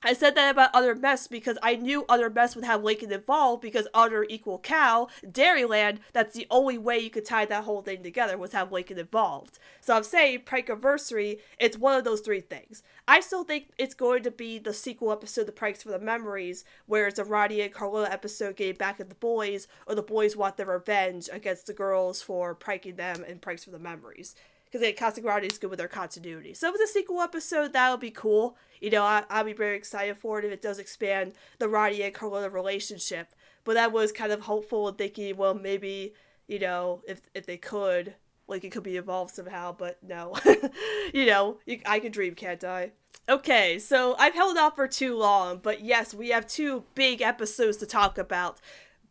I 0.00 0.12
said 0.12 0.36
that 0.36 0.50
about 0.52 0.70
Other 0.74 0.94
Mess 0.94 1.26
because 1.26 1.58
I 1.60 1.74
knew 1.74 2.04
Other 2.08 2.30
Mess 2.30 2.54
would 2.54 2.64
have 2.64 2.84
Lincoln 2.84 3.10
involved 3.10 3.60
because 3.62 3.88
Utter 3.92 4.24
equal 4.28 4.60
cow, 4.60 5.08
Dairyland, 5.26 5.98
that's 6.12 6.36
the 6.36 6.46
only 6.52 6.78
way 6.78 7.00
you 7.00 7.10
could 7.10 7.24
tie 7.24 7.44
that 7.46 7.64
whole 7.64 7.82
thing 7.82 8.04
together 8.04 8.38
was 8.38 8.52
have 8.52 8.70
Lincoln 8.70 8.98
involved. 8.98 9.58
So 9.80 9.96
I'm 9.96 10.04
saying 10.04 10.42
Prankiversary, 10.46 11.40
it's 11.58 11.76
one 11.76 11.98
of 11.98 12.04
those 12.04 12.20
three 12.20 12.40
things. 12.40 12.84
I 13.08 13.18
still 13.18 13.42
think 13.42 13.70
it's 13.76 13.94
going 13.94 14.22
to 14.22 14.30
be 14.30 14.60
the 14.60 14.72
sequel 14.72 15.10
episode, 15.10 15.46
The 15.46 15.52
Pranks 15.52 15.82
for 15.82 15.90
the 15.90 15.98
Memories, 15.98 16.64
where 16.86 17.08
it's 17.08 17.18
a 17.18 17.24
Ronnie 17.24 17.62
and 17.62 17.74
Carlota 17.74 18.12
episode 18.12 18.54
getting 18.54 18.76
back 18.76 19.00
at 19.00 19.08
the 19.08 19.16
boys, 19.16 19.66
or 19.88 19.96
the 19.96 20.02
boys 20.02 20.36
want 20.36 20.58
their 20.58 20.66
revenge 20.66 21.28
against 21.32 21.66
the 21.66 21.72
girls 21.72 22.22
for 22.22 22.54
pranking 22.54 22.94
them 22.94 23.24
in 23.24 23.40
Pranks 23.40 23.64
for 23.64 23.70
the 23.70 23.80
Memories 23.80 24.36
because 24.70 24.84
like, 24.84 24.96
Casa 24.96 25.20
Grande 25.20 25.44
is 25.44 25.58
good 25.58 25.70
with 25.70 25.78
their 25.78 25.88
continuity. 25.88 26.54
So 26.54 26.68
if 26.68 26.74
it's 26.74 26.90
a 26.90 26.92
sequel 26.92 27.20
episode, 27.20 27.72
that 27.72 27.90
would 27.90 28.00
be 28.00 28.10
cool. 28.10 28.56
You 28.80 28.90
know, 28.90 29.02
I, 29.02 29.24
I'll 29.30 29.44
be 29.44 29.52
very 29.52 29.76
excited 29.76 30.16
for 30.18 30.38
it 30.38 30.44
if 30.44 30.52
it 30.52 30.62
does 30.62 30.78
expand 30.78 31.32
the 31.58 31.68
Roddy 31.68 32.02
and 32.02 32.14
Carlota 32.14 32.50
relationship. 32.50 33.34
But 33.64 33.74
that 33.74 33.92
was 33.92 34.12
kind 34.12 34.32
of 34.32 34.40
hopeful 34.40 34.88
and 34.88 34.98
thinking, 34.98 35.36
well, 35.36 35.54
maybe, 35.54 36.14
you 36.46 36.58
know, 36.58 37.02
if 37.06 37.22
if 37.34 37.46
they 37.46 37.56
could, 37.56 38.14
like 38.46 38.64
it 38.64 38.70
could 38.70 38.82
be 38.82 38.96
involved 38.96 39.34
somehow, 39.34 39.74
but 39.76 39.98
no. 40.02 40.34
you 41.14 41.26
know, 41.26 41.58
you, 41.66 41.80
I 41.86 41.98
can 42.00 42.12
dream, 42.12 42.34
can't 42.34 42.64
I? 42.64 42.92
Okay, 43.28 43.78
so 43.78 44.16
I've 44.18 44.34
held 44.34 44.56
off 44.56 44.76
for 44.76 44.88
too 44.88 45.16
long, 45.16 45.58
but 45.62 45.82
yes, 45.82 46.14
we 46.14 46.30
have 46.30 46.46
two 46.46 46.84
big 46.94 47.20
episodes 47.20 47.76
to 47.78 47.86
talk 47.86 48.16
about. 48.16 48.58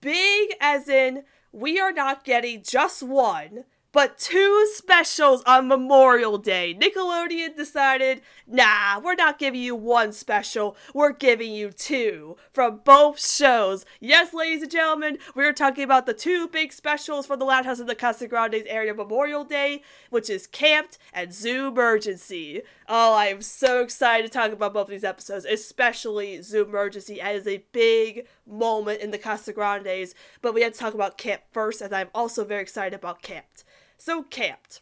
Big 0.01 0.55
as 0.59 0.89
in, 0.89 1.23
we 1.51 1.79
are 1.79 1.91
not 1.91 2.23
getting 2.23 2.63
just 2.63 3.03
one 3.03 3.65
but 3.97 4.19
two 4.19 4.69
specials 4.75 5.41
on 5.47 5.67
Memorial 5.67 6.37
Day. 6.37 6.77
Nickelodeon 6.79 7.57
decided, 7.57 8.21
nah, 8.45 8.99
we're 8.99 9.15
not 9.15 9.39
giving 9.39 9.59
you 9.59 9.75
one 9.75 10.13
special, 10.13 10.77
we're 10.93 11.11
giving 11.11 11.51
you 11.51 11.71
two 11.71 12.37
from 12.53 12.81
both 12.85 13.19
shows. 13.19 13.85
Yes, 13.99 14.35
ladies 14.35 14.61
and 14.61 14.69
gentlemen, 14.69 15.17
we're 15.33 15.51
talking 15.51 15.83
about 15.83 16.05
the 16.05 16.13
two 16.13 16.47
big 16.47 16.71
specials 16.73 17.25
for 17.25 17.35
the 17.35 17.43
Loud 17.43 17.65
House 17.65 17.79
of 17.79 17.87
the 17.87 17.95
Casa 17.95 18.27
Grandes 18.27 18.67
area 18.67 18.93
Memorial 18.93 19.43
Day, 19.43 19.81
which 20.11 20.29
is 20.29 20.45
Camped 20.45 20.99
and 21.11 21.33
Zoo 21.33 21.69
Emergency. 21.69 22.61
Oh, 22.87 23.15
I 23.15 23.29
am 23.29 23.41
so 23.41 23.81
excited 23.81 24.31
to 24.31 24.31
talk 24.31 24.51
about 24.51 24.75
both 24.75 24.83
of 24.85 24.91
these 24.91 25.03
episodes, 25.03 25.43
especially 25.43 26.39
Zoo 26.43 26.65
Emergency. 26.65 27.19
as 27.19 27.47
a 27.47 27.63
big 27.71 28.27
moment 28.45 29.01
in 29.01 29.09
the 29.09 29.17
Casa 29.17 29.53
Grandes. 29.53 30.13
But 30.43 30.53
we 30.53 30.61
have 30.61 30.73
to 30.73 30.79
talk 30.79 30.93
about 30.93 31.17
Camp 31.17 31.41
first, 31.51 31.81
as 31.81 31.91
I'm 31.91 32.09
also 32.13 32.45
very 32.45 32.61
excited 32.61 32.93
about 32.93 33.23
Camped 33.23 33.63
so 33.97 34.23
camped. 34.23 34.81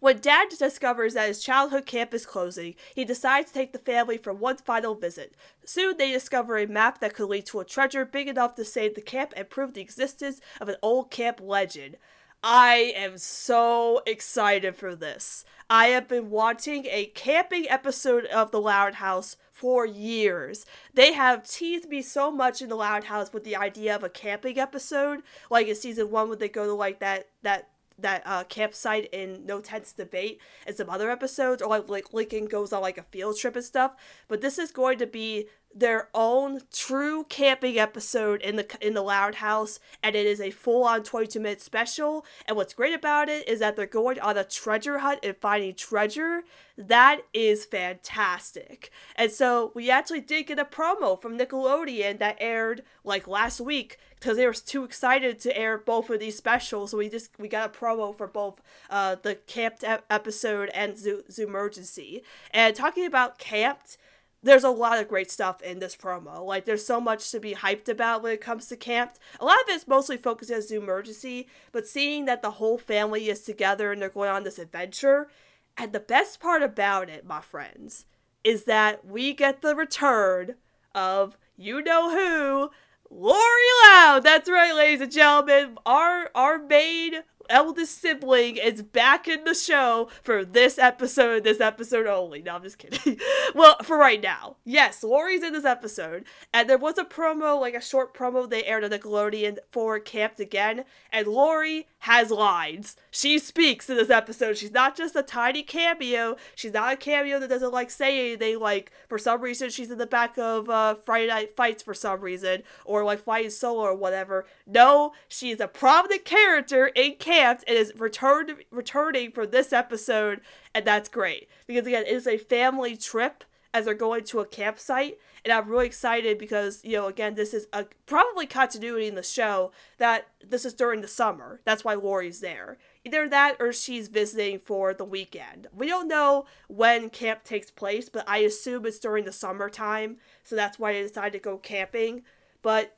When 0.00 0.18
Dad 0.18 0.48
discovers 0.50 1.14
that 1.14 1.28
his 1.28 1.42
childhood 1.42 1.86
camp 1.86 2.12
is 2.12 2.26
closing, 2.26 2.74
he 2.94 3.06
decides 3.06 3.48
to 3.48 3.54
take 3.54 3.72
the 3.72 3.78
family 3.78 4.18
for 4.18 4.34
one 4.34 4.58
final 4.58 4.94
visit. 4.94 5.34
Soon 5.64 5.96
they 5.96 6.12
discover 6.12 6.58
a 6.58 6.66
map 6.66 7.00
that 7.00 7.14
could 7.14 7.30
lead 7.30 7.46
to 7.46 7.60
a 7.60 7.64
treasure 7.64 8.04
big 8.04 8.28
enough 8.28 8.54
to 8.56 8.66
save 8.66 8.96
the 8.96 9.00
camp 9.00 9.32
and 9.34 9.48
prove 9.48 9.72
the 9.72 9.80
existence 9.80 10.42
of 10.60 10.68
an 10.68 10.76
old 10.82 11.10
camp 11.10 11.40
legend. 11.42 11.96
I 12.42 12.92
am 12.94 13.16
so 13.16 14.02
excited 14.04 14.76
for 14.76 14.94
this. 14.94 15.46
I 15.70 15.86
have 15.86 16.06
been 16.06 16.28
wanting 16.28 16.84
a 16.90 17.06
camping 17.06 17.66
episode 17.70 18.26
of 18.26 18.50
The 18.50 18.60
Loud 18.60 18.96
House 18.96 19.38
for 19.50 19.86
years. 19.86 20.66
They 20.92 21.14
have 21.14 21.48
teased 21.48 21.88
me 21.88 22.02
so 22.02 22.30
much 22.30 22.60
in 22.60 22.68
The 22.68 22.74
Loud 22.74 23.04
House 23.04 23.32
with 23.32 23.44
the 23.44 23.56
idea 23.56 23.96
of 23.96 24.04
a 24.04 24.10
camping 24.10 24.58
episode, 24.58 25.22
like 25.50 25.68
in 25.68 25.74
season 25.74 26.10
one 26.10 26.28
when 26.28 26.38
they 26.38 26.50
go 26.50 26.66
to 26.66 26.74
like 26.74 27.00
that 27.00 27.28
that 27.42 27.70
that 27.98 28.22
uh, 28.26 28.44
campsite 28.44 29.08
in 29.12 29.46
No 29.46 29.60
Tents 29.60 29.92
Debate 29.92 30.40
and 30.66 30.76
some 30.76 30.90
other 30.90 31.10
episodes, 31.10 31.62
or 31.62 31.68
like, 31.68 31.88
like 31.88 32.12
Lincoln 32.12 32.46
goes 32.46 32.72
on 32.72 32.82
like 32.82 32.98
a 32.98 33.02
field 33.02 33.38
trip 33.38 33.56
and 33.56 33.64
stuff. 33.64 33.94
But 34.28 34.40
this 34.40 34.58
is 34.58 34.70
going 34.70 34.98
to 34.98 35.06
be 35.06 35.48
their 35.74 36.08
own 36.14 36.60
true 36.72 37.24
camping 37.24 37.78
episode 37.78 38.40
in 38.42 38.56
the 38.56 38.76
in 38.80 38.94
the 38.94 39.02
Loud 39.02 39.36
House, 39.36 39.80
and 40.02 40.14
it 40.14 40.26
is 40.26 40.40
a 40.40 40.50
full 40.50 40.84
on 40.84 41.02
22 41.02 41.40
minute 41.40 41.60
special. 41.60 42.24
And 42.46 42.56
what's 42.56 42.74
great 42.74 42.94
about 42.94 43.28
it 43.28 43.48
is 43.48 43.60
that 43.60 43.76
they're 43.76 43.86
going 43.86 44.20
on 44.20 44.36
a 44.36 44.44
treasure 44.44 44.98
hunt 44.98 45.20
and 45.22 45.36
finding 45.36 45.74
treasure. 45.74 46.44
That 46.76 47.22
is 47.32 47.64
fantastic. 47.64 48.90
And 49.16 49.30
so 49.30 49.72
we 49.74 49.90
actually 49.90 50.20
did 50.20 50.46
get 50.46 50.58
a 50.58 50.64
promo 50.64 51.20
from 51.20 51.38
Nickelodeon 51.38 52.18
that 52.18 52.36
aired 52.40 52.82
like 53.04 53.28
last 53.28 53.60
week 53.60 53.98
because 54.24 54.36
they 54.36 54.46
were 54.46 54.54
too 54.54 54.84
excited 54.84 55.38
to 55.40 55.56
air 55.56 55.76
both 55.76 56.08
of 56.10 56.18
these 56.20 56.36
specials. 56.36 56.92
So 56.92 56.98
we 56.98 57.08
just 57.08 57.30
we 57.38 57.48
got 57.48 57.74
a 57.74 57.78
promo 57.78 58.16
for 58.16 58.26
both 58.26 58.62
uh, 58.90 59.16
the 59.22 59.34
camped 59.34 59.84
episode 59.84 60.70
and 60.70 60.96
Zoo 60.96 61.24
Zoomergency. 61.30 62.22
And 62.50 62.74
talking 62.74 63.06
about 63.06 63.38
camped 63.38 63.98
there's 64.44 64.64
a 64.64 64.70
lot 64.70 64.98
of 64.98 65.08
great 65.08 65.30
stuff 65.30 65.62
in 65.62 65.78
this 65.78 65.96
promo. 65.96 66.44
Like, 66.44 66.64
there's 66.64 66.84
so 66.86 67.00
much 67.00 67.30
to 67.30 67.40
be 67.40 67.54
hyped 67.54 67.88
about 67.88 68.22
when 68.22 68.32
it 68.32 68.40
comes 68.40 68.66
to 68.66 68.76
camp. 68.76 69.14
A 69.40 69.44
lot 69.44 69.60
of 69.60 69.68
it's 69.68 69.88
mostly 69.88 70.16
focused 70.16 70.52
on 70.52 70.60
Zoomergency, 70.60 71.46
but 71.72 71.86
seeing 71.86 72.26
that 72.26 72.42
the 72.42 72.52
whole 72.52 72.78
family 72.78 73.28
is 73.28 73.40
together 73.40 73.90
and 73.90 74.00
they're 74.00 74.08
going 74.10 74.30
on 74.30 74.44
this 74.44 74.58
adventure. 74.58 75.28
And 75.76 75.92
the 75.92 76.00
best 76.00 76.40
part 76.40 76.62
about 76.62 77.08
it, 77.08 77.26
my 77.26 77.40
friends, 77.40 78.04
is 78.44 78.64
that 78.64 79.06
we 79.06 79.32
get 79.32 79.62
the 79.62 79.74
return 79.74 80.56
of 80.94 81.36
you 81.56 81.82
know 81.82 82.10
who, 82.10 82.70
Lori 83.10 83.40
Loud. 83.86 84.22
That's 84.24 84.50
right, 84.50 84.74
ladies 84.74 85.00
and 85.00 85.12
gentlemen. 85.12 85.78
Our 85.86 86.30
our 86.34 86.58
main 86.58 87.22
eldest 87.48 88.00
sibling 88.00 88.56
is 88.56 88.82
back 88.82 89.28
in 89.28 89.44
the 89.44 89.54
show 89.54 90.08
for 90.22 90.44
this 90.44 90.78
episode, 90.78 91.44
this 91.44 91.60
episode 91.60 92.06
only. 92.06 92.42
No, 92.42 92.56
I'm 92.56 92.62
just 92.62 92.78
kidding. 92.78 93.18
well, 93.54 93.76
for 93.82 93.98
right 93.98 94.22
now. 94.22 94.56
Yes, 94.64 95.02
Lori's 95.02 95.42
in 95.42 95.52
this 95.52 95.64
episode. 95.64 96.24
And 96.52 96.68
there 96.68 96.78
was 96.78 96.98
a 96.98 97.04
promo, 97.04 97.60
like 97.60 97.74
a 97.74 97.80
short 97.80 98.14
promo 98.14 98.48
they 98.48 98.64
aired 98.64 98.84
on 98.84 98.90
Nickelodeon 98.90 99.58
for 99.70 99.98
Camped 99.98 100.40
Again. 100.40 100.84
And 101.12 101.26
Lori 101.26 101.86
has 102.00 102.30
lines. 102.30 102.96
She 103.10 103.38
speaks 103.38 103.90
in 103.90 103.96
this 103.96 104.10
episode. 104.10 104.56
She's 104.56 104.72
not 104.72 104.96
just 104.96 105.14
a 105.14 105.22
tiny 105.22 105.62
cameo. 105.62 106.36
She's 106.54 106.72
not 106.72 106.94
a 106.94 106.96
cameo 106.96 107.38
that 107.40 107.48
doesn't 107.48 107.72
like 107.72 107.90
say 107.90 108.32
anything. 108.32 108.58
Like, 108.58 108.90
for 109.08 109.18
some 109.18 109.40
reason, 109.40 109.70
she's 109.70 109.90
in 109.90 109.98
the 109.98 110.06
back 110.06 110.38
of 110.38 110.70
uh, 110.70 110.94
Friday 110.94 111.28
Night 111.28 111.54
Fights 111.56 111.82
for 111.82 111.94
some 111.94 112.20
reason. 112.20 112.62
Or 112.84 113.04
like 113.04 113.20
fighting 113.20 113.50
solo 113.50 113.82
or 113.82 113.94
whatever. 113.94 114.46
No, 114.66 115.12
she's 115.28 115.60
a 115.60 115.68
prominent 115.68 116.24
character 116.24 116.86
in 116.86 117.16
Camped 117.16 117.33
camped 117.34 117.64
and 117.66 117.76
is 117.76 117.92
returned 117.96 118.64
returning 118.70 119.32
for 119.32 119.46
this 119.46 119.72
episode, 119.72 120.40
and 120.74 120.84
that's 120.84 121.08
great 121.08 121.48
because 121.66 121.86
again, 121.86 122.04
it 122.06 122.12
is 122.12 122.26
a 122.26 122.38
family 122.38 122.96
trip. 122.96 123.44
as 123.74 123.84
they're 123.84 123.94
going 123.94 124.22
to 124.22 124.38
a 124.38 124.46
campsite. 124.46 125.18
And 125.44 125.52
I'm 125.52 125.68
really 125.68 125.86
excited 125.86 126.38
because, 126.38 126.82
you 126.84 126.92
know, 126.92 127.08
again, 127.08 127.34
this 127.34 127.52
is 127.52 127.66
a 127.72 127.86
probably 128.06 128.46
continuity 128.46 129.08
in 129.08 129.16
the 129.16 129.22
show 129.22 129.72
that 129.98 130.28
this 130.42 130.64
is 130.64 130.72
during 130.72 131.00
the 131.00 131.08
summer. 131.08 131.60
That's 131.64 131.84
why 131.84 131.94
Lori's 131.94 132.40
there. 132.40 132.78
Either 133.04 133.28
that 133.28 133.56
or 133.58 133.72
she's 133.72 134.06
visiting 134.08 134.60
for 134.60 134.94
the 134.94 135.04
weekend. 135.04 135.66
We 135.74 135.88
don't 135.88 136.08
know 136.08 136.46
when 136.68 137.10
camp 137.10 137.42
takes 137.42 137.70
place, 137.70 138.08
but 138.08 138.26
I 138.28 138.38
assume 138.38 138.86
it's 138.86 139.00
during 139.00 139.24
the 139.24 139.32
summertime. 139.32 140.18
So 140.44 140.54
that's 140.54 140.78
why 140.78 140.92
they 140.92 141.02
decided 141.02 141.32
to 141.32 141.38
go 141.40 141.58
camping. 141.58 142.22
But 142.62 142.96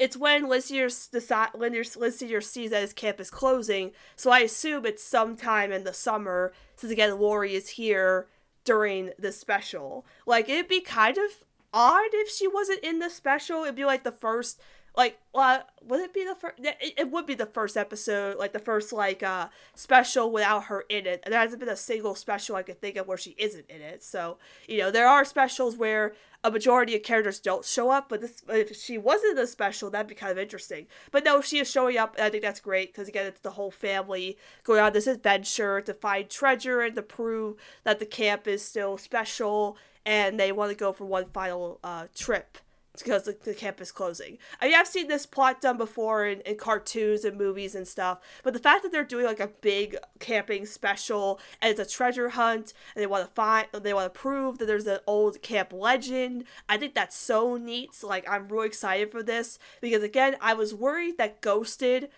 it's 0.00 0.16
when 0.16 0.46
Lissier 0.46 0.88
decide 1.12 1.50
Lissier 1.52 2.42
sees 2.42 2.70
that 2.70 2.80
his 2.80 2.94
camp 2.94 3.20
is 3.20 3.30
closing. 3.30 3.92
So 4.16 4.30
I 4.30 4.38
assume 4.40 4.86
it's 4.86 5.04
sometime 5.04 5.70
in 5.70 5.84
the 5.84 5.92
summer, 5.92 6.54
since 6.74 6.90
again 6.90 7.20
Lori 7.20 7.54
is 7.54 7.68
here 7.68 8.26
during 8.64 9.10
the 9.18 9.30
special. 9.30 10.06
Like 10.24 10.48
it'd 10.48 10.68
be 10.68 10.80
kind 10.80 11.18
of 11.18 11.44
odd 11.74 12.08
if 12.14 12.30
she 12.30 12.48
wasn't 12.48 12.82
in 12.82 12.98
the 12.98 13.10
special. 13.10 13.64
It'd 13.64 13.76
be 13.76 13.84
like 13.84 14.02
the 14.02 14.10
first 14.10 14.58
like 14.96 15.18
uh, 15.34 15.60
would 15.84 16.00
it 16.00 16.14
be 16.14 16.24
the 16.24 16.34
first 16.34 16.54
it, 16.58 16.94
it 16.96 17.10
would 17.10 17.26
be 17.26 17.34
the 17.34 17.46
first 17.46 17.76
episode 17.76 18.38
like 18.38 18.52
the 18.52 18.58
first 18.58 18.92
like 18.92 19.22
uh 19.22 19.48
special 19.74 20.32
without 20.32 20.64
her 20.64 20.84
in 20.88 21.06
it 21.06 21.20
and 21.22 21.32
there 21.32 21.40
hasn't 21.40 21.60
been 21.60 21.68
a 21.68 21.76
single 21.76 22.14
special 22.14 22.56
i 22.56 22.62
could 22.62 22.80
think 22.80 22.96
of 22.96 23.06
where 23.06 23.16
she 23.16 23.34
isn't 23.38 23.66
in 23.68 23.80
it 23.80 24.02
so 24.02 24.36
you 24.66 24.78
know 24.78 24.90
there 24.90 25.08
are 25.08 25.24
specials 25.24 25.76
where 25.76 26.12
a 26.42 26.50
majority 26.50 26.96
of 26.96 27.02
characters 27.02 27.38
don't 27.38 27.64
show 27.64 27.90
up 27.90 28.08
but 28.08 28.20
this 28.20 28.42
if 28.48 28.74
she 28.76 28.96
wasn't 28.96 29.38
a 29.38 29.46
special 29.46 29.90
that'd 29.90 30.06
be 30.06 30.14
kind 30.14 30.32
of 30.32 30.38
interesting. 30.38 30.86
But 31.10 31.24
no 31.24 31.40
she 31.40 31.58
is 31.58 31.70
showing 31.70 31.98
up 31.98 32.14
and 32.16 32.24
i 32.24 32.30
think 32.30 32.42
that's 32.42 32.60
great 32.60 32.92
because 32.92 33.08
again 33.08 33.26
it's 33.26 33.40
the 33.40 33.50
whole 33.50 33.70
family 33.70 34.38
going 34.64 34.80
on 34.80 34.92
this 34.92 35.06
adventure 35.06 35.80
to 35.82 35.94
find 35.94 36.28
treasure 36.28 36.80
and 36.80 36.94
to 36.96 37.02
prove 37.02 37.56
that 37.84 37.98
the 37.98 38.06
camp 38.06 38.46
is 38.46 38.64
still 38.64 38.98
special 38.98 39.76
and 40.06 40.40
they 40.40 40.52
want 40.52 40.70
to 40.70 40.76
go 40.76 40.92
for 40.92 41.04
one 41.04 41.26
final 41.32 41.78
uh, 41.84 42.06
trip 42.14 42.58
because 42.98 43.24
the, 43.24 43.36
the 43.44 43.54
camp 43.54 43.80
is 43.80 43.92
closing. 43.92 44.38
I 44.60 44.66
mean, 44.66 44.76
I've 44.76 44.86
seen 44.86 45.08
this 45.08 45.26
plot 45.26 45.60
done 45.60 45.76
before 45.76 46.26
in, 46.26 46.40
in 46.40 46.56
cartoons 46.56 47.24
and 47.24 47.38
movies 47.38 47.74
and 47.74 47.86
stuff, 47.86 48.18
but 48.42 48.52
the 48.52 48.58
fact 48.58 48.82
that 48.82 48.92
they're 48.92 49.04
doing 49.04 49.26
like 49.26 49.40
a 49.40 49.48
big 49.48 49.96
camping 50.18 50.66
special 50.66 51.40
and 51.62 51.70
it's 51.70 51.80
a 51.80 51.94
treasure 51.94 52.30
hunt 52.30 52.72
and 52.94 53.02
they 53.02 53.06
want 53.06 53.26
to 53.26 53.34
find, 53.34 53.68
they 53.72 53.94
want 53.94 54.12
to 54.12 54.18
prove 54.18 54.58
that 54.58 54.66
there's 54.66 54.86
an 54.86 54.98
old 55.06 55.40
camp 55.42 55.72
legend, 55.72 56.44
I 56.68 56.76
think 56.76 56.94
that's 56.94 57.16
so 57.16 57.56
neat. 57.56 57.94
So, 57.94 58.08
like, 58.08 58.28
I'm 58.28 58.48
really 58.48 58.66
excited 58.66 59.10
for 59.10 59.22
this 59.22 59.58
because 59.80 60.02
again, 60.02 60.36
I 60.40 60.54
was 60.54 60.74
worried 60.74 61.18
that 61.18 61.40
Ghosted, 61.40 62.08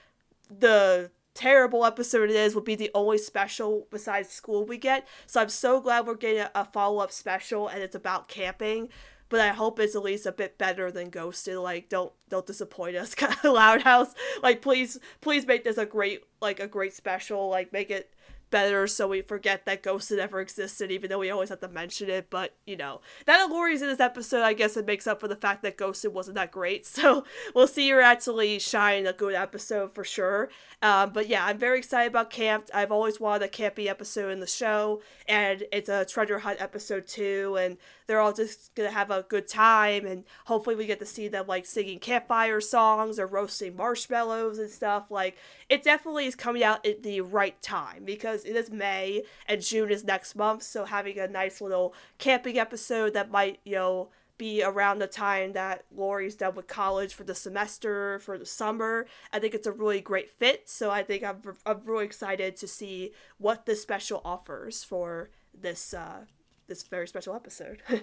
the 0.50 1.10
terrible 1.34 1.84
episode 1.84 2.28
it 2.28 2.36
is 2.36 2.54
will 2.54 2.60
be 2.60 2.74
the 2.74 2.90
only 2.94 3.16
special 3.16 3.86
besides 3.90 4.28
school 4.28 4.66
we 4.66 4.76
get 4.76 5.08
so 5.26 5.40
i'm 5.40 5.48
so 5.48 5.80
glad 5.80 6.06
we're 6.06 6.14
getting 6.14 6.40
a, 6.40 6.50
a 6.54 6.62
follow-up 6.62 7.10
special 7.10 7.68
and 7.68 7.82
it's 7.82 7.94
about 7.94 8.28
camping 8.28 8.86
but 9.32 9.40
I 9.40 9.48
hope 9.48 9.80
it's 9.80 9.96
at 9.96 10.02
least 10.02 10.26
a 10.26 10.32
bit 10.32 10.58
better 10.58 10.92
than 10.92 11.08
Ghosted. 11.08 11.56
Like, 11.56 11.88
don't 11.88 12.12
don't 12.28 12.44
disappoint 12.44 12.96
us, 12.96 13.16
Loud 13.44 13.80
House. 13.80 14.14
Like, 14.42 14.60
please 14.60 14.98
please 15.22 15.46
make 15.46 15.64
this 15.64 15.78
a 15.78 15.86
great 15.86 16.22
like 16.42 16.60
a 16.60 16.66
great 16.66 16.92
special. 16.92 17.48
Like, 17.48 17.72
make 17.72 17.90
it 17.90 18.12
better 18.52 18.86
so 18.86 19.08
we 19.08 19.22
forget 19.22 19.66
that 19.66 19.82
Ghosted 19.82 20.20
ever 20.20 20.40
existed, 20.40 20.92
even 20.92 21.10
though 21.10 21.18
we 21.18 21.30
always 21.30 21.48
have 21.48 21.58
to 21.60 21.68
mention 21.68 22.08
it. 22.08 22.28
But, 22.30 22.54
you 22.64 22.76
know, 22.76 23.00
that 23.26 23.50
Lori's 23.50 23.82
in 23.82 23.88
this 23.88 23.98
episode, 23.98 24.42
I 24.42 24.52
guess 24.52 24.76
it 24.76 24.86
makes 24.86 25.08
up 25.08 25.18
for 25.18 25.26
the 25.26 25.34
fact 25.34 25.62
that 25.62 25.76
Ghosted 25.76 26.14
wasn't 26.14 26.36
that 26.36 26.52
great. 26.52 26.86
So 27.02 27.24
we'll 27.54 27.66
see 27.66 27.88
her 27.88 28.02
actually 28.02 28.58
shine 28.58 29.06
a 29.06 29.14
good 29.14 29.34
episode 29.34 29.94
for 29.94 30.04
sure. 30.04 30.50
Um, 30.82 31.10
but 31.14 31.26
yeah, 31.26 31.46
I'm 31.46 31.56
very 31.56 31.78
excited 31.78 32.08
about 32.08 32.28
Camp. 32.28 32.68
I've 32.74 32.92
always 32.92 33.18
wanted 33.18 33.46
a 33.46 33.48
campy 33.48 33.86
episode 33.86 34.30
in 34.30 34.40
the 34.40 34.46
show, 34.46 35.00
and 35.26 35.64
it's 35.72 35.88
a 35.88 36.04
treasure 36.04 36.40
hunt 36.40 36.60
episode 36.60 37.06
too, 37.06 37.56
and 37.58 37.78
they're 38.12 38.20
all 38.20 38.34
just 38.34 38.74
gonna 38.74 38.90
have 38.90 39.10
a 39.10 39.24
good 39.26 39.48
time, 39.48 40.04
and 40.04 40.24
hopefully 40.44 40.76
we 40.76 40.84
get 40.84 40.98
to 40.98 41.06
see 41.06 41.28
them 41.28 41.46
like 41.46 41.64
singing 41.64 41.98
campfire 41.98 42.60
songs 42.60 43.18
or 43.18 43.26
roasting 43.26 43.74
marshmallows 43.74 44.58
and 44.58 44.68
stuff. 44.68 45.10
Like, 45.10 45.38
it 45.70 45.82
definitely 45.82 46.26
is 46.26 46.34
coming 46.34 46.62
out 46.62 46.84
at 46.84 47.02
the 47.02 47.22
right 47.22 47.60
time 47.62 48.04
because 48.04 48.44
it 48.44 48.54
is 48.54 48.70
May 48.70 49.22
and 49.48 49.62
June 49.62 49.90
is 49.90 50.04
next 50.04 50.36
month. 50.36 50.62
So 50.62 50.84
having 50.84 51.18
a 51.18 51.26
nice 51.26 51.62
little 51.62 51.94
camping 52.18 52.58
episode 52.58 53.14
that 53.14 53.30
might, 53.30 53.60
you 53.64 53.76
know, 53.76 54.10
be 54.36 54.62
around 54.62 54.98
the 54.98 55.06
time 55.06 55.54
that 55.54 55.86
Lori's 55.90 56.34
done 56.34 56.54
with 56.54 56.66
college 56.66 57.14
for 57.14 57.24
the 57.24 57.34
semester, 57.34 58.18
for 58.18 58.36
the 58.36 58.44
summer. 58.44 59.06
I 59.32 59.38
think 59.38 59.54
it's 59.54 59.66
a 59.66 59.72
really 59.72 60.02
great 60.02 60.30
fit. 60.30 60.68
So 60.68 60.90
I 60.90 61.02
think 61.02 61.24
I'm, 61.24 61.40
I'm 61.64 61.80
really 61.86 62.04
excited 62.04 62.56
to 62.56 62.68
see 62.68 63.12
what 63.38 63.64
this 63.64 63.80
special 63.80 64.20
offers 64.22 64.84
for 64.84 65.30
this 65.58 65.94
uh, 65.94 66.26
this 66.72 66.82
very 66.84 67.06
special 67.06 67.34
episode. 67.34 67.82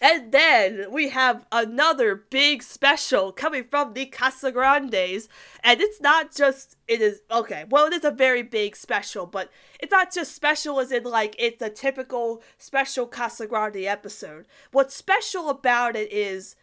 And 0.00 0.30
then 0.30 0.92
we 0.92 1.08
have 1.08 1.44
another 1.50 2.14
big 2.14 2.62
special 2.62 3.32
coming 3.32 3.64
from 3.64 3.94
the 3.94 4.06
Casagrandes. 4.06 5.26
And 5.64 5.80
it's 5.80 6.00
not 6.00 6.32
just, 6.32 6.76
it 6.86 7.00
is, 7.00 7.22
okay, 7.30 7.64
well, 7.68 7.86
it 7.86 7.92
is 7.92 8.04
a 8.04 8.12
very 8.12 8.42
big 8.42 8.76
special, 8.76 9.26
but 9.26 9.50
it's 9.80 9.90
not 9.90 10.12
just 10.12 10.36
special 10.36 10.78
as 10.78 10.92
in 10.92 11.02
like 11.02 11.34
it's 11.36 11.60
a 11.60 11.70
typical 11.70 12.42
special 12.58 13.08
Casagrande 13.08 13.86
episode. 13.86 14.46
What's 14.70 14.94
special 14.94 15.50
about 15.50 15.96
it 15.96 16.12
is 16.12 16.54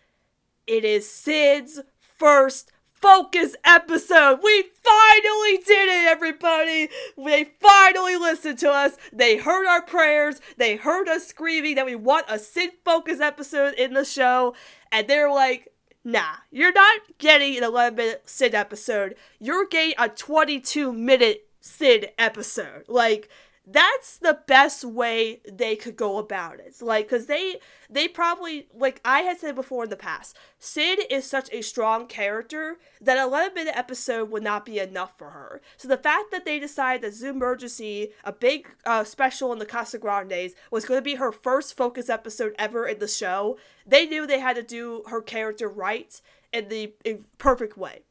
it 0.66 0.86
is 0.86 1.10
Sid's 1.10 1.82
first 2.00 2.72
focus 3.06 3.56
episode. 3.64 4.40
We 4.42 4.64
finally 4.84 5.58
did 5.58 5.90
it, 5.90 6.08
everybody. 6.08 6.90
They 7.16 7.52
finally 7.62 8.16
listened 8.16 8.58
to 8.60 8.72
us. 8.72 8.98
They 9.14 9.38
heard 9.38 9.68
our 9.68 9.84
prayers. 9.84 10.42
They 10.58 10.76
heard 10.76 11.08
us 11.08 11.28
screaming 11.28 11.76
that 11.76 11.86
we 11.86 11.94
want 11.94 12.26
a 12.28 12.40
Sid 12.40 12.72
focus 12.84 13.20
episode 13.20 13.76
in 13.76 13.94
the 13.94 14.06
show. 14.06 14.56
And 14.92 15.08
they're 15.08 15.32
like, 15.32 15.72
nah, 16.04 16.38
you're 16.50 16.74
not 16.74 17.02
getting 17.20 17.56
an 17.56 17.64
11 17.64 17.96
minute 17.96 18.24
Sid 18.26 18.56
episode. 18.56 19.14
You're 19.40 19.68
getting 19.68 19.94
a 20.00 20.10
22 20.10 20.92
minute 20.92 21.48
Sid 21.62 22.10
episode. 22.18 22.86
Like, 22.88 23.30
that's 23.68 24.18
the 24.18 24.40
best 24.46 24.84
way 24.84 25.42
they 25.52 25.76
could 25.76 25.96
go 25.96 26.18
about 26.18 26.60
it. 26.60 26.76
Like 26.82 27.08
because 27.08 27.26
they 27.26 27.58
they 27.90 28.08
probably 28.08 28.68
like 28.76 29.00
i 29.06 29.22
had 29.22 29.40
said 29.40 29.56
before 29.56 29.84
in 29.84 29.90
the 29.90 29.96
past 29.96 30.36
sid 30.60 31.00
is 31.10 31.30
such 31.30 31.50
a 31.52 31.62
strong 31.62 32.08
character 32.08 32.78
that 33.00 33.18
a 33.18 33.24
11 33.24 33.54
minute 33.54 33.78
episode 33.78 34.30
would 34.32 34.44
not 34.44 34.66
be 34.66 34.80
enough 34.80 35.18
for 35.18 35.32
her. 35.32 35.62
So 35.78 35.88
the 35.88 35.98
fact 35.98 36.32
that 36.32 36.46
they 36.46 36.60
decided 36.60 37.02
that 37.02 37.18
Zoomergency 37.18 38.12
a 38.24 38.32
big 38.32 38.68
uh, 38.86 39.04
special 39.04 39.52
in 39.54 39.60
the 39.60 39.66
casa 39.66 39.98
grandes 39.98 40.54
was 40.72 40.86
going 40.86 41.00
to 41.00 41.04
be 41.04 41.16
her 41.16 41.32
first 41.32 41.76
focus 41.76 42.10
episode 42.10 42.54
ever 42.58 42.88
in 42.88 43.00
the 43.00 43.08
show 43.08 43.58
they 43.86 44.06
knew 44.06 44.26
they 44.26 44.40
had 44.40 44.56
to 44.56 44.64
do 44.64 45.04
her 45.08 45.22
character 45.22 45.68
right 45.68 46.22
in 46.52 46.70
the 46.70 46.94
in 47.04 47.26
perfect 47.38 47.78
way 47.78 48.02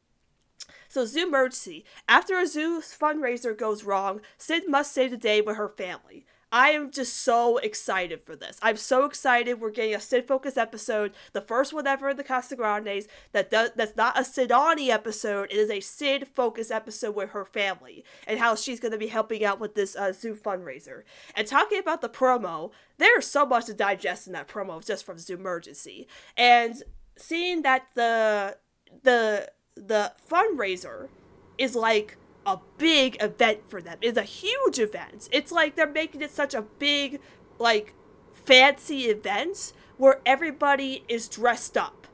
so 0.95 1.05
Zoo 1.05 1.27
emergency. 1.27 1.83
After 2.07 2.39
a 2.39 2.47
zoo 2.47 2.79
fundraiser 2.79 3.55
goes 3.55 3.83
wrong, 3.83 4.21
Sid 4.37 4.63
must 4.69 4.93
stay 4.93 5.09
the 5.09 5.17
day 5.17 5.41
with 5.41 5.57
her 5.57 5.67
family. 5.67 6.25
I 6.53 6.69
am 6.69 6.89
just 6.89 7.17
so 7.17 7.57
excited 7.57 8.21
for 8.23 8.33
this. 8.33 8.57
I'm 8.61 8.77
so 8.77 9.03
excited. 9.03 9.59
We're 9.59 9.71
getting 9.71 9.93
a 9.93 9.99
Sid 9.99 10.25
focus 10.25 10.55
episode, 10.55 11.11
the 11.33 11.41
first 11.41 11.73
one 11.73 11.85
ever 11.85 12.07
in 12.07 12.15
the 12.15 12.23
Casagrandes. 12.23 13.07
That 13.33 13.51
does 13.51 13.71
that's 13.75 13.97
not 13.97 14.17
a 14.17 14.21
Sidani 14.21 14.87
episode. 14.87 15.51
It 15.51 15.57
is 15.57 15.69
a 15.69 15.81
Sid 15.81 16.29
focus 16.29 16.71
episode 16.71 17.13
with 17.13 17.31
her 17.31 17.43
family 17.43 18.05
and 18.25 18.39
how 18.39 18.55
she's 18.55 18.79
going 18.79 18.93
to 18.93 18.97
be 18.97 19.07
helping 19.07 19.43
out 19.43 19.59
with 19.59 19.75
this 19.75 19.97
uh, 19.97 20.13
zoo 20.13 20.33
fundraiser. 20.33 21.01
And 21.35 21.45
talking 21.45 21.79
about 21.79 21.99
the 21.99 22.07
promo, 22.07 22.71
there's 22.99 23.27
so 23.27 23.45
much 23.45 23.65
to 23.65 23.73
digest 23.73 24.27
in 24.27 24.33
that 24.33 24.47
promo 24.47 24.85
just 24.85 25.05
from 25.05 25.17
Zoomergency. 25.17 26.05
And 26.37 26.81
seeing 27.17 27.63
that 27.63 27.87
the 27.95 28.55
the 29.03 29.51
the 29.75 30.13
fundraiser 30.29 31.09
is 31.57 31.75
like 31.75 32.17
a 32.45 32.59
big 32.77 33.17
event 33.21 33.59
for 33.67 33.81
them. 33.81 33.97
It's 34.01 34.17
a 34.17 34.23
huge 34.23 34.79
event. 34.79 35.29
It's 35.31 35.51
like 35.51 35.75
they're 35.75 35.87
making 35.87 36.21
it 36.21 36.31
such 36.31 36.53
a 36.53 36.61
big, 36.61 37.19
like, 37.59 37.93
fancy 38.33 39.05
event 39.05 39.73
where 39.97 40.21
everybody 40.25 41.03
is 41.07 41.27
dressed 41.27 41.77
up. 41.77 42.07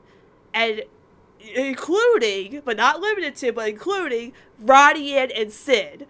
And 0.54 0.82
including, 1.54 2.62
but 2.64 2.76
not 2.76 3.00
limited 3.00 3.36
to, 3.36 3.52
but 3.52 3.68
including 3.68 4.32
Ronnie 4.58 5.16
and 5.16 5.52
Sid. 5.52 6.06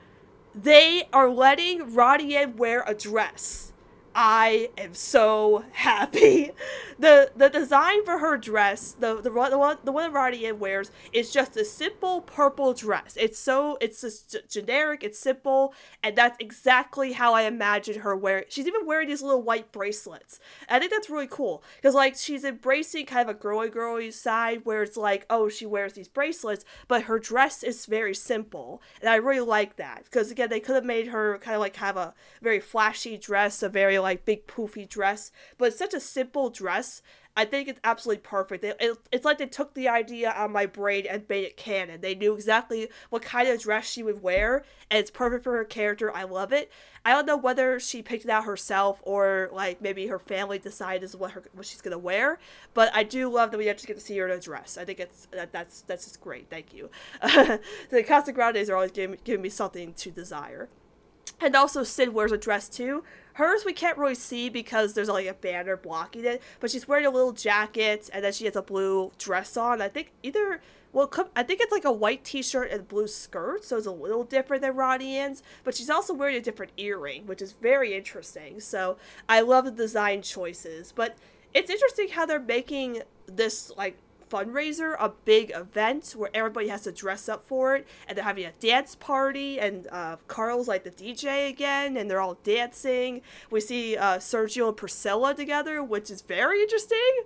They 0.55 1.09
are 1.13 1.31
letting 1.31 1.95
Ronnie 1.95 2.45
wear 2.47 2.85
a 2.87 2.95
dress 2.95 3.72
I 4.15 4.71
am 4.77 4.95
so 4.95 5.65
happy. 5.73 6.51
the 6.99 7.31
The 7.35 7.49
design 7.49 8.05
for 8.05 8.19
her 8.19 8.37
dress, 8.37 8.93
the 8.93 9.15
the, 9.17 9.31
the 9.31 9.59
one 9.59 9.79
the 9.85 9.93
one 9.93 10.13
Radian 10.13 10.59
wears, 10.59 10.91
is 11.13 11.33
just 11.33 11.57
a 11.57 11.65
simple 11.65 12.21
purple 12.21 12.75
dress. 12.75 13.17
It's 13.19 13.39
so 13.39 13.79
it's 13.81 14.03
just 14.03 14.37
generic. 14.51 15.03
It's 15.03 15.19
simple, 15.19 15.75
and 16.03 16.15
that's 16.17 16.37
exactly 16.41 17.13
how 17.13 17.33
I 17.33 17.43
imagine 17.43 18.01
her 18.01 18.15
wearing. 18.15 18.45
She's 18.49 18.67
even 18.67 18.85
wearing 18.87 19.09
these 19.09 19.23
little 19.23 19.43
white 19.43 19.73
bracelets. 19.73 20.39
I 20.69 20.79
think 20.79 20.91
that's 20.91 21.09
really 21.09 21.29
cool 21.29 21.63
because 21.77 21.95
like 21.95 22.17
she's 22.17 22.45
embracing 22.45 23.07
kind 23.07 23.29
of 23.29 23.35
a 23.35 23.39
girly 23.39 23.71
girly 23.71 24.11
side 24.11 24.61
where 24.65 24.83
it's 24.83 24.97
like 24.97 25.25
oh 25.31 25.49
she 25.49 25.65
wears 25.65 25.95
these 25.95 26.09
bracelets, 26.09 26.65
but 26.87 27.05
her 27.05 27.19
dress 27.19 27.63
is 27.63 27.87
very 27.87 28.15
simple, 28.15 28.83
and 29.01 29.09
I 29.09 29.17
really 29.17 29.41
like 29.41 29.77
that 29.77 30.05
because 30.05 30.31
again 30.31 30.51
they 30.51 30.61
could 30.61 30.75
have 30.75 30.85
made 30.85 31.09
her 31.09 31.39
kind 31.39 31.55
of 31.55 31.61
like 31.61 31.77
have 31.77 31.97
a 31.97 32.13
very 32.43 32.61
flashy 32.61 33.17
dress, 33.17 33.63
a 33.63 33.69
very 33.71 33.99
like 34.03 34.25
big 34.25 34.47
poofy 34.47 34.89
dress, 34.89 35.33
but 35.59 35.69
it's 35.69 35.79
such 35.79 35.95
a 35.95 36.01
simple 36.01 36.51
dress 36.51 37.03
I 37.35 37.47
think 37.47 37.69
it's 37.69 37.81
absolutely 37.83 38.21
perfect. 38.23 38.63
It, 38.63 38.77
it, 38.79 38.99
it's 39.11 39.25
like 39.25 39.39
they 39.39 39.47
took 39.47 39.73
the 39.73 39.89
idea 39.89 40.31
out 40.31 40.47
of 40.47 40.51
my 40.51 40.67
brain 40.67 41.07
and 41.09 41.27
made 41.29 41.45
it 41.45 41.57
canon. 41.57 42.03
They 42.03 42.15
knew 42.15 42.35
exactly 42.35 42.91
what 43.09 43.23
kind 43.23 43.49
of 43.49 43.61
dress 43.61 43.91
she 43.91 44.03
would 44.03 44.23
wear, 44.23 44.65
and 44.91 45.01
it's 45.01 45.11
perfect 45.11 45.45
for 45.45 45.57
her 45.57 45.65
character. 45.65 46.15
I 46.15 46.25
love 46.25 46.53
it. 46.53 46.71
I 47.07 47.13
don't 47.13 47.25
know 47.27 47.39
whether 47.39 47.81
she 47.81 48.03
picked 48.03 48.25
it 48.25 48.31
out 48.31 48.45
herself 48.45 49.01
or 49.03 49.49
like 49.51 49.81
maybe 49.81 50.09
her 50.09 50.19
family 50.19 50.59
decided 50.59 51.11
what 51.13 51.33
her 51.33 51.43
what 51.55 51.65
she's 51.65 51.81
gonna 51.81 51.99
wear, 51.99 52.39
but 52.75 52.95
I 52.95 53.03
do 53.03 53.31
love 53.31 53.51
that 53.51 53.59
we 53.59 53.69
actually 53.71 53.89
get 53.89 53.97
to 53.97 54.03
see 54.03 54.19
her 54.19 54.29
in 54.29 54.39
a 54.39 54.41
dress. 54.41 54.77
I 54.77 54.85
think 54.85 55.01
it's 55.01 55.27
that, 55.33 55.53
that's 55.53 55.83
that's 55.83 56.05
just 56.05 56.21
great. 56.21 56.51
Thank 56.51 56.75
you. 56.75 56.91
the 57.23 58.05
Casa 58.07 58.33
Grandes 58.33 58.69
are 58.69 58.77
always 58.77 58.93
giving, 58.93 59.19
giving 59.25 59.43
me 59.43 59.49
something 59.49 59.95
to 59.95 60.11
desire. 60.11 60.69
And 61.41 61.57
also, 61.57 61.83
Sid 61.83 62.11
wears 62.11 62.31
a 62.31 62.39
dress 62.39 62.69
too. 62.69 63.03
Hers 63.35 63.65
we 63.65 63.73
can't 63.73 63.99
really 63.99 64.15
see 64.15 64.49
because 64.49 64.95
there's 64.95 65.09
like 65.09 65.27
a 65.27 65.35
banner 65.35 65.77
blocking 65.77 66.25
it, 66.25 66.43
but 66.61 66.71
she's 66.71 66.87
wearing 66.87 67.07
a 67.07 67.11
little 67.11 67.33
jacket 67.33 68.11
and 68.13 68.25
then 68.25 68.33
she 68.33 68.45
has 68.45 68.57
a 68.57 68.63
blue 68.63 69.13
dress 69.19 69.57
on. 69.57 69.81
I 69.81 69.89
think 69.89 70.13
either 70.23 70.61
well, 70.93 71.11
I 71.35 71.43
think 71.43 71.61
it's 71.63 71.73
like 71.73 71.87
a 71.87 71.93
white 71.93 72.23
t-shirt 72.23 72.71
and 72.71 72.87
blue 72.87 73.07
skirt, 73.07 73.65
so 73.65 73.79
it's 73.79 73.87
a 73.87 73.91
little 73.91 74.25
different 74.25 74.63
than 74.63 74.77
Ronnie 74.77 75.17
Anne's. 75.17 75.43
But 75.65 75.75
she's 75.75 75.89
also 75.89 76.13
wearing 76.13 76.37
a 76.37 76.41
different 76.41 76.73
earring, 76.77 77.27
which 77.27 77.41
is 77.41 77.53
very 77.53 77.97
interesting. 77.97 78.61
So 78.61 78.99
I 79.27 79.41
love 79.41 79.65
the 79.65 79.71
design 79.71 80.21
choices, 80.21 80.93
but 80.93 81.17
it's 81.55 81.71
interesting 81.71 82.11
how 82.11 82.27
they're 82.27 82.39
making 82.39 83.03
this 83.27 83.73
like 83.77 83.97
fundraiser, 84.33 84.97
a 84.99 85.11
big 85.25 85.53
event 85.55 86.15
where 86.17 86.31
everybody 86.33 86.69
has 86.69 86.83
to 86.83 86.93
dress 86.93 87.29
up 87.29 87.45
for 87.45 87.77
it, 87.77 87.87
and 88.09 88.17
they're 88.17 88.25
having 88.25 88.47
a 88.47 88.53
dance 88.61 88.95
party, 88.95 89.61
and 89.61 89.87
uh, 89.93 90.17
Carl's 90.27 90.69
like 90.69 90.85
the 90.85 90.91
DJ 90.91 91.49
again, 91.49 91.97
and 91.97 92.11
they're 92.11 92.21
all 92.21 92.39
dancing. 92.43 93.21
We 93.51 93.61
see 93.61 93.97
uh, 93.97 94.19
Sergio 94.19 94.69
and 94.69 94.77
Priscilla 94.77 95.35
together, 95.35 95.83
which 95.83 96.11
is 96.11 96.23
very 96.23 96.63
interesting. 96.63 97.23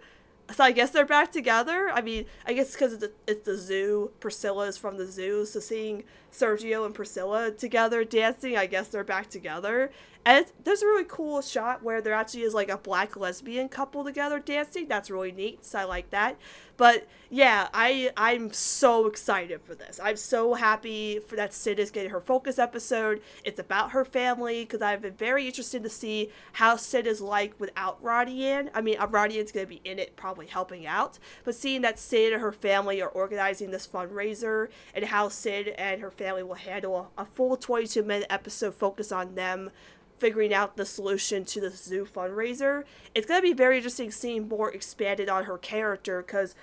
So 0.54 0.62
I 0.62 0.72
guess 0.72 0.90
they're 0.90 1.04
back 1.04 1.32
together. 1.32 1.90
I 1.92 2.02
mean, 2.02 2.26
I 2.46 2.52
guess 2.52 2.72
because 2.72 2.92
it's, 2.92 3.06
it's 3.26 3.44
the 3.44 3.56
zoo. 3.56 4.12
Priscilla 4.20 4.66
is 4.66 4.76
from 4.76 4.96
the 4.96 5.06
zoo, 5.06 5.44
so 5.44 5.60
seeing 5.60 6.04
Sergio 6.32 6.84
and 6.84 6.94
Priscilla 6.94 7.50
together 7.50 8.04
dancing, 8.04 8.56
I 8.56 8.66
guess 8.66 8.88
they're 8.88 9.04
back 9.04 9.30
together. 9.30 9.90
And 10.26 10.44
there's 10.64 10.82
a 10.82 10.86
really 10.86 11.04
cool 11.06 11.40
shot 11.40 11.84
where 11.84 12.00
there 12.00 12.12
actually 12.12 12.42
is 12.42 12.52
like 12.52 12.68
a 12.68 12.76
black 12.76 13.16
lesbian 13.16 13.68
couple 13.68 14.02
together 14.02 14.40
dancing. 14.40 14.88
That's 14.88 15.08
really 15.08 15.30
neat. 15.30 15.64
So 15.64 15.78
I 15.78 15.84
like 15.84 16.10
that. 16.10 16.36
But 16.76 17.06
yeah, 17.30 17.68
I 17.72 18.10
I'm 18.16 18.52
so 18.52 19.06
excited 19.06 19.60
for 19.62 19.74
this. 19.74 19.98
I'm 20.02 20.16
so 20.16 20.54
happy 20.54 21.20
for 21.20 21.36
that 21.36 21.54
Sid 21.54 21.78
is 21.78 21.90
getting 21.90 22.10
her 22.10 22.20
focus 22.20 22.58
episode. 22.58 23.22
It's 23.44 23.58
about 23.58 23.92
her 23.92 24.04
family 24.04 24.64
because 24.64 24.82
I've 24.82 25.00
been 25.00 25.14
very 25.14 25.46
interested 25.46 25.82
to 25.84 25.88
see 25.88 26.30
how 26.54 26.76
Sid 26.76 27.06
is 27.06 27.20
like 27.20 27.58
without 27.58 28.02
Ronnie 28.02 28.44
Anne. 28.44 28.70
I 28.74 28.80
mean, 28.80 28.98
uh, 28.98 29.06
Anne's 29.06 29.52
gonna 29.52 29.66
be 29.66 29.80
in 29.84 29.98
it, 29.98 30.16
probably 30.16 30.46
helping 30.46 30.86
out. 30.86 31.18
But 31.44 31.54
seeing 31.54 31.82
that 31.82 31.98
Sid 31.98 32.32
and 32.32 32.42
her 32.42 32.52
family 32.52 33.00
are 33.00 33.08
organizing 33.08 33.70
this 33.70 33.86
fundraiser 33.86 34.68
and 34.92 35.04
how 35.04 35.28
Sid 35.28 35.68
and 35.68 36.00
her 36.02 36.10
family 36.10 36.25
will 36.32 36.54
handle 36.54 37.10
a, 37.16 37.24
full 37.24 37.56
22 37.56 38.02
minute 38.02 38.26
episode 38.30 38.74
focus 38.74 39.12
on 39.12 39.34
them 39.34 39.70
figuring 40.18 40.54
out 40.54 40.76
the 40.76 40.86
solution 40.86 41.44
to 41.44 41.60
the 41.60 41.70
zoo 41.70 42.06
fundraiser. 42.06 42.84
It's 43.14 43.26
going 43.26 43.40
to 43.40 43.42
be 43.42 43.52
very 43.52 43.76
interesting 43.76 44.10
seeing 44.10 44.48
more 44.48 44.72
expanded 44.72 45.28
on 45.28 45.44
her 45.44 45.58
character 45.58 46.22
because 46.22 46.54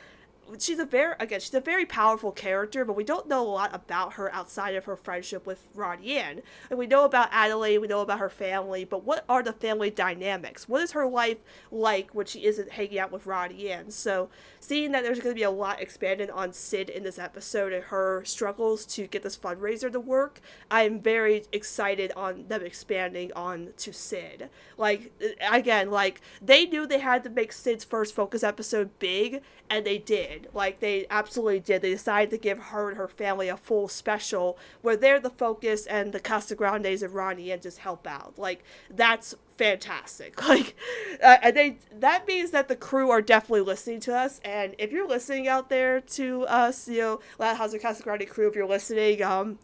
she's 0.59 0.79
a 0.79 0.85
very 0.85 1.15
again 1.19 1.39
she's 1.39 1.53
a 1.53 1.61
very 1.61 1.85
powerful 1.85 2.31
character 2.31 2.85
but 2.85 2.95
we 2.95 3.03
don't 3.03 3.27
know 3.27 3.41
a 3.41 3.47
lot 3.47 3.73
about 3.73 4.13
her 4.13 4.33
outside 4.33 4.75
of 4.75 4.85
her 4.85 4.95
friendship 4.95 5.45
with 5.45 5.67
Ronnie 5.73 6.17
Anne. 6.17 6.41
And 6.69 6.79
we 6.79 6.87
know 6.87 7.05
about 7.05 7.29
Adelaide 7.31 7.79
we 7.79 7.87
know 7.87 8.01
about 8.01 8.19
her 8.19 8.29
family 8.29 8.83
but 8.85 9.03
what 9.03 9.25
are 9.29 9.43
the 9.43 9.53
family 9.53 9.89
dynamics? 9.89 10.67
What 10.67 10.81
is 10.81 10.91
her 10.91 11.07
life 11.07 11.37
like 11.71 12.13
when 12.13 12.25
she 12.25 12.45
isn't 12.45 12.71
hanging 12.71 12.99
out 12.99 13.11
with 13.11 13.25
Ronnie 13.25 13.71
Anne? 13.71 13.91
So 13.91 14.29
seeing 14.59 14.91
that 14.91 15.03
there's 15.03 15.19
going 15.19 15.33
to 15.33 15.39
be 15.39 15.43
a 15.43 15.51
lot 15.51 15.81
expanded 15.81 16.29
on 16.29 16.53
Sid 16.53 16.89
in 16.89 17.03
this 17.03 17.19
episode 17.19 17.73
and 17.73 17.85
her 17.85 18.23
struggles 18.25 18.85
to 18.87 19.07
get 19.07 19.23
this 19.23 19.37
fundraiser 19.37 19.91
to 19.91 19.99
work 19.99 20.41
I'm 20.69 20.99
very 20.99 21.43
excited 21.51 22.11
on 22.15 22.47
them 22.47 22.63
expanding 22.63 23.31
on 23.35 23.69
to 23.77 23.93
Sid. 23.93 24.49
Like 24.77 25.11
again 25.51 25.89
like 25.91 26.21
they 26.41 26.65
knew 26.65 26.85
they 26.85 26.99
had 26.99 27.23
to 27.23 27.29
make 27.29 27.51
Sid's 27.51 27.83
first 27.83 28.15
focus 28.15 28.43
episode 28.43 28.97
big 28.99 29.41
and 29.69 29.85
they 29.85 29.97
did. 29.97 30.42
Like 30.53 30.79
they 30.79 31.05
absolutely 31.09 31.59
did. 31.59 31.81
They 31.81 31.91
decided 31.91 32.29
to 32.31 32.37
give 32.37 32.57
her 32.57 32.89
and 32.89 32.97
her 32.97 33.07
family 33.07 33.49
a 33.49 33.57
full 33.57 33.87
special 33.87 34.57
where 34.81 34.95
they're 34.95 35.19
the 35.19 35.29
focus 35.29 35.85
and 35.85 36.11
the 36.11 36.19
Casagrandes 36.19 37.03
and 37.03 37.13
Ronnie 37.13 37.51
Anne 37.51 37.61
just 37.61 37.79
help 37.79 38.07
out. 38.07 38.33
Like 38.37 38.63
that's 38.89 39.35
fantastic. 39.57 40.39
Like 40.53 40.75
uh, 41.23 41.37
and 41.41 41.55
they 41.55 41.77
that 41.99 42.27
means 42.27 42.51
that 42.51 42.67
the 42.67 42.75
crew 42.75 43.09
are 43.09 43.21
definitely 43.21 43.61
listening 43.61 43.99
to 44.01 44.15
us. 44.15 44.39
And 44.43 44.75
if 44.77 44.91
you're 44.91 45.07
listening 45.07 45.47
out 45.47 45.69
there 45.69 46.01
to 46.01 46.45
us, 46.47 46.87
you 46.87 46.99
know, 46.99 47.19
Loud 47.39 47.57
House 47.57 47.73
Casagrande 47.73 48.29
crew, 48.29 48.47
if 48.47 48.55
you're 48.55 48.67
listening, 48.67 49.21
um. 49.23 49.59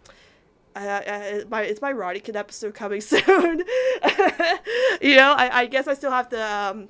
Uh, 0.76 0.80
uh, 0.80 1.42
my 1.50 1.64
it's 1.64 1.82
my 1.82 1.92
Roddy 1.92 2.20
Kid 2.20 2.36
episode 2.36 2.76
coming 2.76 3.02
soon. 3.14 3.24
you 5.02 5.16
know, 5.16 5.34
I, 5.34 5.50
I 5.52 5.66
guess 5.66 5.88
I 5.88 5.96
still 5.96 6.12
have 6.12 6.30
to 6.30 6.42
um, 6.42 6.90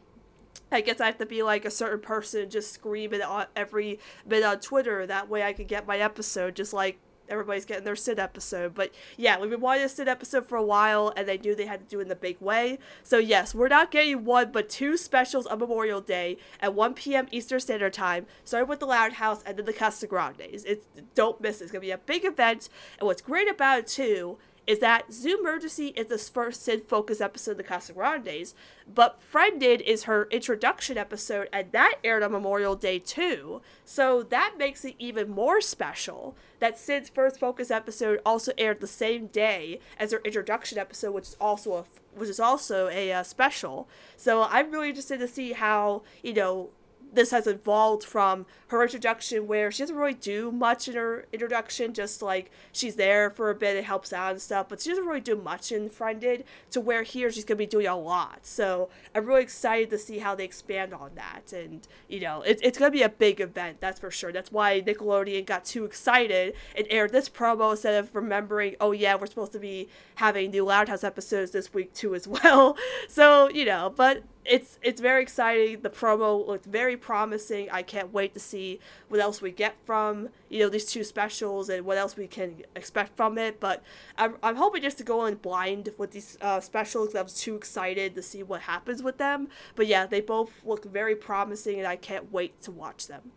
I 0.72 0.82
guess 0.82 1.02
I 1.02 1.08
have 1.08 1.18
to 1.18 1.26
be 1.26 1.44
like 1.44 1.66
a 1.66 1.72
certain 1.72 2.00
person, 2.00 2.50
just 2.50 2.74
screaming 2.74 3.22
on 3.22 3.48
every 3.56 4.00
bit 4.28 4.44
on 4.44 4.60
Twitter. 4.60 5.06
That 5.06 5.30
way 5.30 5.44
I 5.44 5.54
can 5.54 5.66
get 5.66 5.88
my 5.88 5.98
episode, 5.98 6.56
just 6.56 6.74
like 6.74 7.00
everybody's 7.30 7.66
getting 7.66 7.84
their 7.84 7.96
Sid 7.96 8.20
episode. 8.20 8.74
But 8.74 8.92
yeah, 9.18 9.40
we've 9.40 9.50
been 9.50 9.62
wanting 9.62 9.86
a 9.86 9.90
Sid 9.90 10.08
episode 10.08 10.48
for 10.48 10.58
a 10.58 10.64
while, 10.64 11.14
and 11.16 11.28
they 11.28 11.38
knew 11.38 11.56
they 11.56 11.66
had 11.66 11.82
to 11.82 11.86
do 11.86 12.00
it 12.00 12.04
in 12.04 12.08
the 12.08 12.16
big 12.16 12.40
way. 12.42 12.80
So 13.04 13.18
yes, 13.18 13.54
we're 13.56 13.68
not 13.68 13.92
getting 13.92 14.26
one, 14.26 14.52
but 14.52 14.70
two 14.70 14.98
specials 14.98 15.46
on 15.46 15.60
Memorial 15.60 16.02
Day 16.02 16.38
at 16.60 16.74
1 16.74 16.94
p.m. 16.96 17.28
Eastern 17.32 17.60
Standard 17.60 17.94
Time, 17.94 18.26
starting 18.44 18.70
with 18.70 18.80
the 18.80 18.88
Loud 18.88 19.14
House 19.14 19.44
and 19.46 19.58
then 19.58 19.66
the 19.66 19.74
Casagrandes. 19.74 20.64
It's 20.66 20.86
don't 21.16 21.40
miss 21.42 21.62
it. 21.62 21.66
It's 21.66 21.72
gonna 21.72 21.82
be 21.82 21.92
a 21.92 21.98
big 21.98 22.26
event, 22.26 22.70
and 23.00 23.08
what's 23.08 23.22
great 23.22 23.50
about 23.50 23.80
it 23.80 23.88
too 23.88 24.38
is 24.70 24.78
that 24.78 25.12
Zoom 25.12 25.40
Emergency 25.40 25.88
is 25.96 26.10
the 26.10 26.18
first 26.20 26.62
Sid 26.62 26.84
focus 26.88 27.20
episode 27.20 27.54
of 27.54 27.58
the 27.58 27.64
Casagrandes, 27.64 28.54
but 28.88 29.20
Friended 29.20 29.82
is 29.82 30.04
her 30.04 30.28
introduction 30.30 30.96
episode, 30.96 31.50
and 31.52 31.72
that 31.72 31.96
aired 32.04 32.22
on 32.22 32.32
Memorial 32.32 32.76
Day 32.76 33.00
too. 33.00 33.64
So 33.84 34.22
that 34.22 34.60
makes 34.60 34.86
it 34.86 34.94
even 35.00 35.28
more 35.28 35.60
special 35.60 36.36
that 36.60 36.78
Sid's 36.78 37.10
first 37.10 37.40
focus 37.40 37.72
episode 37.72 38.22
also 38.24 38.52
aired 38.60 38.80
the 38.80 38.86
same 38.86 39.26
day 39.26 39.80
as 39.98 40.12
her 40.12 40.22
introduction 40.24 40.78
episode, 40.78 41.14
which 41.14 41.30
is 41.30 41.38
also 41.42 41.74
a 41.74 41.86
which 42.14 42.30
is 42.30 42.40
also 42.40 42.90
a 42.90 43.12
uh, 43.12 43.24
special. 43.24 43.88
So 44.18 44.44
I'm 44.44 44.70
really 44.70 44.90
interested 44.90 45.20
to 45.20 45.28
see 45.28 45.54
how 45.54 46.04
you 46.22 46.34
know 46.34 46.70
this 47.12 47.32
has 47.32 47.48
evolved 47.48 48.04
from 48.04 48.46
her 48.68 48.84
introduction 48.84 49.48
where 49.48 49.72
she 49.72 49.84
doesn't 49.84 49.96
really 49.96 50.14
do 50.14 50.52
much 50.52 50.88
in 50.88 50.96
her 50.96 51.26
introduction 51.34 51.94
just 51.94 52.22
like 52.22 52.52
she's 52.72 52.96
there 52.96 53.30
for 53.30 53.50
a 53.50 53.56
bit 53.56 53.76
and 53.76 53.86
helps 53.86 54.14
out 54.14 54.32
and 54.32 54.42
stuff 54.42 54.68
but 54.70 54.80
she 54.80 54.90
doesn't 54.90 55.06
really 55.06 55.20
do 55.20 55.36
much 55.36 55.72
in 55.72 55.90
friended 55.90 56.44
to 56.70 56.80
where 56.80 57.04
here 57.04 57.32
she's 57.32 57.46
to 57.46 57.56
be 57.56 57.66
doing 57.66 57.88
a 57.88 57.98
lot. 57.98 58.40
So 58.44 58.90
i'm 59.16 59.26
really 59.26 59.42
excited 59.42 59.90
to 59.90 59.98
see 59.98 60.20
how 60.20 60.36
they 60.36 60.46
expand 60.46 60.94
on 60.94 61.12
that 61.16 61.52
and 61.54 61.88
you 62.08 62.20
know 62.20 62.42
it, 62.42 62.60
it's 62.62 62.78
to 62.78 62.92
be 62.92 63.02
a 63.02 63.10
big 63.10 63.42
event 63.42 63.80
that's 63.80 64.00
for 64.00 64.12
sure. 64.12 64.32
That's 64.32 64.52
why 64.52 64.82
nickelodeon 64.82 65.46
got 65.46 65.66
too 65.66 65.86
excited 65.86 66.54
and 66.76 66.86
aired 66.90 67.12
this 67.12 67.30
promo 67.30 67.72
instead 67.72 67.96
of 67.96 68.14
remembering 68.16 68.76
oh 68.80 68.92
yeah 68.92 69.16
we're 69.16 69.26
supposed 69.26 69.52
to 69.54 69.60
be 69.60 69.90
having 70.16 70.52
new 70.52 70.66
loud 70.66 70.90
house 70.90 71.04
episodes 71.04 71.52
this 71.52 71.74
week 71.74 71.94
too 71.94 72.14
as 72.14 72.28
well. 72.44 72.78
So 73.08 73.50
you 73.50 73.66
know 73.66 73.92
but 73.96 74.24
it's 74.46 74.80
it's 74.82 75.02
very 75.02 75.22
exciting. 75.22 75.82
The 75.82 75.90
promo 75.90 76.46
looked 76.46 76.66
very 76.66 76.98
promising. 76.98 77.70
I 77.72 77.82
can't 77.82 78.14
wait 78.14 78.34
to 78.34 78.40
see 78.40 78.80
what 79.08 79.20
else 79.20 79.42
we 79.42 79.52
get 79.52 79.76
from 79.86 80.30
you 80.50 80.60
know 80.60 80.70
these 80.70 80.86
two 80.86 81.04
specials 81.04 81.70
and 81.70 81.86
what 81.86 81.98
else 81.98 82.16
we 82.16 82.28
can 82.28 82.64
expect 82.76 83.16
from 83.16 83.38
it. 83.38 83.60
But 83.60 83.84
I'm, 84.18 84.36
I'm 84.42 84.56
hoping 84.56 84.82
just 84.82 84.98
to 85.00 85.04
go 85.04 85.26
in 85.26 85.36
blind 85.36 85.90
with 85.98 86.12
these 86.12 86.38
uh, 86.42 86.60
specials. 86.60 87.16
I 87.16 87.22
was 87.22 87.40
too 87.40 87.56
excited 87.56 88.16
to 88.16 88.22
see 88.22 88.44
what 88.44 88.62
happens 88.62 89.04
with 89.04 89.18
them. 89.18 89.50
But 89.76 89.88
yeah, 89.88 90.06
they 90.06 90.22
both 90.22 90.52
look 90.66 90.86
very 90.86 91.16
promising, 91.16 91.78
and 91.78 91.88
I 91.88 91.96
can't 91.96 92.32
wait 92.32 92.62
to 92.64 92.72
watch 92.72 93.08
them. 93.08 93.32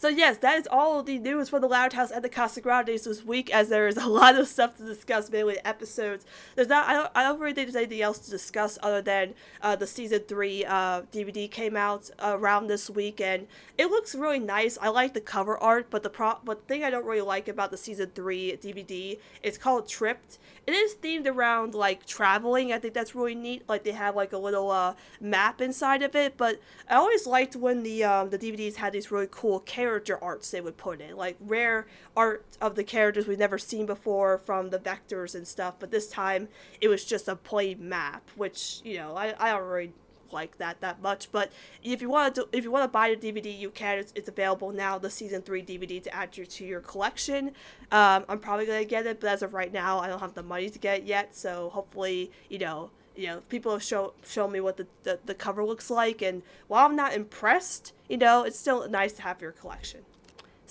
So 0.00 0.08
yes, 0.08 0.38
that 0.38 0.58
is 0.58 0.66
all 0.70 1.02
the 1.02 1.18
news 1.18 1.50
for 1.50 1.60
the 1.60 1.66
Loud 1.66 1.92
House 1.92 2.10
and 2.10 2.24
the 2.24 2.30
Casagrandes 2.30 3.04
this 3.04 3.22
week, 3.22 3.52
as 3.52 3.68
there 3.68 3.86
is 3.86 3.98
a 3.98 4.06
lot 4.08 4.34
of 4.34 4.48
stuff 4.48 4.78
to 4.78 4.82
discuss 4.82 5.30
mainly 5.30 5.58
episodes. 5.62 6.24
There's 6.56 6.68
not 6.68 6.88
I 6.88 6.94
don't 6.94 7.10
I 7.14 7.22
don't 7.22 7.38
really 7.38 7.52
think 7.52 7.66
there's 7.66 7.76
anything 7.76 8.00
else 8.00 8.18
to 8.20 8.30
discuss 8.30 8.78
other 8.82 9.02
than 9.02 9.34
uh, 9.60 9.76
the 9.76 9.86
season 9.86 10.20
three 10.20 10.64
uh, 10.64 11.02
DVD 11.12 11.50
came 11.50 11.76
out 11.76 12.08
around 12.18 12.68
this 12.68 12.88
week 12.88 13.20
and 13.20 13.46
it 13.76 13.90
looks 13.90 14.14
really 14.14 14.38
nice. 14.38 14.78
I 14.80 14.88
like 14.88 15.12
the 15.12 15.20
cover 15.20 15.58
art, 15.58 15.88
but 15.90 16.02
the 16.02 16.08
pro 16.08 16.36
but 16.46 16.66
the 16.66 16.74
thing 16.74 16.82
I 16.82 16.88
don't 16.88 17.04
really 17.04 17.20
like 17.20 17.46
about 17.46 17.70
the 17.70 17.76
season 17.76 18.10
three 18.14 18.56
DVD 18.56 19.18
it's 19.42 19.58
called 19.58 19.86
Tripped. 19.86 20.38
It 20.66 20.72
is 20.72 20.94
themed 20.94 21.26
around 21.26 21.74
like 21.74 22.06
traveling. 22.06 22.72
I 22.72 22.78
think 22.78 22.94
that's 22.94 23.14
really 23.14 23.34
neat. 23.34 23.68
Like 23.68 23.84
they 23.84 23.92
have 23.92 24.14
like 24.14 24.32
a 24.32 24.38
little 24.38 24.70
uh, 24.70 24.94
map 25.20 25.60
inside 25.60 26.02
of 26.02 26.14
it. 26.14 26.36
But 26.36 26.60
I 26.88 26.96
always 26.96 27.26
liked 27.26 27.56
when 27.56 27.82
the 27.82 28.04
um, 28.04 28.30
the 28.30 28.38
DVDs 28.38 28.76
had 28.76 28.92
these 28.92 29.10
really 29.10 29.28
cool 29.30 29.60
character 29.60 30.22
arts 30.22 30.50
they 30.50 30.60
would 30.60 30.76
put 30.76 31.00
in, 31.00 31.16
like 31.16 31.36
rare 31.40 31.86
art 32.16 32.44
of 32.60 32.76
the 32.76 32.84
characters 32.84 33.26
we've 33.26 33.38
never 33.38 33.58
seen 33.58 33.86
before 33.86 34.38
from 34.38 34.70
the 34.70 34.78
vectors 34.78 35.34
and 35.34 35.46
stuff. 35.46 35.74
But 35.78 35.90
this 35.90 36.08
time 36.08 36.48
it 36.80 36.88
was 36.88 37.04
just 37.04 37.28
a 37.28 37.36
plain 37.36 37.88
map, 37.88 38.28
which 38.36 38.80
you 38.84 38.98
know 38.98 39.16
I 39.16 39.34
I 39.38 39.52
already 39.52 39.92
like 40.32 40.58
that 40.58 40.80
that 40.80 41.00
much. 41.02 41.30
But 41.32 41.52
if 41.82 42.00
you 42.02 42.10
want 42.10 42.34
to 42.34 42.48
if 42.52 42.64
you 42.64 42.70
want 42.70 42.84
to 42.84 42.88
buy 42.88 43.14
the 43.14 43.32
DVD, 43.32 43.56
you 43.56 43.70
can. 43.70 43.98
It's, 43.98 44.12
it's 44.14 44.28
available 44.28 44.72
now, 44.72 44.98
the 44.98 45.10
season 45.10 45.42
three 45.42 45.62
DVD 45.62 46.02
to 46.02 46.14
add 46.14 46.32
to, 46.32 46.46
to 46.46 46.64
your 46.64 46.80
collection. 46.80 47.48
Um, 47.90 48.24
I'm 48.28 48.38
probably 48.38 48.66
gonna 48.66 48.84
get 48.84 49.06
it, 49.06 49.20
but 49.20 49.30
as 49.30 49.42
of 49.42 49.54
right 49.54 49.72
now, 49.72 49.98
I 49.98 50.08
don't 50.08 50.20
have 50.20 50.34
the 50.34 50.42
money 50.42 50.70
to 50.70 50.78
get 50.78 51.00
it 51.00 51.04
yet. 51.04 51.34
So 51.36 51.70
hopefully, 51.70 52.30
you 52.48 52.58
know, 52.58 52.90
you 53.16 53.26
know, 53.26 53.42
people 53.48 53.72
have 53.72 53.82
show 53.82 54.14
shown 54.24 54.52
me 54.52 54.60
what 54.60 54.76
the, 54.76 54.86
the, 55.02 55.18
the 55.24 55.34
cover 55.34 55.64
looks 55.64 55.90
like, 55.90 56.22
and 56.22 56.42
while 56.68 56.86
I'm 56.86 56.96
not 56.96 57.12
impressed, 57.12 57.92
you 58.08 58.16
know, 58.16 58.44
it's 58.44 58.58
still 58.58 58.88
nice 58.88 59.12
to 59.14 59.22
have 59.22 59.40
your 59.42 59.52
collection. 59.52 60.00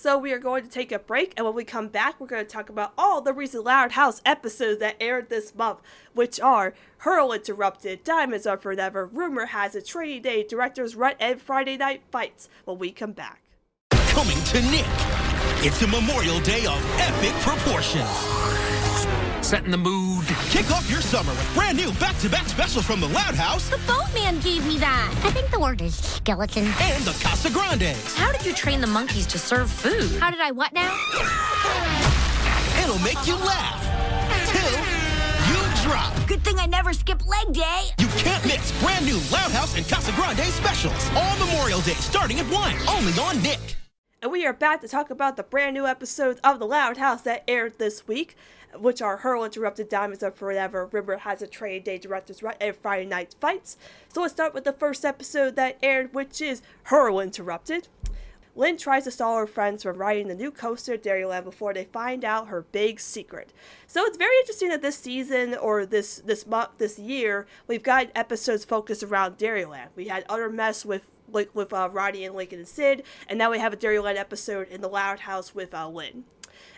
So 0.00 0.16
we 0.16 0.32
are 0.32 0.38
going 0.38 0.64
to 0.64 0.70
take 0.70 0.92
a 0.92 0.98
break, 0.98 1.34
and 1.36 1.44
when 1.44 1.54
we 1.54 1.62
come 1.62 1.88
back, 1.88 2.18
we're 2.18 2.26
going 2.26 2.42
to 2.42 2.50
talk 2.50 2.70
about 2.70 2.94
all 2.96 3.20
the 3.20 3.34
recent 3.34 3.64
Loud 3.64 3.92
House 3.92 4.22
episodes 4.24 4.80
that 4.80 4.96
aired 4.98 5.28
this 5.28 5.54
month, 5.54 5.80
which 6.14 6.40
are 6.40 6.72
Hurl 7.00 7.34
Interrupted, 7.34 8.02
Diamonds 8.02 8.46
Are 8.46 8.56
Forever, 8.56 9.04
Rumor 9.04 9.44
Has 9.44 9.74
It, 9.74 9.84
Training 9.84 10.22
Day, 10.22 10.42
Director's 10.42 10.96
Rut, 10.96 11.16
and 11.20 11.38
Friday 11.38 11.76
Night 11.76 12.00
Fights. 12.10 12.48
When 12.64 12.78
we 12.78 12.92
come 12.92 13.12
back. 13.12 13.42
Coming 13.90 14.42
to 14.42 14.62
Nick, 14.70 14.86
it's 15.62 15.82
a 15.82 15.86
Memorial 15.86 16.40
Day 16.40 16.64
of 16.64 16.82
epic 16.98 17.34
proportions 17.42 18.69
setting 19.50 19.72
the 19.72 19.76
mood. 19.76 20.24
Kick 20.50 20.70
off 20.70 20.88
your 20.88 21.00
summer 21.00 21.32
with 21.32 21.50
brand 21.54 21.76
new 21.76 21.90
back-to-back 21.94 22.48
specials 22.48 22.84
from 22.84 23.00
the 23.00 23.08
Loud 23.08 23.34
House. 23.34 23.68
The 23.68 23.78
boatman 23.78 24.38
gave 24.38 24.64
me 24.64 24.78
that. 24.78 25.12
I 25.24 25.32
think 25.32 25.50
the 25.50 25.58
word 25.58 25.82
is 25.82 25.96
skeleton. 25.96 26.66
And 26.66 27.02
the 27.02 27.10
Casagrandes. 27.18 28.14
How 28.14 28.30
did 28.30 28.46
you 28.46 28.52
train 28.52 28.80
the 28.80 28.86
monkeys 28.86 29.26
to 29.26 29.40
serve 29.40 29.68
food? 29.68 30.20
How 30.20 30.30
did 30.30 30.38
I 30.40 30.52
what 30.52 30.72
now? 30.72 30.94
It'll 32.80 33.00
make 33.00 33.26
you 33.26 33.34
laugh. 33.34 33.82
Till 34.46 34.70
you 35.50 35.82
drop. 35.82 36.14
Good 36.28 36.44
thing 36.44 36.60
I 36.60 36.66
never 36.66 36.92
skip 36.92 37.26
leg 37.26 37.52
day. 37.52 37.90
You 37.98 38.06
can't 38.18 38.44
miss 38.44 38.70
brand 38.80 39.04
new 39.04 39.18
Loud 39.32 39.50
House 39.50 39.76
and 39.76 39.84
Casagrande 39.84 40.44
specials. 40.52 41.10
All 41.16 41.36
Memorial 41.44 41.80
Day 41.80 41.94
starting 41.94 42.38
at 42.38 42.46
1. 42.46 42.74
Only 42.88 43.12
on 43.18 43.42
Nick. 43.42 43.58
And 44.22 44.30
we 44.30 44.46
are 44.46 44.52
back 44.52 44.82
to 44.82 44.88
talk 44.88 45.10
about 45.10 45.36
the 45.38 45.42
brand 45.42 45.72
new 45.72 45.86
episodes 45.86 46.38
of 46.44 46.58
The 46.58 46.66
Loud 46.66 46.98
House 46.98 47.22
that 47.22 47.42
aired 47.48 47.78
this 47.78 48.06
week 48.06 48.36
which 48.78 49.02
are 49.02 49.18
Hurl 49.18 49.44
Interrupted, 49.44 49.88
Diamonds 49.88 50.22
of 50.22 50.34
Forever, 50.34 50.88
Rumor 50.90 51.18
Has 51.18 51.42
a 51.42 51.46
Trade 51.46 51.84
Day, 51.84 51.98
Director's 51.98 52.42
Rut, 52.42 52.56
and 52.60 52.76
Friday 52.76 53.06
Night 53.06 53.34
Fights. 53.40 53.76
So 54.12 54.22
let's 54.22 54.34
start 54.34 54.54
with 54.54 54.64
the 54.64 54.72
first 54.72 55.04
episode 55.04 55.56
that 55.56 55.78
aired, 55.82 56.14
which 56.14 56.40
is 56.40 56.62
Hurl 56.84 57.20
Interrupted. 57.20 57.88
Lynn 58.56 58.76
tries 58.76 59.04
to 59.04 59.10
stall 59.10 59.38
her 59.38 59.46
friends 59.46 59.82
from 59.82 59.96
riding 59.96 60.28
the 60.28 60.34
new 60.34 60.50
coaster 60.50 60.94
at 60.94 61.02
Dairyland 61.02 61.44
before 61.44 61.72
they 61.72 61.84
find 61.84 62.24
out 62.24 62.48
her 62.48 62.62
big 62.62 63.00
secret. 63.00 63.52
So 63.86 64.04
it's 64.04 64.16
very 64.16 64.36
interesting 64.40 64.68
that 64.70 64.82
this 64.82 64.96
season 64.96 65.54
or 65.54 65.86
this 65.86 66.18
this 66.18 66.46
month 66.46 66.70
this 66.78 66.98
year 66.98 67.46
we've 67.68 67.82
got 67.82 68.08
episodes 68.14 68.64
focused 68.64 69.02
around 69.02 69.38
Dairyland. 69.38 69.88
We 69.94 70.08
had 70.08 70.24
utter 70.28 70.50
mess 70.50 70.84
with 70.84 71.08
like 71.32 71.54
with 71.54 71.72
uh, 71.72 71.88
Roddy 71.90 72.24
and 72.24 72.34
Lincoln 72.34 72.58
and 72.58 72.68
Sid, 72.68 73.04
and 73.28 73.38
now 73.38 73.50
we 73.50 73.60
have 73.60 73.72
a 73.72 73.76
Dairyland 73.76 74.16
episode 74.16 74.68
in 74.68 74.80
the 74.80 74.88
Loud 74.88 75.20
House 75.20 75.54
with 75.54 75.72
uh, 75.72 75.88
Lynn. 75.88 76.24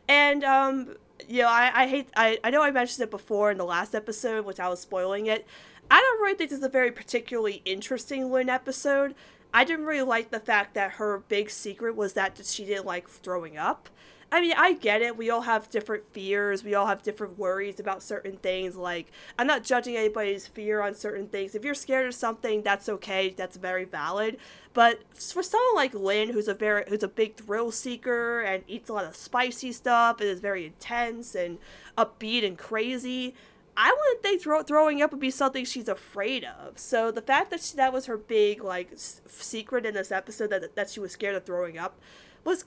And 0.07 0.45
um, 0.45 0.97
you 1.29 1.43
know, 1.43 1.49
I, 1.49 1.71
I 1.75 1.87
hate 1.87 2.09
I, 2.17 2.39
I 2.45 2.51
know 2.51 2.63
I 2.63 2.71
mentioned 2.71 3.03
it 3.05 3.11
before 3.11 3.51
in 3.51 3.59
the 3.59 3.65
last 3.65 3.95
episode, 3.95 4.45
which 4.45 4.61
I 4.61 4.69
was 4.69 4.81
spoiling 4.81 5.27
it. 5.27 5.47
I 5.91 6.01
don't 6.01 6.23
really 6.23 6.37
think 6.37 6.51
this 6.51 6.59
is 6.59 6.65
a 6.65 6.71
very 6.71 6.91
particularly 6.91 7.63
interesting 7.65 8.31
Lynn 8.31 8.49
episode. 8.49 9.15
I 9.55 9.65
didn't 9.65 9.85
really 9.85 10.07
like 10.07 10.31
the 10.31 10.41
fact 10.41 10.75
that 10.75 10.93
her 10.93 11.19
big 11.29 11.51
secret 11.51 11.95
was 11.97 12.15
that 12.15 12.41
she 12.45 12.65
didn't 12.65 12.87
like 12.87 13.09
throwing 13.09 13.59
up. 13.59 13.89
I 14.33 14.41
mean, 14.41 14.55
I 14.57 14.73
get 14.73 15.03
it. 15.03 15.15
We 15.15 15.29
all 15.29 15.43
have 15.43 15.69
different 15.69 16.05
fears. 16.13 16.65
We 16.65 16.75
all 16.75 16.87
have 16.87 17.03
different 17.03 17.39
worries 17.39 17.79
about 17.79 18.03
certain 18.03 18.39
things. 18.39 18.77
Like, 18.77 19.13
I'm 19.39 19.47
not 19.47 19.63
judging 19.63 19.95
anybody's 19.95 20.47
fear 20.47 20.81
on 20.81 20.95
certain 20.95 21.29
things. 21.29 21.55
If 21.55 21.67
you're 21.67 21.75
scared 21.75 22.07
of 22.07 22.15
something, 22.15 22.63
that's 22.63 22.89
okay. 22.89 23.29
That's 23.29 23.59
very 23.59 23.85
valid. 23.85 24.39
But 24.73 25.01
for 25.15 25.43
someone 25.43 25.75
like 25.75 25.93
Lynn, 25.93 26.31
who's 26.31 26.49
a 26.49 26.55
very 26.55 26.85
who's 26.89 27.03
a 27.03 27.09
big 27.09 27.37
thrill 27.37 27.71
seeker 27.71 28.41
and 28.41 28.65
eats 28.67 28.89
a 28.89 28.95
lot 28.95 29.05
of 29.05 29.15
spicy 29.15 29.71
stuff 29.71 30.19
and 30.19 30.31
is 30.31 30.41
very 30.41 30.65
intense 30.65 31.35
and 31.35 31.59
upbeat 31.99 32.43
and 32.43 32.57
crazy, 32.57 33.35
I 33.77 33.95
wouldn't 33.95 34.23
think 34.23 34.41
throw, 34.41 34.63
throwing 34.63 35.03
up 35.03 35.11
would 35.11 35.21
be 35.21 35.31
something 35.31 35.67
she's 35.67 35.89
afraid 35.89 36.45
of. 36.45 36.79
So 36.79 37.11
the 37.11 37.21
fact 37.21 37.51
that 37.51 37.61
she, 37.61 37.77
that 37.77 37.93
was 37.93 38.07
her 38.07 38.17
big 38.17 38.65
like 38.65 38.93
s- 38.93 39.21
secret 39.27 39.85
in 39.85 39.93
this 39.93 40.11
episode 40.11 40.49
that 40.49 40.75
that 40.75 40.89
she 40.89 41.01
was 41.01 41.13
scared 41.13 41.35
of 41.35 41.45
throwing 41.45 41.77
up 41.77 41.99
was 42.45 42.65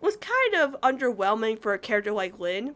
was 0.00 0.16
kind 0.16 0.54
of 0.54 0.80
underwhelming 0.80 1.58
for 1.58 1.72
a 1.72 1.78
character 1.78 2.12
like 2.12 2.38
Lynn. 2.38 2.74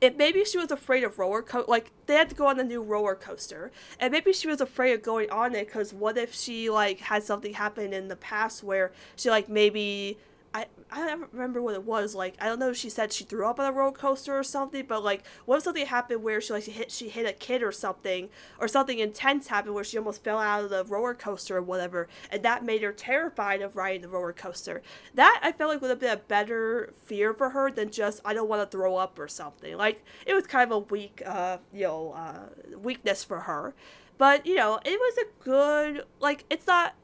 If 0.00 0.16
maybe 0.16 0.44
she 0.44 0.58
was 0.58 0.70
afraid 0.70 1.02
of 1.02 1.18
roller 1.18 1.42
coaster, 1.42 1.70
like 1.70 1.90
they 2.06 2.14
had 2.14 2.28
to 2.30 2.36
go 2.36 2.46
on 2.46 2.56
the 2.56 2.64
new 2.64 2.82
roller 2.82 3.16
coaster, 3.16 3.72
and 3.98 4.12
maybe 4.12 4.32
she 4.32 4.46
was 4.46 4.60
afraid 4.60 4.92
of 4.92 5.02
going 5.02 5.30
on 5.30 5.54
it 5.54 5.66
because 5.66 5.92
what 5.92 6.16
if 6.16 6.34
she 6.34 6.70
like 6.70 7.00
had 7.00 7.24
something 7.24 7.54
happen 7.54 7.92
in 7.92 8.08
the 8.08 8.16
past 8.16 8.62
where 8.62 8.92
she 9.16 9.28
like 9.28 9.48
maybe 9.48 10.18
I 10.54 10.66
I 10.90 11.06
don't 11.06 11.32
remember 11.32 11.62
what 11.62 11.74
it 11.74 11.84
was. 11.84 12.14
Like 12.14 12.34
I 12.40 12.46
don't 12.46 12.58
know 12.58 12.70
if 12.70 12.76
she 12.76 12.90
said 12.90 13.12
she 13.12 13.24
threw 13.24 13.46
up 13.46 13.58
on 13.58 13.66
a 13.66 13.72
roller 13.72 13.92
coaster 13.92 14.38
or 14.38 14.42
something, 14.44 14.84
but 14.86 15.02
like 15.02 15.24
what 15.46 15.56
if 15.56 15.62
something 15.64 15.86
happened 15.86 16.22
where 16.22 16.40
she 16.40 16.52
like 16.52 16.64
she 16.64 16.70
hit 16.70 16.90
she 16.90 17.08
hit 17.08 17.26
a 17.26 17.32
kid 17.32 17.62
or 17.62 17.72
something, 17.72 18.28
or 18.58 18.68
something 18.68 18.98
intense 18.98 19.48
happened 19.48 19.74
where 19.74 19.84
she 19.84 19.98
almost 19.98 20.22
fell 20.22 20.38
out 20.38 20.64
of 20.64 20.70
the 20.70 20.84
roller 20.84 21.14
coaster 21.14 21.56
or 21.56 21.62
whatever, 21.62 22.08
and 22.30 22.42
that 22.42 22.64
made 22.64 22.82
her 22.82 22.92
terrified 22.92 23.62
of 23.62 23.76
riding 23.76 24.02
the 24.02 24.08
roller 24.08 24.32
coaster. 24.32 24.82
That 25.14 25.40
I 25.42 25.52
felt 25.52 25.70
like 25.70 25.80
would 25.80 25.90
have 25.90 26.00
been 26.00 26.12
a 26.12 26.16
better 26.16 26.92
fear 27.04 27.32
for 27.32 27.50
her 27.50 27.70
than 27.70 27.90
just 27.90 28.20
I 28.24 28.34
don't 28.34 28.48
want 28.48 28.62
to 28.70 28.76
throw 28.76 28.96
up 28.96 29.18
or 29.18 29.28
something. 29.28 29.76
Like 29.76 30.04
it 30.26 30.34
was 30.34 30.46
kind 30.46 30.70
of 30.70 30.76
a 30.76 30.78
weak 30.80 31.22
uh 31.24 31.58
you 31.72 31.84
know 31.84 32.12
uh 32.12 32.76
weakness 32.78 33.24
for 33.24 33.40
her. 33.40 33.74
But 34.18 34.46
you 34.46 34.54
know, 34.54 34.78
it 34.84 34.98
was 34.98 35.16
a 35.18 35.44
good 35.44 36.04
like 36.20 36.44
it's 36.50 36.66
not 36.66 36.94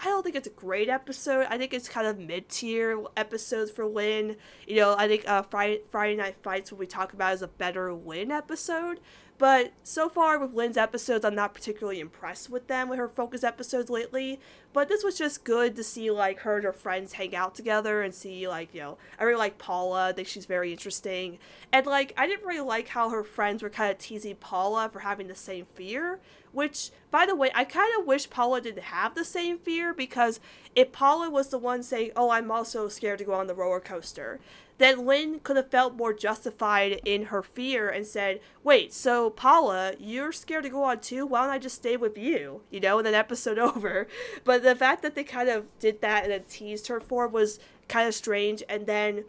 I 0.00 0.04
don't 0.04 0.22
think 0.22 0.36
it's 0.36 0.46
a 0.46 0.50
great 0.50 0.88
episode. 0.88 1.46
I 1.50 1.58
think 1.58 1.74
it's 1.74 1.88
kind 1.88 2.06
of 2.06 2.18
mid 2.18 2.48
tier 2.48 3.02
episodes 3.16 3.70
for 3.70 3.84
Lynn. 3.84 4.36
You 4.66 4.76
know, 4.76 4.94
I 4.96 5.08
think 5.08 5.28
uh, 5.28 5.42
Friday 5.42 5.80
Friday 5.90 6.16
Night 6.16 6.36
Fights, 6.42 6.70
what 6.70 6.78
we 6.78 6.86
talk 6.86 7.12
about, 7.12 7.34
is 7.34 7.42
a 7.42 7.48
better 7.48 7.92
Lynn 7.92 8.30
episode. 8.30 9.00
But 9.38 9.72
so 9.84 10.08
far 10.08 10.36
with 10.38 10.52
Lynn's 10.52 10.76
episodes, 10.76 11.24
I'm 11.24 11.34
not 11.34 11.54
particularly 11.54 12.00
impressed 12.00 12.50
with 12.50 12.66
them 12.66 12.88
with 12.88 12.98
her 12.98 13.08
focus 13.08 13.44
episodes 13.44 13.88
lately. 13.88 14.40
But 14.72 14.88
this 14.88 15.04
was 15.04 15.16
just 15.16 15.44
good 15.44 15.76
to 15.76 15.84
see 15.84 16.10
like 16.10 16.40
her 16.40 16.56
and 16.56 16.64
her 16.64 16.72
friends 16.72 17.12
hang 17.14 17.34
out 17.36 17.54
together 17.54 18.02
and 18.02 18.12
see 18.14 18.48
like 18.48 18.74
you 18.74 18.80
know 18.80 18.98
I 19.18 19.24
really 19.24 19.38
like 19.38 19.58
Paula. 19.58 20.08
I 20.08 20.12
think 20.12 20.28
she's 20.28 20.46
very 20.46 20.72
interesting. 20.72 21.38
And 21.72 21.86
like 21.86 22.12
I 22.16 22.26
didn't 22.26 22.46
really 22.46 22.66
like 22.66 22.88
how 22.88 23.10
her 23.10 23.24
friends 23.24 23.62
were 23.62 23.70
kind 23.70 23.90
of 23.90 23.98
teasing 23.98 24.36
Paula 24.36 24.90
for 24.92 25.00
having 25.00 25.28
the 25.28 25.34
same 25.34 25.66
fear. 25.74 26.20
Which, 26.52 26.90
by 27.10 27.26
the 27.26 27.36
way, 27.36 27.50
I 27.54 27.64
kind 27.64 27.90
of 27.98 28.06
wish 28.06 28.30
Paula 28.30 28.60
didn't 28.60 28.84
have 28.84 29.14
the 29.14 29.24
same 29.24 29.58
fear 29.58 29.92
because 29.92 30.40
if 30.74 30.92
Paula 30.92 31.30
was 31.30 31.48
the 31.48 31.58
one 31.58 31.82
saying, 31.82 32.12
"Oh, 32.16 32.30
I'm 32.30 32.50
also 32.50 32.88
scared 32.88 33.18
to 33.18 33.24
go 33.24 33.34
on 33.34 33.46
the 33.46 33.54
roller 33.54 33.80
coaster," 33.80 34.40
then 34.78 35.04
Lynn 35.04 35.40
could 35.40 35.56
have 35.56 35.70
felt 35.70 35.96
more 35.96 36.12
justified 36.12 37.00
in 37.04 37.26
her 37.26 37.42
fear 37.42 37.88
and 37.88 38.06
said, 38.06 38.40
Wait, 38.62 38.92
so 38.92 39.28
Paula, 39.28 39.94
you're 39.98 40.32
scared 40.32 40.62
to 40.62 40.70
go 40.70 40.84
on 40.84 41.00
too? 41.00 41.26
Why 41.26 41.42
don't 41.42 41.50
I 41.50 41.58
just 41.58 41.76
stay 41.76 41.96
with 41.96 42.16
you? 42.16 42.62
You 42.70 42.80
know, 42.80 42.98
and 42.98 43.06
then 43.06 43.14
episode 43.14 43.58
over. 43.58 44.06
But 44.44 44.62
the 44.62 44.76
fact 44.76 45.02
that 45.02 45.14
they 45.14 45.24
kind 45.24 45.48
of 45.48 45.66
did 45.80 46.00
that 46.00 46.22
and 46.22 46.32
then 46.32 46.44
teased 46.48 46.86
her 46.86 47.00
for 47.00 47.26
was 47.26 47.58
kind 47.88 48.06
of 48.06 48.14
strange. 48.14 48.62
And 48.68 48.86
then 48.86 49.24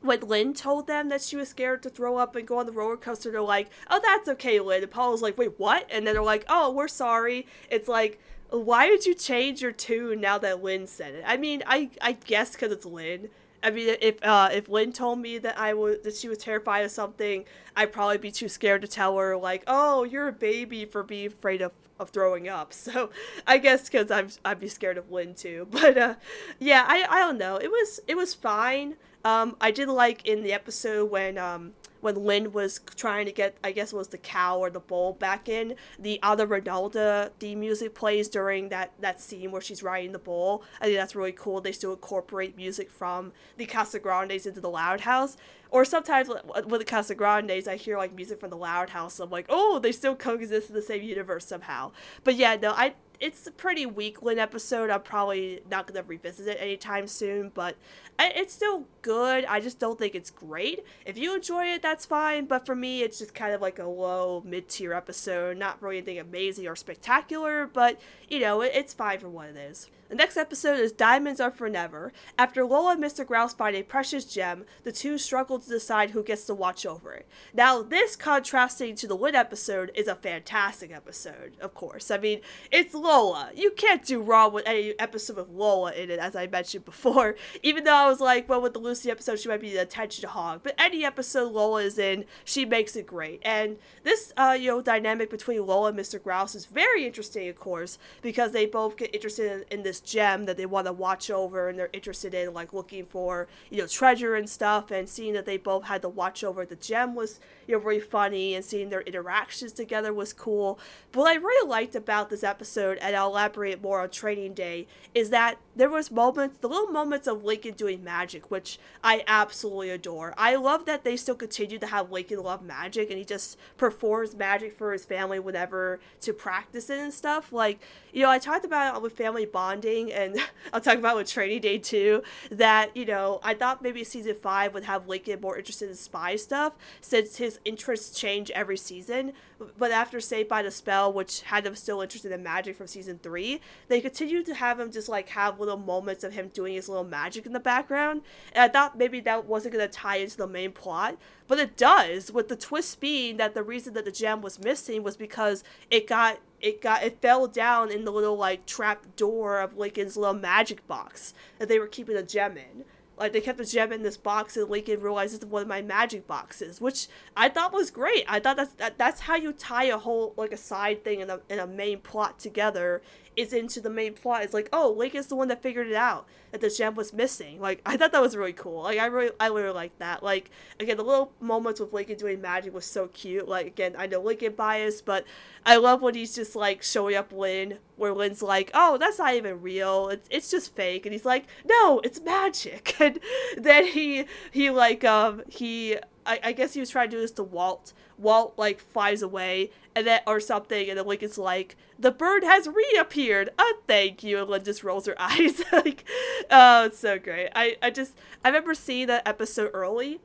when 0.00 0.20
Lynn 0.20 0.54
told 0.54 0.86
them 0.86 1.08
that 1.08 1.22
she 1.22 1.36
was 1.36 1.48
scared 1.48 1.82
to 1.82 1.90
throw 1.90 2.16
up 2.18 2.36
and 2.36 2.46
go 2.46 2.58
on 2.58 2.66
the 2.66 2.72
roller 2.72 2.96
coaster, 2.96 3.30
they're 3.30 3.40
like, 3.40 3.68
Oh, 3.90 4.00
that's 4.02 4.28
okay, 4.28 4.60
Lynn. 4.60 4.82
And 4.82 4.90
Paula's 4.90 5.22
like, 5.22 5.38
Wait, 5.38 5.58
what? 5.58 5.86
And 5.90 6.06
then 6.06 6.14
they're 6.14 6.22
like, 6.22 6.44
Oh, 6.48 6.70
we're 6.70 6.88
sorry. 6.88 7.46
It's 7.70 7.88
like, 7.88 8.20
why 8.50 8.86
did 8.88 9.04
you 9.04 9.14
change 9.14 9.60
your 9.60 9.72
tune 9.72 10.20
now 10.20 10.38
that 10.38 10.62
Lynn 10.62 10.86
said 10.86 11.14
it? 11.14 11.24
I 11.26 11.36
mean, 11.36 11.62
I 11.66 11.90
I 12.00 12.12
guess 12.12 12.52
because 12.52 12.72
it's 12.72 12.86
Lynn. 12.86 13.28
I 13.62 13.70
mean, 13.70 13.96
if 14.00 14.22
uh, 14.22 14.48
if 14.52 14.68
Lynn 14.68 14.92
told 14.92 15.18
me 15.18 15.38
that 15.38 15.58
I 15.58 15.74
was 15.74 15.98
that 16.04 16.14
she 16.14 16.28
was 16.28 16.38
terrified 16.38 16.84
of 16.84 16.90
something, 16.90 17.44
I'd 17.76 17.92
probably 17.92 18.18
be 18.18 18.30
too 18.30 18.48
scared 18.48 18.82
to 18.82 18.88
tell 18.88 19.16
her 19.18 19.36
like, 19.36 19.64
"Oh, 19.66 20.04
you're 20.04 20.28
a 20.28 20.32
baby 20.32 20.84
for 20.84 21.02
being 21.02 21.26
afraid 21.26 21.60
of, 21.60 21.72
of 21.98 22.10
throwing 22.10 22.48
up." 22.48 22.72
So, 22.72 23.10
I 23.46 23.58
guess 23.58 23.88
because 23.88 24.10
I'm 24.10 24.28
I'd 24.44 24.60
be 24.60 24.68
scared 24.68 24.96
of 24.96 25.10
Lynn 25.10 25.34
too. 25.34 25.66
But 25.70 25.98
uh, 25.98 26.14
yeah, 26.58 26.84
I 26.86 27.04
I 27.08 27.18
don't 27.20 27.38
know. 27.38 27.56
It 27.56 27.70
was 27.70 28.00
it 28.06 28.16
was 28.16 28.32
fine. 28.34 28.96
Um, 29.24 29.56
I 29.60 29.70
did 29.70 29.88
like 29.88 30.26
in 30.26 30.42
the 30.42 30.52
episode 30.52 31.10
when 31.10 31.38
um 31.38 31.72
when 32.00 32.14
Lynn 32.24 32.52
was 32.52 32.80
trying 32.96 33.26
to 33.26 33.32
get, 33.32 33.56
I 33.62 33.72
guess 33.72 33.92
it 33.92 33.96
was 33.96 34.08
the 34.08 34.18
cow 34.18 34.58
or 34.58 34.70
the 34.70 34.80
bull 34.80 35.14
back 35.14 35.48
in, 35.48 35.74
the 35.98 36.20
other 36.22 36.46
Ronaldo 36.46 37.30
theme 37.38 37.60
music 37.60 37.94
plays 37.94 38.28
during 38.28 38.68
that, 38.68 38.92
that 39.00 39.20
scene 39.20 39.50
where 39.50 39.60
she's 39.60 39.82
riding 39.82 40.12
the 40.12 40.18
bull. 40.18 40.62
I 40.80 40.86
think 40.86 40.96
that's 40.96 41.16
really 41.16 41.32
cool. 41.32 41.60
They 41.60 41.72
still 41.72 41.92
incorporate 41.92 42.56
music 42.56 42.90
from 42.90 43.32
the 43.56 43.66
Casagrandes 43.66 44.46
into 44.46 44.60
the 44.60 44.70
Loud 44.70 45.00
House. 45.00 45.36
Or 45.70 45.84
sometimes 45.84 46.28
with 46.28 46.80
the 46.80 46.84
Casagrandes, 46.84 47.68
I 47.68 47.76
hear 47.76 47.98
like 47.98 48.14
music 48.14 48.40
from 48.40 48.50
the 48.50 48.56
Loud 48.56 48.90
House. 48.90 49.20
I'm 49.20 49.30
like, 49.30 49.46
oh, 49.48 49.78
they 49.78 49.92
still 49.92 50.16
coexist 50.16 50.70
in 50.70 50.74
the 50.74 50.82
same 50.82 51.02
universe 51.02 51.46
somehow. 51.46 51.92
But 52.24 52.36
yeah, 52.36 52.56
no, 52.56 52.72
I 52.72 52.94
it's 53.20 53.46
a 53.46 53.50
pretty 53.50 53.84
weak 53.84 54.22
Lynn 54.22 54.38
episode. 54.38 54.90
I'm 54.90 55.02
probably 55.02 55.60
not 55.70 55.86
gonna 55.86 56.04
revisit 56.04 56.46
it 56.46 56.58
anytime 56.60 57.06
soon, 57.06 57.50
but 57.52 57.76
it's 58.18 58.52
still 58.52 58.86
good. 59.02 59.44
I 59.46 59.60
just 59.60 59.78
don't 59.78 59.98
think 59.98 60.14
it's 60.14 60.30
great. 60.30 60.84
If 61.04 61.18
you 61.18 61.34
enjoy 61.34 61.66
it, 61.66 61.82
that's 61.82 62.06
fine. 62.06 62.46
But 62.46 62.66
for 62.66 62.74
me, 62.74 63.02
it's 63.02 63.18
just 63.18 63.34
kind 63.34 63.52
of 63.52 63.60
like 63.60 63.78
a 63.78 63.86
low 63.86 64.42
mid 64.46 64.68
tier 64.68 64.92
episode. 64.92 65.56
Not 65.56 65.82
really 65.82 65.98
anything 65.98 66.18
amazing 66.18 66.66
or 66.66 66.76
spectacular, 66.76 67.66
but 67.66 68.00
you 68.28 68.40
know, 68.40 68.60
it, 68.62 68.72
it's 68.74 68.94
fine 68.94 69.18
for 69.18 69.28
what 69.28 69.48
it 69.48 69.56
is. 69.56 69.88
The 70.08 70.14
next 70.14 70.38
episode 70.38 70.80
is 70.80 70.90
Diamonds 70.90 71.38
Are 71.38 71.50
For 71.50 71.68
Never. 71.68 72.14
After 72.38 72.64
Lola 72.64 72.92
and 72.92 73.04
Mr. 73.04 73.26
Grouse 73.26 73.52
find 73.52 73.76
a 73.76 73.82
precious 73.82 74.24
gem, 74.24 74.64
the 74.82 74.90
two 74.90 75.18
struggle 75.18 75.58
to 75.58 75.68
decide 75.68 76.12
who 76.12 76.22
gets 76.22 76.46
to 76.46 76.54
watch 76.54 76.86
over 76.86 77.12
it. 77.12 77.28
Now, 77.52 77.82
this 77.82 78.16
contrasting 78.16 78.94
to 78.96 79.06
the 79.06 79.14
Lynn 79.14 79.34
episode 79.34 79.92
is 79.94 80.08
a 80.08 80.14
fantastic 80.14 80.90
episode, 80.92 81.58
of 81.60 81.74
course. 81.74 82.10
I 82.10 82.16
mean, 82.16 82.40
it's 82.72 82.94
Lola. 82.94 83.50
You 83.54 83.70
can't 83.70 84.02
do 84.02 84.22
wrong 84.22 84.54
with 84.54 84.66
any 84.66 84.98
episode 84.98 85.36
with 85.36 85.50
Lola 85.50 85.92
in 85.92 86.10
it, 86.10 86.18
as 86.18 86.34
I 86.34 86.46
mentioned 86.46 86.86
before. 86.86 87.36
Even 87.62 87.84
though 87.84 87.94
I 87.94 88.08
was 88.08 88.20
like, 88.20 88.48
well, 88.48 88.62
with 88.62 88.72
the 88.72 88.78
Lucy 88.78 89.10
episode, 89.10 89.38
she 89.38 89.50
might 89.50 89.60
be 89.60 89.72
the 89.72 89.82
attention 89.82 90.26
hog. 90.26 90.60
But 90.62 90.74
any 90.78 91.04
episode 91.04 91.52
Lola 91.52 91.82
is 91.82 91.98
in, 91.98 92.24
she 92.46 92.64
makes 92.64 92.96
it 92.96 93.06
great. 93.06 93.42
And 93.44 93.76
this, 94.04 94.32
uh, 94.38 94.56
you 94.58 94.68
know, 94.68 94.80
dynamic 94.80 95.28
between 95.28 95.66
Lola 95.66 95.90
and 95.90 95.98
Mr. 95.98 96.22
Grouse 96.22 96.54
is 96.54 96.64
very 96.64 97.04
interesting, 97.04 97.46
of 97.50 97.60
course, 97.60 97.98
because 98.22 98.52
they 98.52 98.64
both 98.64 98.96
get 98.96 99.14
interested 99.14 99.66
in, 99.70 99.78
in 99.80 99.82
this 99.82 99.97
gem 100.00 100.46
that 100.46 100.56
they 100.56 100.66
want 100.66 100.86
to 100.86 100.92
watch 100.92 101.30
over 101.30 101.68
and 101.68 101.78
they're 101.78 101.90
interested 101.92 102.34
in 102.34 102.52
like 102.52 102.72
looking 102.72 103.04
for 103.04 103.48
you 103.70 103.78
know 103.78 103.86
treasure 103.86 104.34
and 104.34 104.48
stuff. 104.48 104.90
And 104.90 105.08
seeing 105.08 105.34
that 105.34 105.46
they 105.46 105.56
both 105.56 105.84
had 105.84 106.02
to 106.02 106.08
watch 106.08 106.44
over 106.44 106.64
the 106.64 106.76
gem 106.76 107.14
was 107.14 107.40
you 107.66 107.76
know 107.76 107.82
really 107.82 108.00
funny 108.00 108.54
and 108.54 108.64
seeing 108.64 108.90
their 108.90 109.02
interactions 109.02 109.72
together 109.72 110.12
was 110.12 110.32
cool. 110.32 110.78
But 111.12 111.20
what 111.20 111.30
i 111.30 111.34
really 111.34 111.68
liked 111.68 111.94
about 111.94 112.30
this 112.30 112.42
episode 112.42 112.98
and 112.98 113.14
i'll 113.14 113.28
elaborate 113.28 113.82
more 113.82 114.00
on 114.00 114.10
training 114.10 114.54
day 114.54 114.86
is 115.14 115.30
that 115.30 115.58
there 115.78 115.88
was 115.88 116.10
moments 116.10 116.58
the 116.58 116.68
little 116.68 116.88
moments 116.88 117.26
of 117.26 117.44
lincoln 117.44 117.72
doing 117.74 118.02
magic 118.04 118.50
which 118.50 118.78
i 119.02 119.22
absolutely 119.26 119.90
adore. 119.90 120.34
I 120.36 120.56
love 120.56 120.84
that 120.86 121.04
they 121.04 121.16
still 121.16 121.34
continue 121.34 121.78
to 121.78 121.86
have 121.86 122.10
lincoln 122.10 122.42
love 122.42 122.62
magic 122.62 123.10
and 123.10 123.18
he 123.18 123.24
just 123.24 123.56
performs 123.76 124.34
magic 124.34 124.76
for 124.76 124.92
his 124.92 125.04
family 125.04 125.38
whenever 125.38 126.00
to 126.22 126.32
practice 126.32 126.90
it 126.90 126.98
and 126.98 127.14
stuff. 127.14 127.52
Like 127.52 127.80
you 128.12 128.22
know 128.22 128.30
i 128.30 128.38
talked 128.38 128.64
about 128.64 128.96
it 128.96 129.02
with 129.02 129.12
family 129.12 129.44
bonding 129.44 130.12
and 130.12 130.38
i'll 130.72 130.80
talk 130.80 130.98
about 130.98 131.16
with 131.16 131.30
training 131.30 131.60
day 131.60 131.78
too 131.78 132.22
that 132.50 132.96
you 132.96 133.04
know 133.04 133.40
i 133.42 133.54
thought 133.54 133.82
maybe 133.82 134.02
season 134.04 134.34
five 134.34 134.74
would 134.74 134.84
have 134.84 135.06
lincoln 135.08 135.40
more 135.40 135.56
interested 135.56 135.88
in 135.88 135.94
spy 135.94 136.36
stuff 136.36 136.72
since 137.00 137.36
his 137.36 137.58
interests 137.64 138.18
change 138.18 138.50
every 138.52 138.76
season 138.76 139.32
but 139.76 139.90
after 139.90 140.20
saved 140.20 140.48
by 140.48 140.62
the 140.62 140.70
spell 140.70 141.12
which 141.12 141.42
had 141.42 141.66
him 141.66 141.74
still 141.74 142.00
interested 142.00 142.32
in 142.32 142.42
magic 142.42 142.76
from 142.76 142.86
season 142.86 143.18
three 143.22 143.60
they 143.88 144.00
continued 144.00 144.46
to 144.46 144.54
have 144.54 144.78
him 144.78 144.90
just 144.90 145.08
like 145.08 145.28
have 145.30 145.58
little 145.58 145.76
moments 145.76 146.24
of 146.24 146.32
him 146.32 146.48
doing 146.48 146.74
his 146.74 146.88
little 146.88 147.04
magic 147.04 147.46
in 147.46 147.52
the 147.52 147.60
background 147.60 148.22
and 148.52 148.62
i 148.62 148.68
thought 148.68 148.98
maybe 148.98 149.20
that 149.20 149.46
wasn't 149.46 149.72
going 149.72 149.86
to 149.86 149.92
tie 149.92 150.16
into 150.16 150.36
the 150.36 150.46
main 150.46 150.72
plot 150.72 151.16
but 151.46 151.58
it 151.58 151.76
does 151.76 152.30
with 152.30 152.48
the 152.48 152.56
twist 152.56 153.00
being 153.00 153.36
that 153.38 153.54
the 153.54 153.62
reason 153.62 153.94
that 153.94 154.04
the 154.04 154.12
gem 154.12 154.42
was 154.42 154.58
missing 154.58 155.02
was 155.02 155.16
because 155.16 155.64
it 155.90 156.06
got 156.06 156.38
it 156.60 156.82
got 156.82 157.02
it 157.02 157.20
fell 157.20 157.46
down 157.46 157.90
in 157.90 158.04
the 158.04 158.12
little 158.12 158.36
like 158.36 158.66
trap 158.66 159.04
door 159.16 159.60
of 159.60 159.76
Lincoln's 159.76 160.16
little 160.16 160.34
magic 160.34 160.86
box 160.86 161.34
that 161.58 161.68
they 161.68 161.78
were 161.78 161.86
keeping 161.86 162.16
the 162.16 162.22
gem 162.22 162.56
in. 162.56 162.84
Like 163.18 163.32
they 163.32 163.40
kept 163.40 163.58
the 163.58 163.64
gem 163.64 163.92
in 163.92 164.02
this 164.02 164.16
box, 164.16 164.56
and 164.56 164.68
Lincoln 164.68 165.00
realized 165.00 165.34
it's 165.34 165.44
one 165.44 165.62
of 165.62 165.68
my 165.68 165.82
magic 165.82 166.26
boxes, 166.26 166.80
which 166.80 167.08
I 167.36 167.48
thought 167.48 167.72
was 167.72 167.90
great. 167.90 168.24
I 168.28 168.40
thought 168.40 168.56
that's 168.56 168.72
that, 168.74 168.98
that's 168.98 169.20
how 169.20 169.36
you 169.36 169.52
tie 169.52 169.84
a 169.84 169.98
whole 169.98 170.34
like 170.36 170.52
a 170.52 170.56
side 170.56 171.04
thing 171.04 171.22
and 171.22 171.30
a, 171.30 171.40
and 171.50 171.60
a 171.60 171.66
main 171.66 172.00
plot 172.00 172.38
together 172.38 173.02
is 173.38 173.52
into 173.52 173.80
the 173.80 173.88
main 173.88 174.14
plot. 174.14 174.42
It's 174.42 174.52
like, 174.52 174.68
oh, 174.72 174.90
Link 174.90 175.14
is 175.14 175.28
the 175.28 175.36
one 175.36 175.46
that 175.48 175.62
figured 175.62 175.86
it 175.86 175.94
out 175.94 176.26
that 176.50 176.60
the 176.60 176.70
gem 176.70 176.94
was 176.94 177.12
missing. 177.12 177.60
Like 177.60 177.80
I 177.86 177.96
thought 177.96 178.12
that 178.12 178.20
was 178.20 178.36
really 178.36 178.52
cool. 178.52 178.82
Like 178.82 178.98
I 178.98 179.06
really 179.06 179.30
I 179.38 179.46
really 179.46 179.72
like 179.72 179.96
that. 179.98 180.22
Like 180.22 180.50
again, 180.80 180.96
the 180.96 181.04
little 181.04 181.32
moments 181.40 181.78
with 181.80 181.92
Lincoln 181.92 182.16
doing 182.16 182.40
magic 182.40 182.74
was 182.74 182.84
so 182.84 183.08
cute. 183.08 183.48
Like 183.48 183.66
again, 183.66 183.94
I 183.96 184.06
know 184.06 184.20
Lincoln 184.20 184.54
bias, 184.54 185.00
but 185.00 185.24
I 185.64 185.76
love 185.76 186.02
when 186.02 186.14
he's 186.14 186.34
just 186.34 186.56
like 186.56 186.82
showing 186.82 187.16
up 187.16 187.32
Lynn, 187.32 187.78
where 187.96 188.12
Lynn's 188.12 188.42
like, 188.42 188.70
oh, 188.74 188.98
that's 188.98 189.18
not 189.18 189.34
even 189.34 189.62
real. 189.62 190.08
It's 190.08 190.28
it's 190.30 190.50
just 190.50 190.74
fake, 190.74 191.06
and 191.06 191.12
he's 191.12 191.24
like, 191.24 191.46
no, 191.64 192.00
it's 192.04 192.20
magic. 192.20 192.96
And 193.08 193.20
then 193.56 193.86
he 193.86 194.24
he 194.50 194.70
like 194.70 195.04
um 195.04 195.42
he 195.48 195.96
I, 196.26 196.40
I 196.42 196.52
guess 196.52 196.74
he 196.74 196.80
was 196.80 196.90
trying 196.90 197.10
to 197.10 197.16
do 197.16 197.20
this 197.20 197.30
to 197.32 197.42
Walt. 197.44 197.92
Walt 198.18 198.54
like 198.56 198.80
flies 198.80 199.22
away 199.22 199.70
and 199.94 200.06
then 200.06 200.20
or 200.26 200.40
something, 200.40 200.88
and 200.88 200.98
then 200.98 201.06
Lincoln's 201.06 201.38
like, 201.38 201.76
"The 201.98 202.10
bird 202.10 202.44
has 202.44 202.68
reappeared." 202.68 203.50
Oh, 203.58 203.78
thank 203.86 204.22
you. 204.22 204.38
And 204.38 204.48
Lynn 204.48 204.64
just 204.64 204.84
rolls 204.84 205.06
her 205.06 205.14
eyes. 205.18 205.62
like, 205.72 206.04
oh, 206.50 206.86
it's 206.86 206.98
so 206.98 207.18
great. 207.18 207.50
I 207.54 207.76
I 207.82 207.90
just 207.90 208.14
I 208.44 208.48
remember 208.48 208.74
seeing 208.74 209.06
that 209.08 209.26
episode 209.26 209.70
early. 209.74 210.20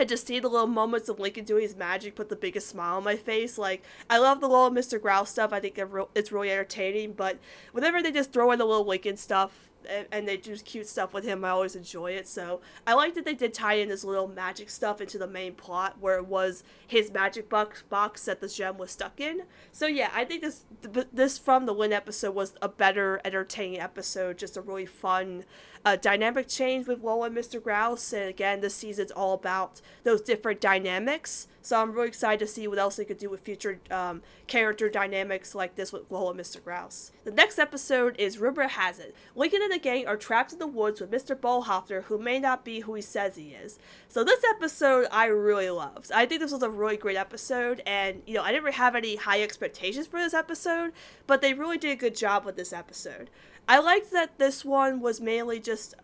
I 0.00 0.04
just 0.04 0.28
see 0.28 0.38
the 0.38 0.48
little 0.48 0.68
moments 0.68 1.08
of 1.08 1.18
Lincoln 1.18 1.44
doing 1.44 1.62
his 1.62 1.74
magic 1.74 2.14
put 2.14 2.28
the 2.28 2.36
biggest 2.36 2.68
smile 2.68 2.98
on 2.98 3.04
my 3.04 3.16
face. 3.16 3.58
Like, 3.58 3.82
I 4.08 4.18
love 4.18 4.40
the 4.40 4.48
little 4.48 4.70
Mr. 4.70 5.02
Grouse 5.02 5.30
stuff. 5.30 5.52
I 5.52 5.58
think 5.58 5.76
it's 6.14 6.30
really 6.30 6.52
entertaining. 6.52 7.14
But 7.14 7.38
whenever 7.72 8.00
they 8.00 8.12
just 8.12 8.32
throw 8.32 8.52
in 8.52 8.60
the 8.60 8.64
little 8.64 8.86
Lincoln 8.86 9.16
stuff, 9.16 9.67
and, 10.12 10.28
they 10.28 10.36
do 10.36 10.56
cute 10.58 10.86
stuff 10.86 11.14
with 11.14 11.24
him. 11.24 11.44
I 11.44 11.50
always 11.50 11.74
enjoy 11.74 12.12
it. 12.12 12.28
So 12.28 12.60
I 12.86 12.94
like 12.94 13.14
that 13.14 13.24
they 13.24 13.34
did 13.34 13.54
tie 13.54 13.74
in 13.74 13.88
this 13.88 14.04
little 14.04 14.28
magic 14.28 14.68
stuff 14.68 15.00
into 15.00 15.18
the 15.18 15.26
main 15.26 15.54
plot 15.54 15.96
where 16.00 16.16
it 16.16 16.26
was 16.26 16.64
his 16.86 17.10
magic 17.10 17.48
box 17.48 17.82
box 17.88 18.24
that 18.26 18.40
the 18.40 18.48
gem 18.48 18.78
was 18.78 18.90
stuck 18.90 19.20
in. 19.20 19.42
So 19.72 19.86
yeah, 19.86 20.10
I 20.14 20.24
think 20.24 20.42
this 20.42 20.64
this 21.12 21.38
from 21.38 21.66
the 21.66 21.72
Lynn 21.72 21.92
episode 21.92 22.34
was 22.34 22.54
a 22.60 22.68
better, 22.68 23.20
entertaining 23.24 23.80
episode. 23.80 24.38
Just 24.38 24.56
a 24.56 24.60
really 24.60 24.86
fun 24.86 25.44
uh, 25.84 25.96
dynamic 25.96 26.48
change 26.48 26.86
with 26.86 27.02
Lola 27.02 27.26
and 27.26 27.36
Mr. 27.36 27.62
Grouse. 27.62 28.12
And 28.12 28.28
again, 28.28 28.60
this 28.60 28.74
season's 28.74 29.10
all 29.10 29.34
about 29.34 29.80
those 30.04 30.20
different 30.20 30.60
dynamics. 30.60 31.48
So 31.68 31.80
I'm 31.80 31.92
really 31.92 32.08
excited 32.08 32.38
to 32.38 32.50
see 32.50 32.66
what 32.66 32.78
else 32.78 32.96
they 32.96 33.04
could 33.04 33.18
do 33.18 33.28
with 33.28 33.40
future 33.40 33.78
um, 33.90 34.22
character 34.46 34.88
dynamics 34.88 35.54
like 35.54 35.74
this 35.74 35.92
with 35.92 36.10
Lola 36.10 36.30
and 36.30 36.40
Mr. 36.40 36.64
Grouse. 36.64 37.12
The 37.24 37.30
next 37.30 37.58
episode 37.58 38.16
is 38.18 38.38
Rumor 38.38 38.68
Has 38.68 38.98
It. 38.98 39.14
Lincoln 39.34 39.60
and 39.62 39.72
the 39.72 39.78
gang 39.78 40.06
are 40.06 40.16
trapped 40.16 40.52
in 40.52 40.60
the 40.60 40.66
woods 40.66 41.00
with 41.00 41.10
Mr. 41.10 41.36
Bolhofner, 41.36 42.04
who 42.04 42.16
may 42.16 42.38
not 42.38 42.64
be 42.64 42.80
who 42.80 42.94
he 42.94 43.02
says 43.02 43.36
he 43.36 43.50
is. 43.50 43.78
So 44.08 44.24
this 44.24 44.42
episode 44.48 45.08
I 45.12 45.26
really 45.26 45.68
loved. 45.68 46.10
I 46.10 46.24
think 46.24 46.40
this 46.40 46.52
was 46.52 46.62
a 46.62 46.70
really 46.70 46.96
great 46.96 47.16
episode, 47.18 47.82
and 47.84 48.22
you 48.26 48.34
know 48.34 48.42
I 48.42 48.50
didn't 48.50 48.64
really 48.64 48.76
have 48.76 48.94
any 48.94 49.16
high 49.16 49.42
expectations 49.42 50.06
for 50.06 50.18
this 50.18 50.32
episode, 50.32 50.92
but 51.26 51.42
they 51.42 51.52
really 51.52 51.76
did 51.76 51.90
a 51.90 51.96
good 51.96 52.16
job 52.16 52.46
with 52.46 52.56
this 52.56 52.72
episode. 52.72 53.28
I 53.68 53.78
liked 53.78 54.10
that 54.12 54.38
this 54.38 54.64
one 54.64 55.00
was 55.00 55.20
mainly 55.20 55.60
just 55.60 55.94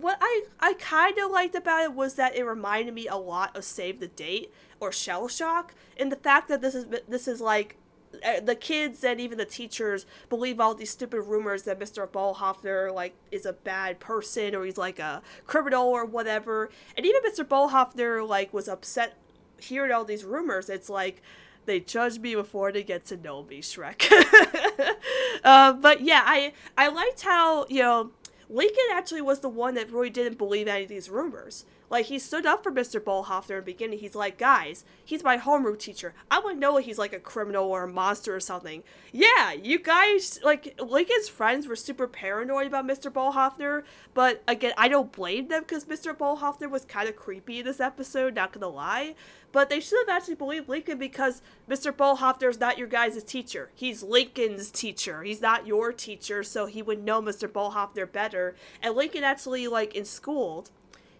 what 0.00 0.16
I 0.20 0.44
I 0.58 0.74
kind 0.74 1.18
of 1.18 1.30
liked 1.30 1.54
about 1.54 1.84
it 1.84 1.92
was 1.92 2.14
that 2.14 2.34
it 2.34 2.44
reminded 2.44 2.94
me 2.94 3.06
a 3.06 3.16
lot 3.16 3.56
of 3.56 3.64
Save 3.64 4.00
the 4.00 4.08
Date 4.08 4.52
or 4.80 4.90
Shell 4.90 5.28
Shock, 5.28 5.74
and 5.98 6.10
the 6.10 6.16
fact 6.16 6.48
that 6.48 6.60
this 6.60 6.74
is 6.74 6.86
this 7.06 7.28
is 7.28 7.40
like 7.40 7.76
uh, 8.24 8.40
the 8.40 8.54
kids 8.54 9.04
and 9.04 9.20
even 9.20 9.36
the 9.36 9.44
teachers 9.44 10.06
believe 10.28 10.60
all 10.60 10.74
these 10.74 10.90
stupid 10.90 11.22
rumors 11.22 11.64
that 11.64 11.78
Mr. 11.78 12.06
Bolhofner 12.06 12.92
like 12.94 13.14
is 13.30 13.44
a 13.44 13.52
bad 13.52 14.00
person 14.00 14.54
or 14.54 14.64
he's 14.64 14.78
like 14.78 14.98
a 14.98 15.22
criminal 15.46 15.86
or 15.88 16.04
whatever. 16.04 16.70
And 16.96 17.04
even 17.04 17.22
Mr. 17.22 17.44
Bolhofner 17.44 18.26
like 18.26 18.54
was 18.54 18.68
upset 18.68 19.18
hearing 19.58 19.92
all 19.92 20.04
these 20.04 20.24
rumors. 20.24 20.70
It's 20.70 20.88
like 20.88 21.22
they 21.66 21.80
judge 21.80 22.18
me 22.18 22.34
before 22.34 22.72
they 22.72 22.82
get 22.82 23.04
to 23.06 23.16
know 23.16 23.42
me, 23.44 23.60
Shrek. 23.60 24.10
uh, 25.44 25.72
but 25.74 26.00
yeah, 26.00 26.22
I 26.24 26.52
I 26.76 26.88
liked 26.88 27.22
how 27.22 27.66
you 27.68 27.82
know 27.82 28.10
Lincoln 28.48 28.84
actually 28.92 29.22
was 29.22 29.40
the 29.40 29.48
one 29.48 29.74
that 29.74 29.90
really 29.90 30.10
didn't 30.10 30.38
believe 30.38 30.68
any 30.68 30.84
of 30.84 30.88
these 30.88 31.10
rumors. 31.10 31.64
Like 31.88 32.06
he 32.06 32.18
stood 32.18 32.46
up 32.46 32.62
for 32.62 32.72
Mr. 32.72 33.00
Bolhofner 33.00 33.50
in 33.50 33.56
the 33.56 33.62
beginning. 33.62 33.98
He's 33.98 34.14
like, 34.14 34.38
guys, 34.38 34.84
he's 35.04 35.22
my 35.22 35.38
homeroom 35.38 35.78
teacher. 35.78 36.14
I 36.30 36.40
would 36.40 36.58
know 36.58 36.76
if 36.76 36.84
he's 36.84 36.98
like 36.98 37.12
a 37.12 37.20
criminal 37.20 37.66
or 37.66 37.84
a 37.84 37.88
monster 37.88 38.34
or 38.34 38.40
something. 38.40 38.82
Yeah, 39.12 39.52
you 39.52 39.78
guys 39.78 40.40
like 40.44 40.80
Lincoln's 40.80 41.28
friends 41.28 41.66
were 41.66 41.76
super 41.76 42.06
paranoid 42.06 42.66
about 42.66 42.86
Mr. 42.86 43.10
Bolhofner, 43.10 43.84
but 44.14 44.42
again, 44.48 44.72
I 44.76 44.88
don't 44.88 45.12
blame 45.12 45.48
them 45.48 45.62
because 45.62 45.84
Mr. 45.84 46.16
Bolhofner 46.16 46.70
was 46.70 46.84
kind 46.84 47.08
of 47.08 47.16
creepy 47.16 47.60
in 47.60 47.64
this 47.64 47.80
episode. 47.80 48.34
Not 48.34 48.52
gonna 48.52 48.68
lie, 48.68 49.14
but 49.52 49.70
they 49.70 49.80
should 49.80 50.06
have 50.06 50.16
actually 50.16 50.34
believed 50.34 50.68
Lincoln 50.68 50.98
because 50.98 51.40
Mr. 51.68 51.92
Bolhofner 51.92 52.50
is 52.50 52.60
not 52.60 52.78
your 52.78 52.88
guys' 52.88 53.22
teacher. 53.22 53.70
He's 53.74 54.02
Lincoln's 54.02 54.70
teacher. 54.70 55.22
He's 55.22 55.40
not 55.40 55.66
your 55.66 55.92
teacher, 55.92 56.42
so 56.42 56.66
he 56.66 56.82
would 56.82 57.04
know 57.04 57.22
Mr. 57.22 57.48
Bolhofner 57.48 58.10
better. 58.10 58.54
And 58.82 58.94
Lincoln 58.94 59.24
actually 59.24 59.68
like 59.68 59.94
in 59.94 60.04
school 60.04 60.66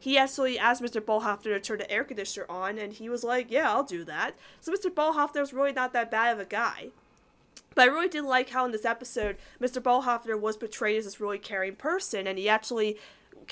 he 0.06 0.16
actually 0.16 0.56
asked 0.56 0.80
Mr. 0.80 1.00
Bolhofner 1.00 1.42
to 1.42 1.58
turn 1.58 1.78
the 1.78 1.90
air 1.90 2.04
conditioner 2.04 2.46
on, 2.48 2.78
and 2.78 2.92
he 2.92 3.08
was 3.08 3.24
like, 3.24 3.50
"Yeah, 3.50 3.72
I'll 3.72 3.82
do 3.82 4.04
that." 4.04 4.36
So 4.60 4.72
Mr. 4.72 4.88
Bolhofner's 4.88 5.52
really 5.52 5.72
not 5.72 5.92
that 5.94 6.12
bad 6.12 6.32
of 6.32 6.38
a 6.38 6.44
guy. 6.44 6.90
But 7.74 7.88
I 7.88 7.92
really 7.92 8.08
did 8.08 8.22
like 8.22 8.50
how 8.50 8.64
in 8.64 8.70
this 8.70 8.84
episode, 8.84 9.36
Mr. 9.60 9.82
Bolhofner 9.82 10.38
was 10.38 10.56
portrayed 10.56 10.96
as 10.98 11.06
this 11.06 11.18
really 11.20 11.40
caring 11.40 11.74
person, 11.74 12.28
and 12.28 12.38
he 12.38 12.48
actually 12.48 12.98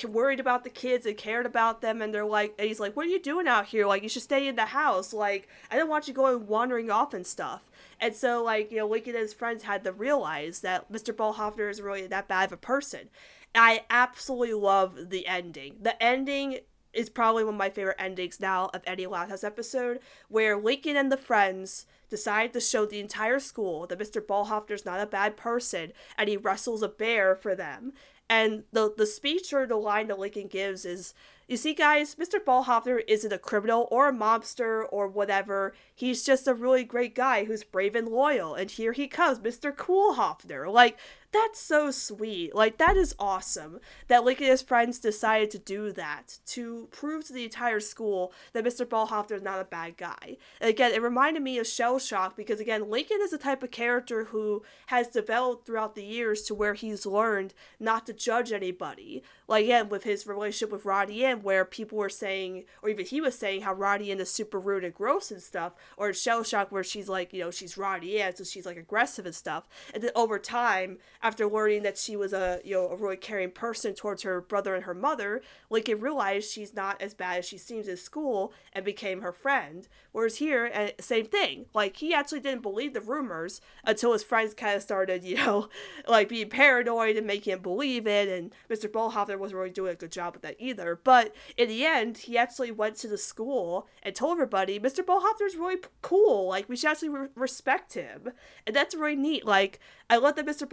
worried 0.07 0.39
about 0.39 0.63
the 0.63 0.71
kids 0.71 1.07
and 1.07 1.17
cared 1.17 1.45
about 1.45 1.81
them 1.81 2.03
and 2.03 2.13
they're 2.13 2.25
like 2.25 2.53
and 2.59 2.67
he's 2.67 2.81
like 2.81 2.97
what 2.97 3.07
are 3.07 3.11
you 3.11 3.21
doing 3.21 3.47
out 3.47 3.67
here 3.67 3.87
like 3.87 4.03
you 4.03 4.09
should 4.09 4.23
stay 4.23 4.49
in 4.49 4.57
the 4.57 4.65
house 4.65 5.13
like 5.13 5.47
i 5.71 5.77
don't 5.77 5.89
want 5.89 6.09
you 6.09 6.13
going 6.13 6.49
wandering 6.49 6.91
off 6.91 7.15
and 7.15 7.25
stuff 7.25 7.63
and 8.05 8.15
so 8.15 8.43
like 8.45 8.71
you 8.71 8.77
know 8.77 8.87
lincoln 8.87 9.15
and 9.15 9.23
his 9.23 9.33
friends 9.33 9.63
had 9.63 9.83
to 9.83 9.93
realize 9.93 10.61
that 10.61 10.93
mr 10.93 11.15
Bolhofner 11.15 11.71
is 11.71 11.81
really 11.81 12.07
that 12.07 12.29
bad 12.29 12.47
of 12.47 12.53
a 12.53 12.57
person 12.57 13.09
i 13.55 13.85
absolutely 13.89 14.53
love 14.53 15.09
the 15.09 15.27
ending 15.27 15.77
the 15.81 16.01
ending 16.03 16.59
is 16.93 17.11
probably 17.11 17.45
one 17.45 17.55
of 17.55 17.59
my 17.59 17.71
favorite 17.71 17.97
endings 17.99 18.41
now 18.41 18.71
of 18.73 18.83
any 18.87 19.07
Loud 19.07 19.29
House 19.29 19.45
episode, 19.45 19.99
where 20.29 20.57
Lincoln 20.57 20.97
and 20.97 21.11
the 21.11 21.17
friends 21.17 21.87
decide 22.09 22.53
to 22.53 22.61
show 22.61 22.87
the 22.87 23.01
entire 23.01 23.41
school 23.41 23.87
that 23.87 23.99
Mr. 23.99 24.25
Bolhofner's 24.25 24.85
not 24.85 25.01
a 25.01 25.07
bad 25.07 25.37
person, 25.37 25.93
and 26.17 26.29
he 26.29 26.37
wrestles 26.37 26.83
a 26.83 26.89
bear 26.89 27.35
for 27.35 27.55
them. 27.55 27.93
And 28.29 28.65
the 28.73 28.93
the 28.97 29.07
speech 29.07 29.53
or 29.53 29.67
the 29.67 29.77
line 29.77 30.09
that 30.09 30.19
Lincoln 30.19 30.49
gives 30.49 30.85
is, 30.87 31.13
"You 31.47 31.57
see, 31.59 31.75
guys, 31.75 32.15
Mr. 32.15 32.39
Bolhofner 32.43 33.03
isn't 33.07 33.33
a 33.33 33.39
criminal 33.39 33.87
or 33.91 34.09
a 34.09 34.13
mobster 34.13 34.87
or 34.91 35.09
whatever. 35.09 35.75
He's 35.95 36.25
just 36.25 36.49
a 36.49 36.55
really 36.55 36.85
great 36.85 37.15
guy 37.15 37.45
who's 37.45 37.65
brave 37.65 37.95
and 37.95 38.09
loyal. 38.09 38.55
And 38.55 38.71
here 38.71 38.93
he 38.93 39.09
comes, 39.09 39.41
Mr. 39.41 39.75
Coolhoffner. 39.75 40.73
Like 40.73 40.99
that's 41.35 41.61
so 41.61 41.91
sweet. 41.91 42.55
Like 42.55 42.79
that 42.79 42.97
is 42.97 43.15
awesome 43.19 43.81
that 44.09 44.25
Lincoln 44.25 44.45
and 44.45 44.53
his 44.53 44.63
friends 44.63 44.99
decided 44.99 45.51
to 45.51 45.59
do 45.59 45.93
that 45.93 46.39
to 46.47 46.89
prove 46.91 47.27
to 47.27 47.33
the 47.33 47.45
entire 47.45 47.81
school 47.81 48.33
that 48.53 48.65
Mr. 48.65 48.87
Bolhofner 48.87 49.33
is 49.33 49.43
not 49.43 49.61
a 49.61 49.65
bad 49.65 49.97
guy. 49.97 50.37
And 50.61 50.71
again, 50.71 50.93
it 50.93 51.03
reminded 51.03 51.43
me 51.43 51.59
of 51.59 51.67
Shell 51.67 51.99
Shock 51.99 52.37
because 52.37 52.61
again, 52.61 52.89
Lincoln 52.89 53.19
is 53.23 53.33
the 53.33 53.39
type 53.39 53.63
of 53.63 53.71
character 53.71 54.27
who 54.27 54.63
has 54.87 55.09
developed 55.09 55.67
throughout 55.67 55.95
the 55.95 56.05
years 56.05 56.43
to 56.43 56.55
where 56.55 56.75
he's 56.75 57.05
learned 57.05 57.55
not 57.81 58.07
to 58.07 58.13
judge 58.13 58.53
anybody. 58.53 59.23
Like 59.49 59.65
again, 59.65 59.89
with 59.89 60.05
his 60.05 60.27
relationship 60.27 60.73
with 60.73 60.85
Ronnie 60.85 61.25
Anne, 61.25 61.43
where 61.43 61.65
people 61.65 61.99
were 61.99 62.09
saying, 62.09 62.65
or 62.83 62.89
even 62.89 63.07
he 63.07 63.21
was 63.21 63.37
saying, 63.37 63.63
how 63.63 63.75
Ronnie 63.75 64.11
Anne 64.11 64.21
is 64.21 64.31
super 64.31 64.61
rude 64.61 64.85
and 64.85 64.95
gross 64.95 65.31
and 65.31 65.43
stuff, 65.43 65.73
or 65.97 66.13
Shell 66.13 66.45
Shock 66.45 66.71
where 66.71 66.85
she's 66.85 67.09
like, 67.09 67.33
you 67.33 67.41
know, 67.41 67.51
she's 67.51 67.77
Ronnie 67.77 68.21
Anne, 68.21 68.37
so 68.37 68.45
she's 68.45 68.67
like 68.67 68.77
aggressive 68.77 69.27
and 69.27 69.35
stuff. 69.35 69.69
And 69.93 70.03
then 70.03 70.11
over 70.15 70.39
time, 70.39 70.99
after 71.25 71.49
learning 71.49 71.83
that 71.83 71.97
she 71.97 72.17
was 72.17 72.35
a 72.35 72.61
you 72.65 72.75
know 72.75 72.89
a 72.89 72.97
really 72.97 73.17
caring 73.17 73.51
person 73.51 73.95
towards 73.95 74.23
her 74.23 74.43
brother 74.43 74.75
and 74.75 74.85
her 74.85 74.95
mother, 74.95 75.41
Lincoln 75.71 75.99
realized 75.99 76.51
she's 76.51 76.75
not 76.75 77.01
as 77.01 77.15
bad 77.15 77.39
as 77.39 77.47
she 77.47 77.57
seems 77.57 77.89
at 77.89 77.99
school 77.99 78.53
and 78.75 78.85
became 78.85 79.23
her 79.23 79.33
friend. 79.33 79.89
Whereas 80.13 80.37
here, 80.37 80.71
uh, 80.73 80.89
same 81.01 81.25
thing. 81.25 81.65
Like 81.73 81.97
he 81.97 82.13
actually 82.13 82.41
didn't 82.41 82.63
believe 82.63 82.93
the 82.93 83.01
rumors 83.01 83.63
until 83.85 84.13
his 84.13 84.23
friends 84.23 84.53
kind 84.53 84.77
of 84.77 84.83
started, 84.83 85.25
you 85.25 85.37
know, 85.37 85.71
like 86.07 86.29
being 86.29 86.51
paranoid 86.51 87.17
and 87.17 87.27
making 87.27 87.55
him 87.55 87.61
believe 87.61 88.07
it. 88.07 88.29
And 88.29 88.53
Mr. 88.71 88.91
Bolhofner 88.91 89.39
wasn't 89.39 89.59
really 89.59 89.71
doing 89.71 89.93
a 89.93 89.97
good 89.97 90.13
job 90.13 90.35
with 90.35 90.43
that 90.43 90.57
either. 90.59 91.01
But 91.03 91.35
in 91.57 91.69
the 91.69 91.87
end, 91.87 92.19
he 92.19 92.37
actually 92.37 92.71
went 92.71 92.97
to 92.97 93.09
the 93.09 93.17
school 93.17 93.89
and 94.03 94.15
told 94.15 94.33
everybody, 94.33 94.79
Mr. 94.79 95.03
Bolhofner's 95.03 95.57
really 95.57 95.79
cool. 96.03 96.49
Like 96.49 96.69
we 96.69 96.77
should 96.77 96.91
actually 96.91 97.09
re- 97.09 97.29
respect 97.35 97.95
him, 97.95 98.33
and 98.67 98.77
that's 98.77 98.95
really 98.95 99.17
neat. 99.17 99.47
Like 99.47 99.81
I 100.11 100.19
love 100.19 100.37
that 100.37 100.47
Mr. 100.47 100.69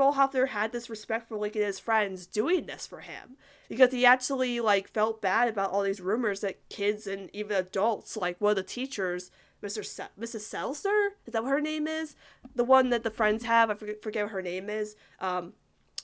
Had 0.48 0.72
this 0.72 0.90
respect 0.90 1.28
for 1.28 1.38
Lincoln 1.38 1.62
and 1.62 1.68
his 1.68 1.80
friends 1.80 2.26
doing 2.26 2.66
this 2.66 2.88
for 2.88 3.00
him 3.00 3.38
because 3.70 3.92
he 3.92 4.06
actually 4.06 4.60
like 4.60 4.88
felt 4.88 5.22
bad 5.22 5.48
about 5.48 5.72
all 5.72 5.84
these 5.84 6.02
rumors 6.02 6.42
that 6.42 6.68
kids 6.70 7.08
and 7.08 7.30
even 7.34 7.58
adults, 7.58 8.18
like 8.18 8.40
one 8.40 8.52
of 8.52 8.56
the 8.58 8.64
teachers, 8.64 9.32
Mr. 9.64 9.86
Se- 9.86 10.08
Mrs. 10.20 10.42
Seltzer, 10.42 11.12
is 11.26 11.34
that 11.34 11.44
what 11.44 11.52
her 11.52 11.62
name 11.62 11.88
is? 11.88 12.16
The 12.56 12.64
one 12.64 12.90
that 12.90 13.04
the 13.04 13.12
friends 13.12 13.46
have, 13.46 13.70
I 13.70 13.76
forget, 13.76 14.02
forget 14.02 14.26
what 14.26 14.32
her 14.32 14.42
name 14.42 14.70
is. 14.70 14.96
Um, 15.20 15.54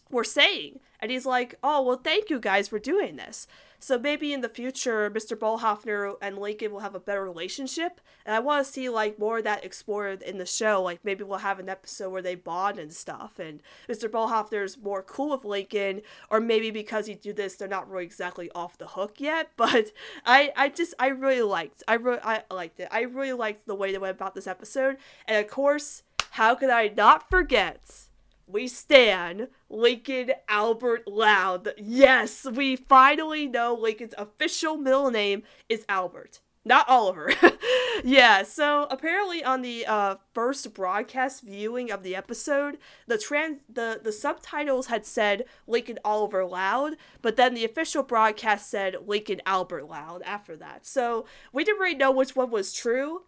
were 0.09 0.23
saying. 0.23 0.79
And 0.99 1.11
he's 1.11 1.25
like, 1.25 1.55
oh, 1.63 1.81
well, 1.81 1.99
thank 2.03 2.29
you 2.29 2.39
guys 2.39 2.67
for 2.67 2.79
doing 2.79 3.17
this. 3.17 3.47
So 3.79 3.99
maybe 3.99 4.33
in 4.33 4.41
the 4.41 4.49
future, 4.49 5.09
Mr. 5.09 5.37
Bolhofner 5.37 6.15
and 6.21 6.37
Lincoln 6.37 6.71
will 6.71 6.79
have 6.79 6.95
a 6.95 6.99
better 6.99 7.23
relationship. 7.23 8.01
And 8.25 8.35
I 8.35 8.39
want 8.39 8.65
to 8.65 8.71
see 8.71 8.89
like 8.89 9.19
more 9.19 9.37
of 9.37 9.43
that 9.43 9.63
explored 9.63 10.23
in 10.23 10.39
the 10.39 10.45
show. 10.45 10.81
Like 10.81 10.99
maybe 11.03 11.23
we'll 11.23 11.39
have 11.39 11.59
an 11.59 11.69
episode 11.69 12.09
where 12.09 12.21
they 12.21 12.35
bond 12.35 12.79
and 12.79 12.91
stuff. 12.91 13.39
And 13.39 13.61
Mr. 13.87 14.09
Bolhofner's 14.09 14.77
more 14.77 15.03
cool 15.03 15.29
with 15.29 15.45
Lincoln, 15.45 16.01
or 16.29 16.39
maybe 16.39 16.71
because 16.71 17.05
he 17.05 17.13
do 17.13 17.33
this, 17.33 17.55
they're 17.55 17.67
not 17.67 17.89
really 17.89 18.05
exactly 18.05 18.49
off 18.55 18.77
the 18.77 18.87
hook 18.87 19.19
yet. 19.19 19.51
But 19.57 19.91
I, 20.25 20.53
I 20.55 20.69
just, 20.69 20.93
I 20.97 21.07
really 21.07 21.41
liked, 21.41 21.83
I 21.87 21.95
really, 21.95 22.19
I 22.23 22.43
liked 22.49 22.79
it. 22.79 22.87
I 22.89 23.01
really 23.01 23.33
liked 23.33 23.67
the 23.67 23.75
way 23.75 23.91
they 23.91 23.97
went 23.97 24.15
about 24.15 24.33
this 24.33 24.47
episode. 24.47 24.97
And 25.27 25.43
of 25.43 25.51
course, 25.51 26.03
how 26.31 26.55
could 26.55 26.69
I 26.69 26.87
not 26.87 27.29
forget? 27.29 28.06
We 28.47 28.67
stand 28.67 29.49
Lincoln 29.69 30.31
Albert 30.47 31.07
Loud. 31.07 31.73
Yes, 31.77 32.45
we 32.45 32.75
finally 32.77 33.45
know 33.47 33.75
Lincoln's 33.75 34.13
official 34.17 34.77
middle 34.77 35.11
name 35.11 35.43
is 35.67 35.85
Albert, 35.89 36.39
not 36.63 36.87
Oliver. 36.87 37.31
yeah, 38.03 38.43
so 38.43 38.87
apparently 38.89 39.43
on 39.43 39.61
the 39.61 39.85
uh, 39.85 40.15
first 40.33 40.73
broadcast 40.73 41.43
viewing 41.43 41.91
of 41.91 42.03
the 42.03 42.15
episode, 42.15 42.77
the 43.05 43.17
trans 43.17 43.59
the 43.67 43.99
the 44.01 44.13
subtitles 44.13 44.87
had 44.87 45.05
said 45.05 45.43
Lincoln 45.67 45.99
Oliver 46.05 46.45
Loud, 46.45 46.93
but 47.21 47.35
then 47.35 47.53
the 47.53 47.65
official 47.65 48.01
broadcast 48.01 48.69
said 48.69 48.95
Lincoln 49.05 49.41
Albert 49.45 49.89
Loud 49.89 50.21
after 50.23 50.55
that. 50.55 50.85
So 50.85 51.25
we 51.51 51.65
didn't 51.65 51.81
really 51.81 51.95
know 51.95 52.11
which 52.11 52.35
one 52.35 52.49
was 52.49 52.71
true. 52.71 53.23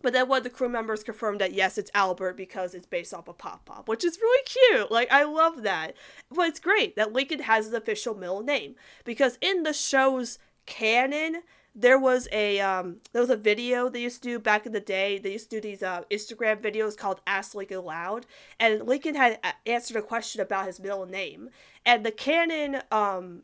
But 0.00 0.12
then 0.12 0.28
one 0.28 0.38
of 0.38 0.44
the 0.44 0.50
crew 0.50 0.68
members 0.68 1.02
confirmed 1.02 1.40
that 1.40 1.54
yes, 1.54 1.76
it's 1.76 1.90
Albert 1.92 2.36
because 2.36 2.74
it's 2.74 2.86
based 2.86 3.12
off 3.12 3.28
of 3.28 3.38
Pop 3.38 3.64
Pop, 3.64 3.88
which 3.88 4.04
is 4.04 4.18
really 4.20 4.44
cute. 4.44 4.90
Like 4.92 5.10
I 5.10 5.24
love 5.24 5.62
that. 5.62 5.94
But 6.30 6.48
it's 6.48 6.60
great 6.60 6.94
that 6.96 7.12
Lincoln 7.12 7.40
has 7.40 7.64
his 7.64 7.74
official 7.74 8.14
middle 8.14 8.42
name 8.42 8.76
because 9.04 9.38
in 9.40 9.64
the 9.64 9.72
show's 9.72 10.38
canon, 10.66 11.42
there 11.74 11.98
was 11.98 12.28
a 12.32 12.60
um, 12.60 12.98
there 13.12 13.22
was 13.22 13.30
a 13.30 13.36
video 13.36 13.88
they 13.88 14.02
used 14.02 14.22
to 14.22 14.28
do 14.28 14.38
back 14.38 14.66
in 14.66 14.72
the 14.72 14.80
day. 14.80 15.18
They 15.18 15.32
used 15.32 15.50
to 15.50 15.56
do 15.56 15.68
these 15.68 15.82
uh, 15.82 16.02
Instagram 16.10 16.60
videos 16.60 16.96
called 16.96 17.20
Ask 17.26 17.54
Lincoln 17.54 17.84
Loud, 17.84 18.26
and 18.58 18.86
Lincoln 18.86 19.14
had 19.14 19.38
answered 19.66 19.96
a 19.96 20.02
question 20.02 20.40
about 20.40 20.66
his 20.66 20.80
middle 20.80 21.06
name, 21.06 21.50
and 21.84 22.04
the 22.04 22.12
canon 22.12 22.82
um, 22.90 23.42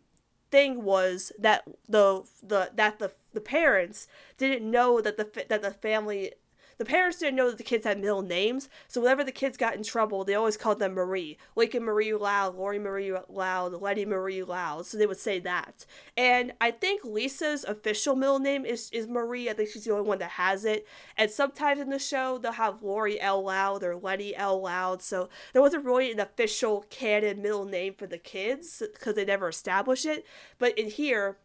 thing 0.51 0.83
was 0.83 1.33
that 1.39 1.65
the 1.89 2.23
the 2.43 2.71
that 2.75 2.99
the 2.99 3.13
the 3.33 3.41
parents 3.41 4.07
didn't 4.39 4.69
know 4.69 5.01
that 5.01 5.17
the 5.17 5.45
that 5.49 5.63
the 5.63 5.71
family 5.71 6.33
the 6.79 6.85
parents 6.85 7.18
didn't 7.18 7.37
know 7.37 7.49
that 7.49 7.59
the 7.59 7.64
kids 7.64 7.85
had 7.85 8.01
middle 8.01 8.22
names, 8.22 8.68
so 8.89 9.01
whenever 9.01 9.25
the 9.25 9.33
kids 9.33 9.57
got 9.57 9.75
in 9.75 9.83
trouble, 9.83 10.25
they 10.25 10.35
always 10.35 10.57
called 10.57 10.79
them 10.79 10.95
Marie. 10.95 11.39
Lincoln 11.57 11.85
Marie 11.85 12.14
Loud, 12.14 12.57
Lori 12.57 12.79
Marie 12.79 13.12
Loud, 13.29 13.72
Leni 13.75 14.05
Marie 14.05 14.43
Loud, 14.43 14.87
so 14.87 14.99
they 14.99 15.07
would 15.07 15.18
say 15.18 15.39
that. 15.41 15.87
And 16.16 16.53
I 16.61 16.70
think 16.70 17.05
Lisa's 17.05 17.64
official 17.64 18.16
middle 18.16 18.39
name 18.39 18.64
is, 18.64 18.91
is 18.93 19.07
Marie. 19.07 19.51
I 19.51 19.53
think 19.53 19.70
she's 19.70 19.85
the 19.85 19.93
only 19.93 20.09
one 20.09 20.18
that 20.18 20.31
has 20.31 20.64
it. 20.64 20.87
And 21.16 21.31
sometimes 21.31 21.81
in 21.81 21.91
the 21.91 21.99
show, 21.99 22.39
they'll 22.39 22.53
have 22.53 22.83
Lori 22.83 23.20
L. 23.20 23.43
Loud 23.45 23.83
or 23.83 23.97
Leni 23.97 24.35
L. 24.37 24.61
Loud, 24.61 25.03
so 25.03 25.29
there 25.53 25.62
wasn't 25.62 25.85
really 25.85 26.12
an 26.12 26.20
official 26.20 26.87
canon 26.91 27.43
middle 27.43 27.64
name 27.64 27.95
for 27.95 28.07
the 28.07 28.18
kids 28.18 28.83
because 28.93 29.14
they 29.14 29.25
never 29.25 29.49
established 29.49 30.07
it. 30.07 30.27
But 30.59 30.79
in 30.79 30.89
here, 30.89 31.39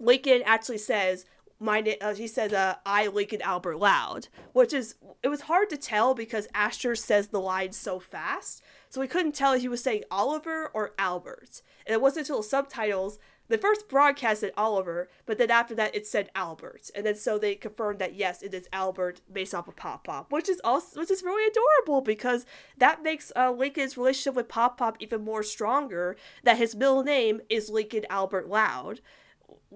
Lincoln 0.00 0.42
actually 0.44 0.78
says 0.78 1.24
my 1.60 1.96
uh, 2.00 2.14
he 2.14 2.26
says 2.26 2.52
uh, 2.52 2.76
I 2.86 3.08
Lincoln 3.08 3.42
Albert 3.42 3.78
Loud, 3.78 4.28
which 4.52 4.72
is 4.72 4.94
it 5.22 5.28
was 5.28 5.42
hard 5.42 5.70
to 5.70 5.76
tell 5.76 6.14
because 6.14 6.48
Asher 6.54 6.94
says 6.94 7.28
the 7.28 7.40
line 7.40 7.72
so 7.72 7.98
fast, 7.98 8.62
so 8.88 9.00
we 9.00 9.08
couldn't 9.08 9.34
tell 9.34 9.52
if 9.52 9.62
he 9.62 9.68
was 9.68 9.82
saying 9.82 10.04
Oliver 10.10 10.68
or 10.72 10.94
Albert. 10.98 11.62
And 11.86 11.94
it 11.94 12.00
wasn't 12.00 12.28
until 12.28 12.42
subtitles 12.42 13.18
the 13.48 13.58
first 13.58 13.88
broadcast 13.88 14.40
said 14.40 14.52
Oliver, 14.58 15.08
but 15.24 15.38
then 15.38 15.50
after 15.50 15.74
that 15.74 15.94
it 15.94 16.06
said 16.06 16.30
Albert, 16.34 16.90
and 16.94 17.06
then 17.06 17.14
so 17.14 17.38
they 17.38 17.54
confirmed 17.54 17.98
that 17.98 18.14
yes, 18.14 18.42
it 18.42 18.52
is 18.52 18.68
Albert 18.72 19.22
based 19.32 19.54
off 19.54 19.68
of 19.68 19.76
Pop 19.76 20.04
Pop, 20.04 20.30
which 20.30 20.50
is 20.50 20.60
also 20.62 21.00
which 21.00 21.10
is 21.10 21.22
really 21.22 21.50
adorable 21.50 22.02
because 22.02 22.44
that 22.76 23.02
makes 23.02 23.32
uh, 23.34 23.50
Lincoln's 23.50 23.96
relationship 23.96 24.34
with 24.34 24.48
Pop 24.48 24.76
Pop 24.76 24.96
even 25.00 25.24
more 25.24 25.42
stronger. 25.42 26.16
That 26.44 26.58
his 26.58 26.76
middle 26.76 27.02
name 27.02 27.40
is 27.48 27.70
Lincoln 27.70 28.04
Albert 28.10 28.48
Loud, 28.48 29.00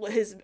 his 0.09 0.37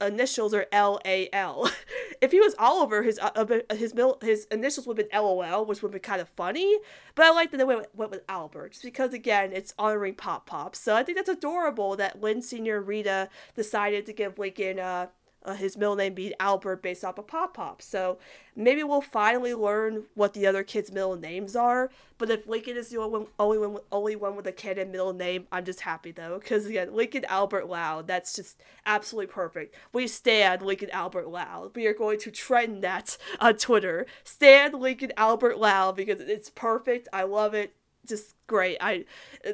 initials 0.00 0.54
are 0.54 0.66
L 0.72 1.00
A 1.04 1.28
L. 1.32 1.70
If 2.20 2.30
he 2.32 2.40
was 2.40 2.54
Oliver, 2.58 3.02
his 3.02 3.18
uh, 3.18 3.30
uh 3.34 3.74
his 3.74 3.92
his 4.22 4.46
initials 4.46 4.86
would 4.86 4.96
have 4.96 5.08
been 5.08 5.14
L 5.14 5.26
O 5.26 5.40
L, 5.42 5.66
which 5.66 5.82
would 5.82 5.92
be 5.92 5.98
kind 5.98 6.22
of 6.22 6.28
funny. 6.28 6.78
But 7.14 7.26
I 7.26 7.30
like 7.32 7.50
that 7.50 7.58
they 7.58 7.64
went, 7.64 7.86
went 7.94 8.12
with 8.12 8.22
Albert, 8.30 8.72
just 8.72 8.84
because 8.84 9.12
again, 9.12 9.52
it's 9.52 9.74
honoring 9.78 10.14
Pop 10.14 10.46
Pop. 10.46 10.74
So 10.74 10.94
I 10.94 11.02
think 11.02 11.18
that's 11.18 11.28
adorable 11.28 11.96
that 11.96 12.22
Lynn 12.22 12.40
Senior 12.40 12.80
Rita 12.80 13.28
decided 13.54 14.06
to 14.06 14.14
give 14.14 14.38
Lincoln 14.38 14.78
uh, 14.78 15.08
uh, 15.44 15.54
his 15.54 15.76
middle 15.76 15.96
name 15.96 16.14
being 16.14 16.32
Albert 16.40 16.82
based 16.82 17.04
off 17.04 17.18
of 17.18 17.26
Pop 17.26 17.54
Pop. 17.54 17.82
So 17.82 18.18
maybe 18.56 18.82
we'll 18.82 19.00
finally 19.00 19.54
learn 19.54 20.04
what 20.14 20.32
the 20.32 20.46
other 20.46 20.62
kids' 20.62 20.90
middle 20.90 21.16
names 21.16 21.54
are. 21.54 21.90
But 22.16 22.30
if 22.30 22.46
Lincoln 22.46 22.76
is 22.76 22.88
the 22.88 22.98
only 22.98 23.18
one, 23.18 23.26
only 23.38 23.58
one, 23.58 23.78
only 23.92 24.16
one 24.16 24.36
with 24.36 24.46
a 24.46 24.52
canon 24.52 24.90
middle 24.90 25.12
name, 25.12 25.46
I'm 25.52 25.64
just 25.64 25.80
happy 25.80 26.12
though, 26.12 26.38
because 26.38 26.66
again, 26.66 26.94
Lincoln 26.94 27.24
Albert 27.26 27.68
Loud, 27.68 28.06
that's 28.06 28.34
just 28.34 28.62
absolutely 28.86 29.32
perfect. 29.32 29.74
We 29.92 30.06
stand 30.06 30.62
Lincoln 30.62 30.90
Albert 30.90 31.28
Loud. 31.28 31.74
We 31.74 31.86
are 31.86 31.94
going 31.94 32.20
to 32.20 32.30
trend 32.30 32.82
that 32.84 33.18
on 33.40 33.56
Twitter. 33.56 34.06
Stand 34.22 34.74
Lincoln 34.74 35.12
Albert 35.16 35.58
Loud 35.58 35.96
because 35.96 36.20
it's 36.20 36.50
perfect. 36.50 37.08
I 37.12 37.24
love 37.24 37.54
it 37.54 37.74
just 38.06 38.34
great. 38.46 38.76
I 38.80 39.04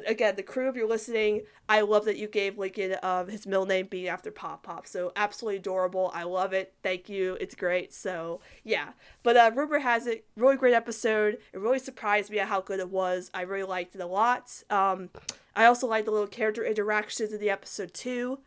again, 0.05 0.35
the 0.35 0.43
crew, 0.43 0.69
if 0.69 0.75
you're 0.75 0.87
listening, 0.87 1.43
I 1.69 1.81
love 1.81 2.05
that 2.05 2.17
you 2.17 2.27
gave 2.27 2.57
Lincoln 2.57 2.95
um, 3.03 3.27
his 3.27 3.45
middle 3.45 3.65
name 3.65 3.87
being 3.87 4.07
after 4.07 4.31
Pop 4.31 4.63
Pop. 4.63 4.87
So 4.87 5.11
absolutely 5.15 5.57
adorable. 5.57 6.11
I 6.13 6.23
love 6.23 6.53
it. 6.53 6.73
Thank 6.83 7.09
you. 7.09 7.37
It's 7.39 7.55
great. 7.55 7.93
So 7.93 8.41
yeah, 8.63 8.89
but 9.23 9.37
uh, 9.37 9.51
rumor 9.55 9.79
has 9.79 10.07
it, 10.07 10.25
really 10.35 10.57
great 10.57 10.73
episode. 10.73 11.37
It 11.53 11.59
really 11.59 11.79
surprised 11.79 12.31
me 12.31 12.39
at 12.39 12.47
how 12.47 12.61
good 12.61 12.79
it 12.79 12.89
was. 12.89 13.31
I 13.33 13.41
really 13.41 13.67
liked 13.67 13.95
it 13.95 14.01
a 14.01 14.07
lot. 14.07 14.51
Um, 14.69 15.09
I 15.55 15.65
also 15.65 15.87
liked 15.87 16.05
the 16.05 16.11
little 16.11 16.27
character 16.27 16.63
interactions 16.63 17.33
in 17.33 17.39
the 17.39 17.49
episode 17.49 17.93
too. 17.93 18.39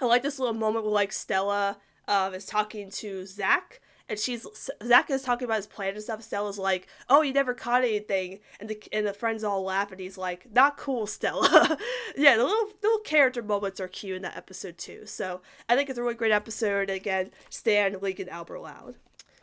I 0.00 0.06
like 0.06 0.22
this 0.22 0.38
little 0.38 0.54
moment 0.54 0.84
where 0.84 0.92
like 0.92 1.12
Stella 1.12 1.78
um, 2.08 2.34
is 2.34 2.46
talking 2.46 2.90
to 2.90 3.26
Zach 3.26 3.80
and 4.08 4.18
she's 4.18 4.46
Zach 4.82 5.10
is 5.10 5.22
talking 5.22 5.46
about 5.46 5.56
his 5.56 5.66
plan 5.66 5.94
and 5.94 6.02
stuff. 6.02 6.22
Stella's 6.22 6.58
like, 6.58 6.88
"Oh, 7.08 7.22
you 7.22 7.32
never 7.32 7.54
caught 7.54 7.84
anything," 7.84 8.40
and 8.60 8.68
the 8.68 8.82
and 8.92 9.06
the 9.06 9.14
friends 9.14 9.42
all 9.42 9.62
laugh, 9.62 9.90
and 9.90 10.00
he's 10.00 10.18
like, 10.18 10.52
"Not 10.52 10.76
cool, 10.76 11.06
Stella." 11.06 11.78
yeah, 12.16 12.36
the 12.36 12.44
little 12.44 12.68
little 12.82 12.98
character 13.00 13.42
moments 13.42 13.80
are 13.80 13.88
cute 13.88 14.16
in 14.16 14.22
that 14.22 14.36
episode 14.36 14.78
too. 14.78 15.06
So 15.06 15.40
I 15.68 15.76
think 15.76 15.88
it's 15.88 15.98
a 15.98 16.02
really 16.02 16.14
great 16.14 16.32
episode. 16.32 16.90
And 16.90 16.96
Again, 16.96 17.30
Stan, 17.50 17.96
Lincoln, 18.00 18.28
Albert 18.28 18.60
Loud. 18.60 18.96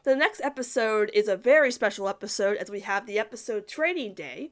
The 0.03 0.15
next 0.15 0.41
episode 0.41 1.11
is 1.13 1.27
a 1.27 1.37
very 1.37 1.71
special 1.71 2.07
episode 2.07 2.57
as 2.57 2.71
we 2.71 2.79
have 2.79 3.05
the 3.05 3.19
episode 3.19 3.67
Training 3.67 4.15
Day. 4.15 4.51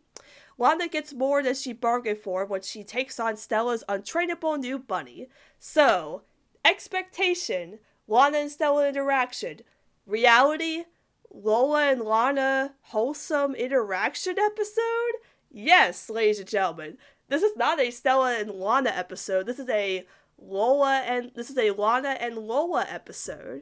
Lana 0.60 0.88
gets 0.88 1.14
more 1.14 1.42
than 1.42 1.56
she 1.56 1.74
bargained 1.74 2.20
for 2.20 2.46
when 2.46 2.62
she 2.62 2.84
takes 2.84 3.20
on 3.20 3.38
Stella's 3.38 3.84
untrainable 3.90 4.60
new 4.60 4.78
bunny. 4.78 5.30
So, 5.58 6.24
expectation, 6.64 7.80
Lana 8.08 8.40
and 8.40 8.52
Stella 8.52 8.90
interaction, 8.90 9.62
reality, 10.10 10.84
Lola 11.32 11.92
and 11.92 12.02
Lana 12.02 12.74
wholesome 12.82 13.56
interaction 13.56 14.38
episode? 14.40 15.14
Yes, 15.52 16.10
ladies 16.10 16.40
and 16.40 16.50
gentlemen. 16.50 16.98
This 17.28 17.44
is 17.44 17.56
not 17.56 17.80
a 17.80 17.92
Stella 17.92 18.40
and 18.40 18.50
Lana 18.52 18.90
episode. 18.90 19.46
This 19.46 19.60
is 19.60 19.70
a 19.70 20.06
Lola 20.38 21.04
and 21.06 21.32
this 21.36 21.50
is 21.50 21.58
a 21.58 21.72
Lana 21.72 22.18
and 22.20 22.38
Lola 22.38 22.86
episode. 22.90 23.62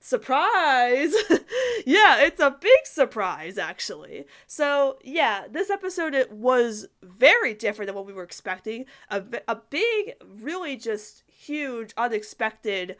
Surprise! 0.00 1.14
yeah, 1.86 2.20
it's 2.20 2.40
a 2.40 2.56
big 2.60 2.84
surprise 2.84 3.56
actually. 3.56 4.26
So, 4.46 4.98
yeah, 5.02 5.44
this 5.50 5.70
episode 5.70 6.12
it 6.12 6.30
was 6.30 6.88
very 7.02 7.54
different 7.54 7.86
than 7.86 7.94
what 7.94 8.06
we 8.06 8.12
were 8.12 8.24
expecting. 8.24 8.84
A, 9.10 9.22
a 9.48 9.56
big, 9.56 10.14
really 10.22 10.76
just 10.76 11.22
huge, 11.26 11.94
unexpected 11.96 12.96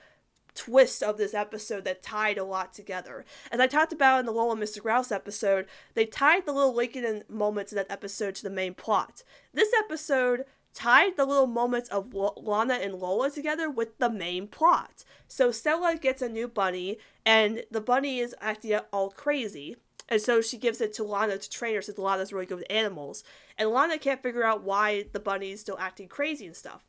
twist 0.55 1.03
of 1.03 1.17
this 1.17 1.35
episode 1.35 1.85
that 1.85 2.03
tied 2.03 2.39
a 2.39 2.45
lot 2.45 2.73
together. 2.73 3.25
As 3.51 3.61
I 3.61 3.67
talked 3.67 3.93
about 3.93 4.21
in 4.21 4.27
the 4.27 4.33
Lola 4.33 4.57
Mr. 4.57 4.81
Grouse 4.81 5.13
episode, 5.13 5.67
they 5.95 6.07
tied 6.07 6.47
the 6.47 6.53
little 6.53 6.75
Lincoln 6.75 7.25
moments 7.29 7.73
in 7.73 7.77
that 7.77 7.91
episode 7.91 8.35
to 8.37 8.43
the 8.43 8.51
main 8.51 8.75
plot. 8.75 9.23
This 9.53 9.71
episode 9.79 10.45
tied 10.73 11.17
the 11.17 11.25
little 11.25 11.47
moments 11.47 11.89
of 11.89 12.13
Lana 12.13 12.75
and 12.75 12.95
Lola 12.97 13.31
together 13.31 13.71
with 13.71 13.99
the 13.99 14.11
main 14.11 14.49
plot. 14.49 15.05
So 15.29 15.51
Stella 15.51 15.97
gets 15.97 16.21
a 16.21 16.29
new 16.29 16.49
bunny, 16.49 16.99
and 17.25 17.65
the 17.71 17.81
bunny 17.81 18.19
is 18.19 18.35
acting 18.41 18.79
all 18.93 19.11
crazy. 19.11 19.77
And 20.09 20.21
so 20.21 20.43
she 20.43 20.59
gives 20.59 20.81
it 20.81 20.93
to 20.95 21.05
Lana 21.05 21.39
to 21.39 21.51
train 21.51 21.75
her 21.77 21.83
since 21.83 21.97
Lana's 21.97 22.33
really 22.33 22.47
good 22.47 22.59
with 22.59 22.67
animals. 22.71 23.25
And 23.57 23.71
Lana 23.71 23.99
can't 23.99 24.23
figure 24.23 24.45
out 24.45 24.63
why 24.63 25.07
the 25.13 25.21
bunny 25.21 25.53
is 25.53 25.61
still 25.61 25.79
acting 25.79 26.09
crazy 26.09 26.45
and 26.47 26.57
stuff. 26.57 26.85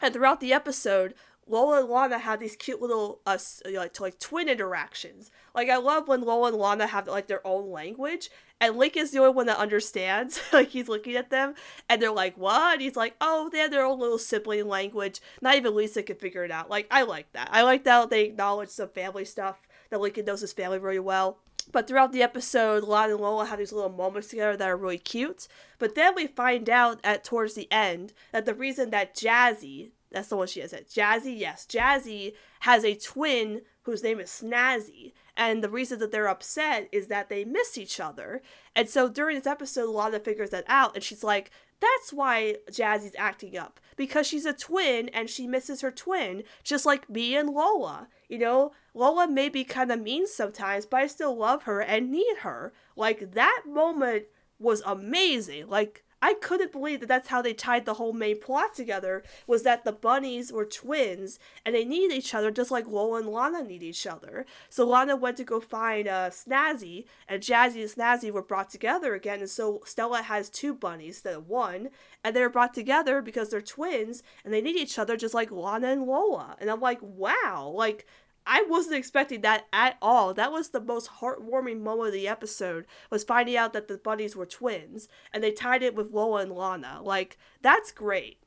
And 0.00 0.14
throughout 0.14 0.40
the 0.40 0.52
episode, 0.52 1.14
Lola 1.48 1.80
and 1.80 1.88
Lana 1.88 2.18
have 2.18 2.40
these 2.40 2.56
cute 2.56 2.80
little 2.80 3.20
uh 3.26 3.38
like 3.72 3.98
like 4.00 4.18
twin 4.18 4.48
interactions. 4.48 5.30
Like 5.54 5.68
I 5.68 5.76
love 5.76 6.08
when 6.08 6.22
Lola 6.22 6.48
and 6.48 6.56
Lana 6.56 6.86
have 6.86 7.06
like 7.06 7.26
their 7.26 7.46
own 7.46 7.70
language, 7.70 8.30
and 8.60 8.76
Link 8.76 8.96
is 8.96 9.10
the 9.10 9.18
only 9.18 9.32
one 9.32 9.46
that 9.46 9.58
understands. 9.58 10.40
like 10.52 10.68
he's 10.68 10.88
looking 10.88 11.16
at 11.16 11.30
them, 11.30 11.54
and 11.88 12.00
they're 12.00 12.10
like, 12.10 12.36
"What?" 12.36 12.74
And 12.74 12.82
he's 12.82 12.96
like, 12.96 13.16
"Oh, 13.20 13.48
they 13.50 13.58
have 13.58 13.70
their 13.70 13.84
own 13.84 13.98
little 13.98 14.18
sibling 14.18 14.68
language." 14.68 15.20
Not 15.40 15.56
even 15.56 15.74
Lisa 15.74 16.02
can 16.02 16.16
figure 16.16 16.44
it 16.44 16.50
out. 16.50 16.70
Like 16.70 16.86
I 16.90 17.02
like 17.02 17.32
that. 17.32 17.48
I 17.52 17.62
like 17.62 17.84
that 17.84 18.10
they 18.10 18.24
acknowledge 18.24 18.70
some 18.70 18.88
family 18.88 19.24
stuff. 19.24 19.60
That 19.90 20.00
Lincoln 20.00 20.26
knows 20.26 20.42
his 20.42 20.52
family 20.52 20.78
really 20.78 20.98
well. 20.98 21.38
But 21.70 21.86
throughout 21.86 22.12
the 22.12 22.22
episode, 22.22 22.84
Lana 22.84 23.14
and 23.14 23.22
Lola 23.22 23.46
have 23.46 23.58
these 23.58 23.72
little 23.72 23.90
moments 23.90 24.28
together 24.28 24.56
that 24.56 24.68
are 24.68 24.76
really 24.76 24.98
cute. 24.98 25.48
But 25.78 25.94
then 25.94 26.14
we 26.14 26.26
find 26.26 26.68
out 26.70 26.98
at 27.04 27.24
towards 27.24 27.54
the 27.54 27.70
end 27.70 28.12
that 28.32 28.46
the 28.46 28.54
reason 28.54 28.90
that 28.90 29.14
Jazzy, 29.14 29.90
that's 30.10 30.28
the 30.28 30.36
one 30.36 30.46
she 30.46 30.60
has 30.60 30.72
it. 30.72 30.88
Jazzy, 30.88 31.38
yes. 31.38 31.66
Jazzy 31.68 32.34
has 32.60 32.84
a 32.84 32.94
twin 32.94 33.62
whose 33.82 34.02
name 34.02 34.20
is 34.20 34.30
Snazzy. 34.30 35.12
And 35.36 35.62
the 35.62 35.70
reason 35.70 35.98
that 36.00 36.10
they're 36.10 36.28
upset 36.28 36.88
is 36.92 37.06
that 37.08 37.28
they 37.28 37.44
miss 37.44 37.78
each 37.78 38.00
other. 38.00 38.42
And 38.74 38.88
so 38.88 39.08
during 39.08 39.36
this 39.36 39.46
episode, 39.46 39.90
Lana 39.90 40.20
figures 40.20 40.50
that 40.50 40.64
out 40.66 40.94
and 40.94 41.04
she's 41.04 41.22
like, 41.22 41.50
that's 41.80 42.12
why 42.12 42.56
Jazzy's 42.70 43.14
acting 43.16 43.56
up. 43.56 43.80
Because 43.96 44.26
she's 44.26 44.46
a 44.46 44.52
twin 44.52 45.08
and 45.10 45.30
she 45.30 45.46
misses 45.46 45.80
her 45.80 45.90
twin, 45.90 46.42
just 46.64 46.84
like 46.84 47.08
me 47.08 47.36
and 47.36 47.50
Lola. 47.50 48.08
You 48.28 48.38
know, 48.38 48.72
Lola 48.94 49.28
may 49.28 49.48
be 49.48 49.64
kind 49.64 49.92
of 49.92 50.00
mean 50.00 50.26
sometimes, 50.26 50.86
but 50.86 51.00
I 51.00 51.06
still 51.06 51.36
love 51.36 51.64
her 51.64 51.80
and 51.80 52.10
need 52.10 52.38
her. 52.40 52.72
Like, 52.96 53.32
that 53.32 53.62
moment 53.66 54.24
was 54.58 54.82
amazing. 54.84 55.68
Like, 55.68 56.04
I 56.20 56.34
couldn't 56.34 56.72
believe 56.72 57.00
that 57.00 57.06
that's 57.06 57.28
how 57.28 57.42
they 57.42 57.54
tied 57.54 57.84
the 57.84 57.94
whole 57.94 58.12
main 58.12 58.40
plot 58.40 58.74
together 58.74 59.22
was 59.46 59.62
that 59.62 59.84
the 59.84 59.92
bunnies 59.92 60.52
were 60.52 60.64
twins 60.64 61.38
and 61.64 61.74
they 61.74 61.84
need 61.84 62.10
each 62.10 62.34
other 62.34 62.50
just 62.50 62.70
like 62.70 62.88
Lola 62.88 63.18
and 63.18 63.28
Lana 63.28 63.62
need 63.62 63.82
each 63.82 64.06
other. 64.06 64.44
So 64.68 64.86
Lana 64.86 65.14
went 65.14 65.36
to 65.36 65.44
go 65.44 65.60
find 65.60 66.08
uh, 66.08 66.30
Snazzy 66.30 67.04
and 67.28 67.42
Jazzy 67.42 67.82
and 67.82 67.90
Snazzy 67.90 68.32
were 68.32 68.42
brought 68.42 68.70
together 68.70 69.14
again 69.14 69.40
and 69.40 69.50
so 69.50 69.80
Stella 69.84 70.22
has 70.22 70.50
two 70.50 70.74
bunnies 70.74 71.16
instead 71.16 71.34
of 71.34 71.48
one 71.48 71.90
and 72.24 72.34
they're 72.34 72.50
brought 72.50 72.74
together 72.74 73.22
because 73.22 73.50
they're 73.50 73.60
twins 73.60 74.22
and 74.44 74.52
they 74.52 74.60
need 74.60 74.76
each 74.76 74.98
other 74.98 75.16
just 75.16 75.34
like 75.34 75.52
Lana 75.52 75.88
and 75.88 76.04
Lola. 76.04 76.56
And 76.60 76.68
I'm 76.68 76.80
like, 76.80 76.98
wow, 77.00 77.72
like 77.74 78.06
I 78.50 78.64
wasn't 78.66 78.96
expecting 78.96 79.42
that 79.42 79.66
at 79.74 79.98
all. 80.00 80.32
That 80.32 80.50
was 80.50 80.70
the 80.70 80.80
most 80.80 81.10
heartwarming 81.20 81.82
moment 81.82 82.08
of 82.08 82.12
the 82.14 82.26
episode 82.26 82.86
was 83.10 83.22
finding 83.22 83.58
out 83.58 83.74
that 83.74 83.88
the 83.88 83.98
bunnies 83.98 84.34
were 84.34 84.46
twins 84.46 85.06
and 85.34 85.44
they 85.44 85.52
tied 85.52 85.82
it 85.82 85.94
with 85.94 86.12
Lola 86.12 86.40
and 86.40 86.52
Lana. 86.52 87.00
Like 87.02 87.36
that's 87.60 87.92
great. 87.92 88.38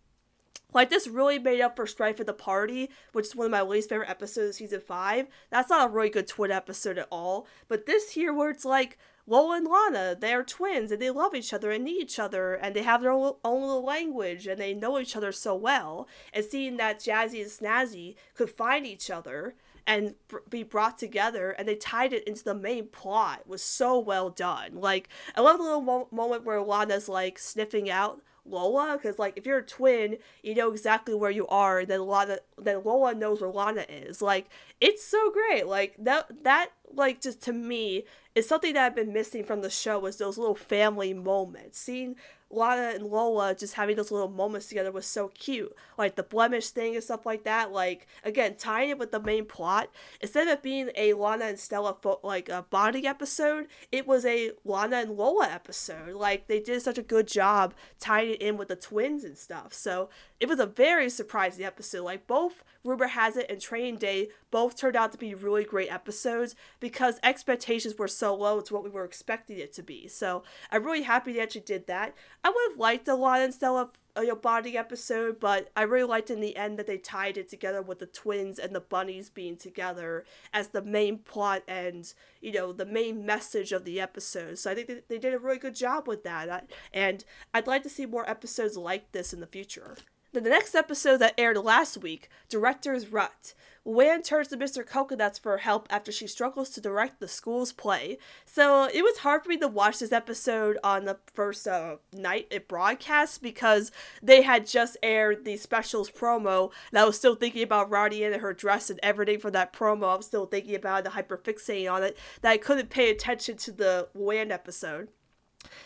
Like 0.74 0.90
this 0.90 1.08
really 1.08 1.38
made 1.38 1.62
up 1.62 1.76
for 1.76 1.86
Strife 1.86 2.20
at 2.20 2.26
the 2.26 2.34
Party, 2.34 2.90
which 3.12 3.28
is 3.28 3.36
one 3.36 3.46
of 3.46 3.52
my 3.52 3.62
least 3.62 3.90
favorite 3.90 4.10
episodes 4.10 4.50
of 4.50 4.56
season 4.56 4.82
five. 4.82 5.28
That's 5.52 5.70
not 5.70 5.90
a 5.90 5.94
really 5.94 6.10
good 6.10 6.28
twin 6.28 6.50
episode 6.50 6.98
at 6.98 7.08
all. 7.12 7.46
But 7.68 7.86
this 7.86 8.12
here 8.12 8.34
where 8.34 8.50
it's 8.50 8.66
like 8.66 8.98
Lola 9.28 9.58
and 9.58 9.68
Lana, 9.68 10.18
they're 10.20 10.44
twins 10.44 10.92
and 10.92 11.00
they 11.00 11.12
love 11.12 11.36
each 11.36 11.54
other 11.54 11.70
and 11.70 11.84
need 11.84 12.02
each 12.02 12.18
other 12.18 12.56
and 12.56 12.76
they 12.76 12.82
have 12.82 13.02
their 13.02 13.12
own, 13.12 13.36
own 13.44 13.62
little 13.62 13.86
language 13.86 14.48
and 14.48 14.60
they 14.60 14.74
know 14.74 14.98
each 14.98 15.16
other 15.16 15.32
so 15.32 15.54
well. 15.54 16.08
And 16.34 16.44
seeing 16.44 16.78
that 16.78 17.00
Jazzy 17.00 17.42
and 17.42 17.52
Snazzy 17.52 18.16
could 18.34 18.50
find 18.50 18.88
each 18.88 19.12
other 19.12 19.54
and 19.88 20.16
be 20.50 20.64
brought 20.64 20.98
together 20.98 21.52
and 21.52 21.68
they 21.68 21.76
tied 21.76 22.14
it 22.14 22.28
into 22.28 22.44
the 22.44 22.54
main 22.54 22.88
plot 22.88 23.48
was 23.48 23.64
so 23.64 24.00
well 24.00 24.30
done 24.30 24.72
like 24.76 25.10
i 25.36 25.42
love 25.42 25.58
the 25.58 25.64
little 25.64 25.82
mo- 25.82 26.08
moment 26.12 26.44
where 26.44 26.62
lana's 26.62 27.10
like 27.10 27.38
sniffing 27.40 27.90
out 27.90 28.22
Lola 28.46 28.98
because 28.98 29.20
like 29.20 29.38
if 29.38 29.46
you're 29.46 29.60
a 29.60 29.66
twin, 29.66 30.18
you 30.42 30.56
know 30.56 30.72
exactly 30.72 31.14
where 31.14 31.32
you 31.32 31.48
are. 31.48 31.86
Then 31.86 32.06
Lana, 32.06 32.40
then 32.58 32.82
Lola 32.84 33.14
knows 33.14 33.42
where 33.42 33.52
Lana 33.52 33.86
is. 33.88 34.22
Like 34.22 34.50
it's 34.80 35.04
so 35.06 35.32
great. 35.32 35.68
Like 35.68 35.96
that 36.00 36.44
that 36.44 36.72
like 36.96 37.22
just 37.22 37.42
to 37.44 37.54
me 37.54 38.04
is 38.34 38.48
something 38.48 38.74
that 38.74 38.86
I've 38.86 38.96
been 38.96 39.14
missing 39.14 39.44
from 39.44 39.62
the 39.62 39.70
show 39.70 40.00
was 40.00 40.18
those 40.18 40.38
little 40.38 40.56
family 40.56 41.14
moments. 41.14 41.78
Seeing 41.78 42.16
Lana 42.50 42.94
and 42.96 43.06
Lola 43.06 43.56
just 43.56 43.76
having 43.76 43.96
those 43.96 44.12
little 44.12 44.30
moments 44.30 44.68
together 44.68 44.92
was 44.92 45.06
so 45.06 45.30
cute. 45.30 45.76
Like 45.98 46.16
the 46.16 46.24
blemish 46.24 46.70
thing 46.70 46.96
and 46.96 47.04
stuff 47.04 47.26
like 47.26 47.44
that. 47.44 47.72
Like 47.72 48.08
again, 48.24 48.56
tying 48.56 48.90
it 48.90 49.00
with 49.00 49.12
the 49.12 49.20
main 49.20 49.46
plot. 49.46 49.90
Instead 50.22 50.48
of 50.48 50.54
it 50.54 50.64
being 50.64 50.92
a 50.96 51.14
Lana 51.14 51.46
and 51.46 51.60
Stella 51.60 51.96
fo- 52.02 52.20
like 52.24 52.50
a 52.50 52.66
bonding 52.70 53.06
episode, 53.06 53.68
it 53.92 54.08
was 54.08 54.26
a 54.26 54.52
Lana 54.64 54.98
and 54.98 55.18
Lola 55.18 55.48
episode. 55.50 56.14
Like 56.14 56.48
they 56.48 56.60
did 56.60 56.82
such 56.82 56.98
a 56.98 57.04
good 57.04 57.28
job 57.28 57.74
tying 58.00 58.32
it 58.32 58.42
in 58.42 58.58
with 58.58 58.68
the 58.68 58.76
twins 58.76 59.24
and 59.24 59.38
stuff. 59.38 59.74
So 59.74 60.10
it 60.40 60.48
was 60.48 60.60
a 60.60 60.66
very 60.66 61.10
surprising 61.10 61.66
episode. 61.66 62.04
Like 62.04 62.28
both 62.28 62.64
Rumor 62.84 63.08
Has 63.08 63.38
It 63.38 63.50
and 63.50 63.62
Training 63.62 63.98
Day 63.98 64.30
both 64.50 64.78
turned 64.78 64.96
out 64.96 65.12
to 65.12 65.18
be 65.18 65.34
really 65.34 65.64
great 65.64 65.92
episodes 65.92 66.56
because 66.80 67.20
expectations 67.24 67.98
were 67.98 68.08
so 68.08 68.36
low 68.36 68.62
to 68.62 68.74
what 68.74 68.84
we 68.84 68.90
were 68.90 69.06
expecting 69.06 69.58
it 69.58 69.74
to 69.74 69.84
be. 69.84 70.08
So 70.08 70.44
I'm 70.72 70.84
really 70.84 71.04
happy 71.04 71.34
they 71.34 71.42
actually 71.42 71.62
did 71.62 71.88
that. 71.88 72.16
I 72.44 72.50
would 72.50 72.72
have 72.72 72.80
liked 72.80 73.08
a 73.08 73.16
lot 73.16 73.42
and 73.42 73.54
Stella 73.54 73.92
uh, 74.18 74.22
your 74.22 74.36
body 74.36 74.78
episode, 74.78 75.40
but 75.40 75.70
I 75.76 75.84
really 75.84 76.08
liked 76.08 76.30
in 76.30 76.42
the 76.42 76.58
end 76.58 76.78
that 76.78 76.88
they 76.88 76.98
tied 76.98 77.38
it 77.38 77.50
together 77.50 77.82
with 77.82 78.00
the 78.00 78.06
twins 78.06 78.60
and 78.60 78.76
the 78.76 78.82
bunnies 78.82 79.30
being 79.30 79.56
together 79.56 80.26
as 80.54 80.70
the 80.70 80.82
main 80.82 81.20
plot 81.20 81.64
and 81.68 82.14
you 82.42 82.52
know 82.52 82.74
the 82.74 82.86
main 82.86 83.26
message 83.26 83.72
of 83.72 83.86
the 83.86 84.02
episode. 84.02 84.60
So 84.60 84.72
I 84.72 84.76
think 84.76 85.08
they 85.08 85.18
did 85.18 85.34
a 85.34 85.40
really 85.40 85.60
good 85.60 85.76
job 85.76 86.08
with 86.08 86.24
that, 86.24 86.70
and 86.94 87.24
I'd 87.54 87.68
like 87.68 87.84
to 87.84 87.90
see 87.90 88.06
more 88.06 88.30
episodes 88.30 88.76
like 88.76 89.12
this 89.14 89.34
in 89.34 89.40
the 89.40 89.48
future. 89.48 89.96
The 90.34 90.40
next 90.40 90.76
episode 90.76 91.18
that 91.18 91.34
aired 91.38 91.58
last 91.58 91.98
week, 91.98 92.30
Director's 92.48 93.12
Rut. 93.12 93.54
Luan 93.84 94.22
turns 94.22 94.48
to 94.48 94.56
Mr. 94.56 94.86
Coconuts 94.86 95.38
for 95.38 95.58
help 95.58 95.88
after 95.90 96.10
she 96.10 96.26
struggles 96.26 96.70
to 96.70 96.80
direct 96.80 97.20
the 97.20 97.28
school's 97.28 97.74
play. 97.74 98.18
So 98.46 98.86
it 98.86 99.02
was 99.02 99.18
hard 99.18 99.44
for 99.44 99.50
me 99.50 99.58
to 99.58 99.68
watch 99.68 100.00
this 100.00 100.14
episode 100.14 100.78
on 100.86 101.04
the 101.04 101.18
first 101.34 101.68
uh, 101.68 101.98
night 102.14 102.48
it 102.50 102.70
broadcast 102.70 103.42
because 103.42 103.92
they 104.24 104.44
had 104.44 104.68
just 104.68 104.96
aired 105.04 105.44
the 105.44 105.58
specials 105.58 106.10
promo 106.10 106.72
and 106.92 107.00
I 107.00 107.04
was 107.04 107.18
still 107.18 107.36
thinking 107.36 107.64
about 107.64 107.90
Ronnie 107.90 108.24
and 108.24 108.36
her 108.36 108.54
dress 108.54 108.90
and 108.90 109.02
everything 109.04 109.40
for 109.40 109.52
that 109.52 109.74
promo. 109.74 110.16
I'm 110.16 110.22
still 110.22 110.46
thinking 110.46 110.76
about 110.76 111.04
the 111.04 111.10
hyperfixating 111.10 111.92
on 111.92 112.04
it, 112.04 112.18
that 112.42 112.52
I 112.52 112.58
couldn't 112.58 112.90
pay 112.90 113.10
attention 113.10 113.58
to 113.58 113.72
the 113.74 114.08
Luan 114.14 114.50
episode. 114.50 115.10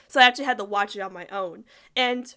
So 0.07 0.19
I 0.19 0.25
actually 0.25 0.45
had 0.45 0.59
to 0.59 0.63
watch 0.63 0.95
it 0.95 1.01
on 1.01 1.13
my 1.13 1.25
own. 1.31 1.63
And 1.95 2.35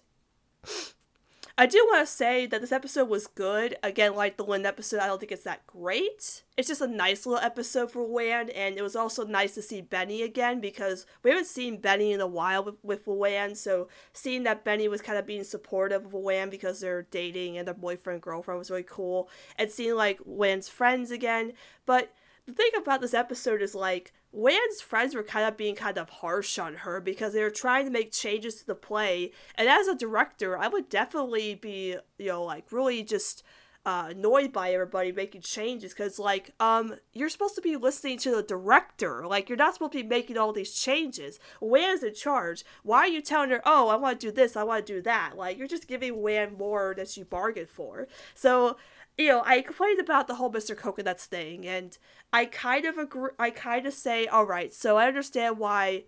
I 1.59 1.65
do 1.65 1.85
want 1.89 2.07
to 2.07 2.11
say 2.11 2.45
that 2.45 2.61
this 2.61 2.71
episode 2.71 3.09
was 3.09 3.27
good. 3.27 3.75
Again, 3.83 4.15
like 4.15 4.37
the 4.37 4.45
Lynn 4.45 4.65
episode, 4.65 5.01
I 5.01 5.07
don't 5.07 5.19
think 5.19 5.33
it's 5.33 5.43
that 5.43 5.67
great. 5.67 6.43
It's 6.55 6.69
just 6.69 6.79
a 6.79 6.87
nice 6.87 7.25
little 7.25 7.43
episode 7.43 7.91
for 7.91 8.01
Luan, 8.01 8.49
and 8.51 8.77
it 8.77 8.81
was 8.81 8.95
also 8.95 9.25
nice 9.25 9.55
to 9.55 9.61
see 9.61 9.81
Benny 9.81 10.21
again 10.21 10.61
because 10.61 11.05
we 11.21 11.31
haven't 11.31 11.47
seen 11.47 11.81
Benny 11.81 12.13
in 12.13 12.21
a 12.21 12.27
while 12.27 12.63
with, 12.63 13.05
with. 13.05 13.57
So 13.57 13.89
seeing 14.13 14.43
that 14.43 14.63
Benny 14.63 14.87
was 14.87 15.01
kind 15.01 15.19
of 15.19 15.27
being 15.27 15.43
supportive 15.43 16.05
of 16.05 16.13
Luan 16.13 16.49
because 16.49 16.79
they're 16.79 17.01
dating 17.01 17.57
and 17.57 17.67
their 17.67 17.75
boyfriend 17.75 18.21
girlfriend 18.21 18.59
was 18.59 18.71
really 18.71 18.83
cool, 18.83 19.29
and 19.57 19.69
seeing 19.69 19.97
like 19.97 20.21
Luan's 20.25 20.69
friends 20.69 21.11
again. 21.11 21.51
But 21.85 22.13
the 22.45 22.53
thing 22.53 22.71
about 22.77 23.01
this 23.01 23.13
episode 23.13 23.61
is 23.61 23.75
like 23.75 24.13
Luan's 24.31 24.81
friends 24.81 25.15
were 25.15 25.23
kind 25.23 25.47
of 25.47 25.57
being 25.57 25.75
kind 25.75 25.97
of 25.97 26.09
harsh 26.09 26.59
on 26.59 26.75
her 26.75 27.01
because 27.01 27.33
they 27.33 27.41
were 27.41 27.49
trying 27.49 27.85
to 27.85 27.91
make 27.91 28.11
changes 28.11 28.55
to 28.55 28.67
the 28.67 28.75
play. 28.75 29.31
And 29.55 29.67
as 29.67 29.87
a 29.87 29.95
director, 29.95 30.57
I 30.57 30.67
would 30.67 30.89
definitely 30.89 31.55
be, 31.55 31.95
you 32.17 32.27
know, 32.27 32.43
like 32.43 32.71
really 32.71 33.03
just 33.03 33.43
uh, 33.85 34.07
annoyed 34.09 34.51
by 34.51 34.71
everybody 34.71 35.11
making 35.11 35.41
changes 35.41 35.93
because, 35.93 36.19
like, 36.19 36.51
um, 36.59 36.95
you're 37.13 37.29
supposed 37.29 37.55
to 37.55 37.61
be 37.61 37.75
listening 37.77 38.19
to 38.19 38.35
the 38.35 38.43
director. 38.43 39.25
Like, 39.25 39.47
you're 39.47 39.57
not 39.57 39.73
supposed 39.73 39.93
to 39.93 40.03
be 40.03 40.07
making 40.07 40.37
all 40.37 40.51
these 40.51 40.73
changes. 40.73 41.39
Luan's 41.61 42.03
in 42.03 42.13
charge. 42.13 42.65
Why 42.83 42.99
are 42.99 43.07
you 43.07 43.21
telling 43.21 43.49
her, 43.51 43.61
oh, 43.65 43.87
I 43.87 43.95
want 43.95 44.19
to 44.19 44.27
do 44.27 44.31
this, 44.31 44.57
I 44.57 44.63
want 44.63 44.85
to 44.85 44.93
do 44.93 45.01
that? 45.03 45.37
Like, 45.37 45.57
you're 45.57 45.67
just 45.67 45.87
giving 45.87 46.21
Luan 46.21 46.57
more 46.57 46.93
than 46.95 47.05
she 47.05 47.23
bargained 47.23 47.69
for. 47.69 48.07
So, 48.35 48.77
you 49.19 49.27
know, 49.27 49.43
I 49.45 49.61
complained 49.61 49.99
about 49.99 50.27
the 50.27 50.35
whole 50.35 50.51
Mr. 50.51 50.75
Coconuts 50.75 51.25
thing, 51.25 51.67
and 51.67 51.97
I 52.31 52.45
kind 52.45 52.85
of 52.85 52.97
agree. 52.97 53.31
I 53.37 53.49
kind 53.49 53.85
of 53.85 53.93
say, 53.93 54.27
all 54.27 54.45
right, 54.45 54.73
so 54.73 54.97
I 54.97 55.07
understand 55.07 55.57
why 55.57 56.05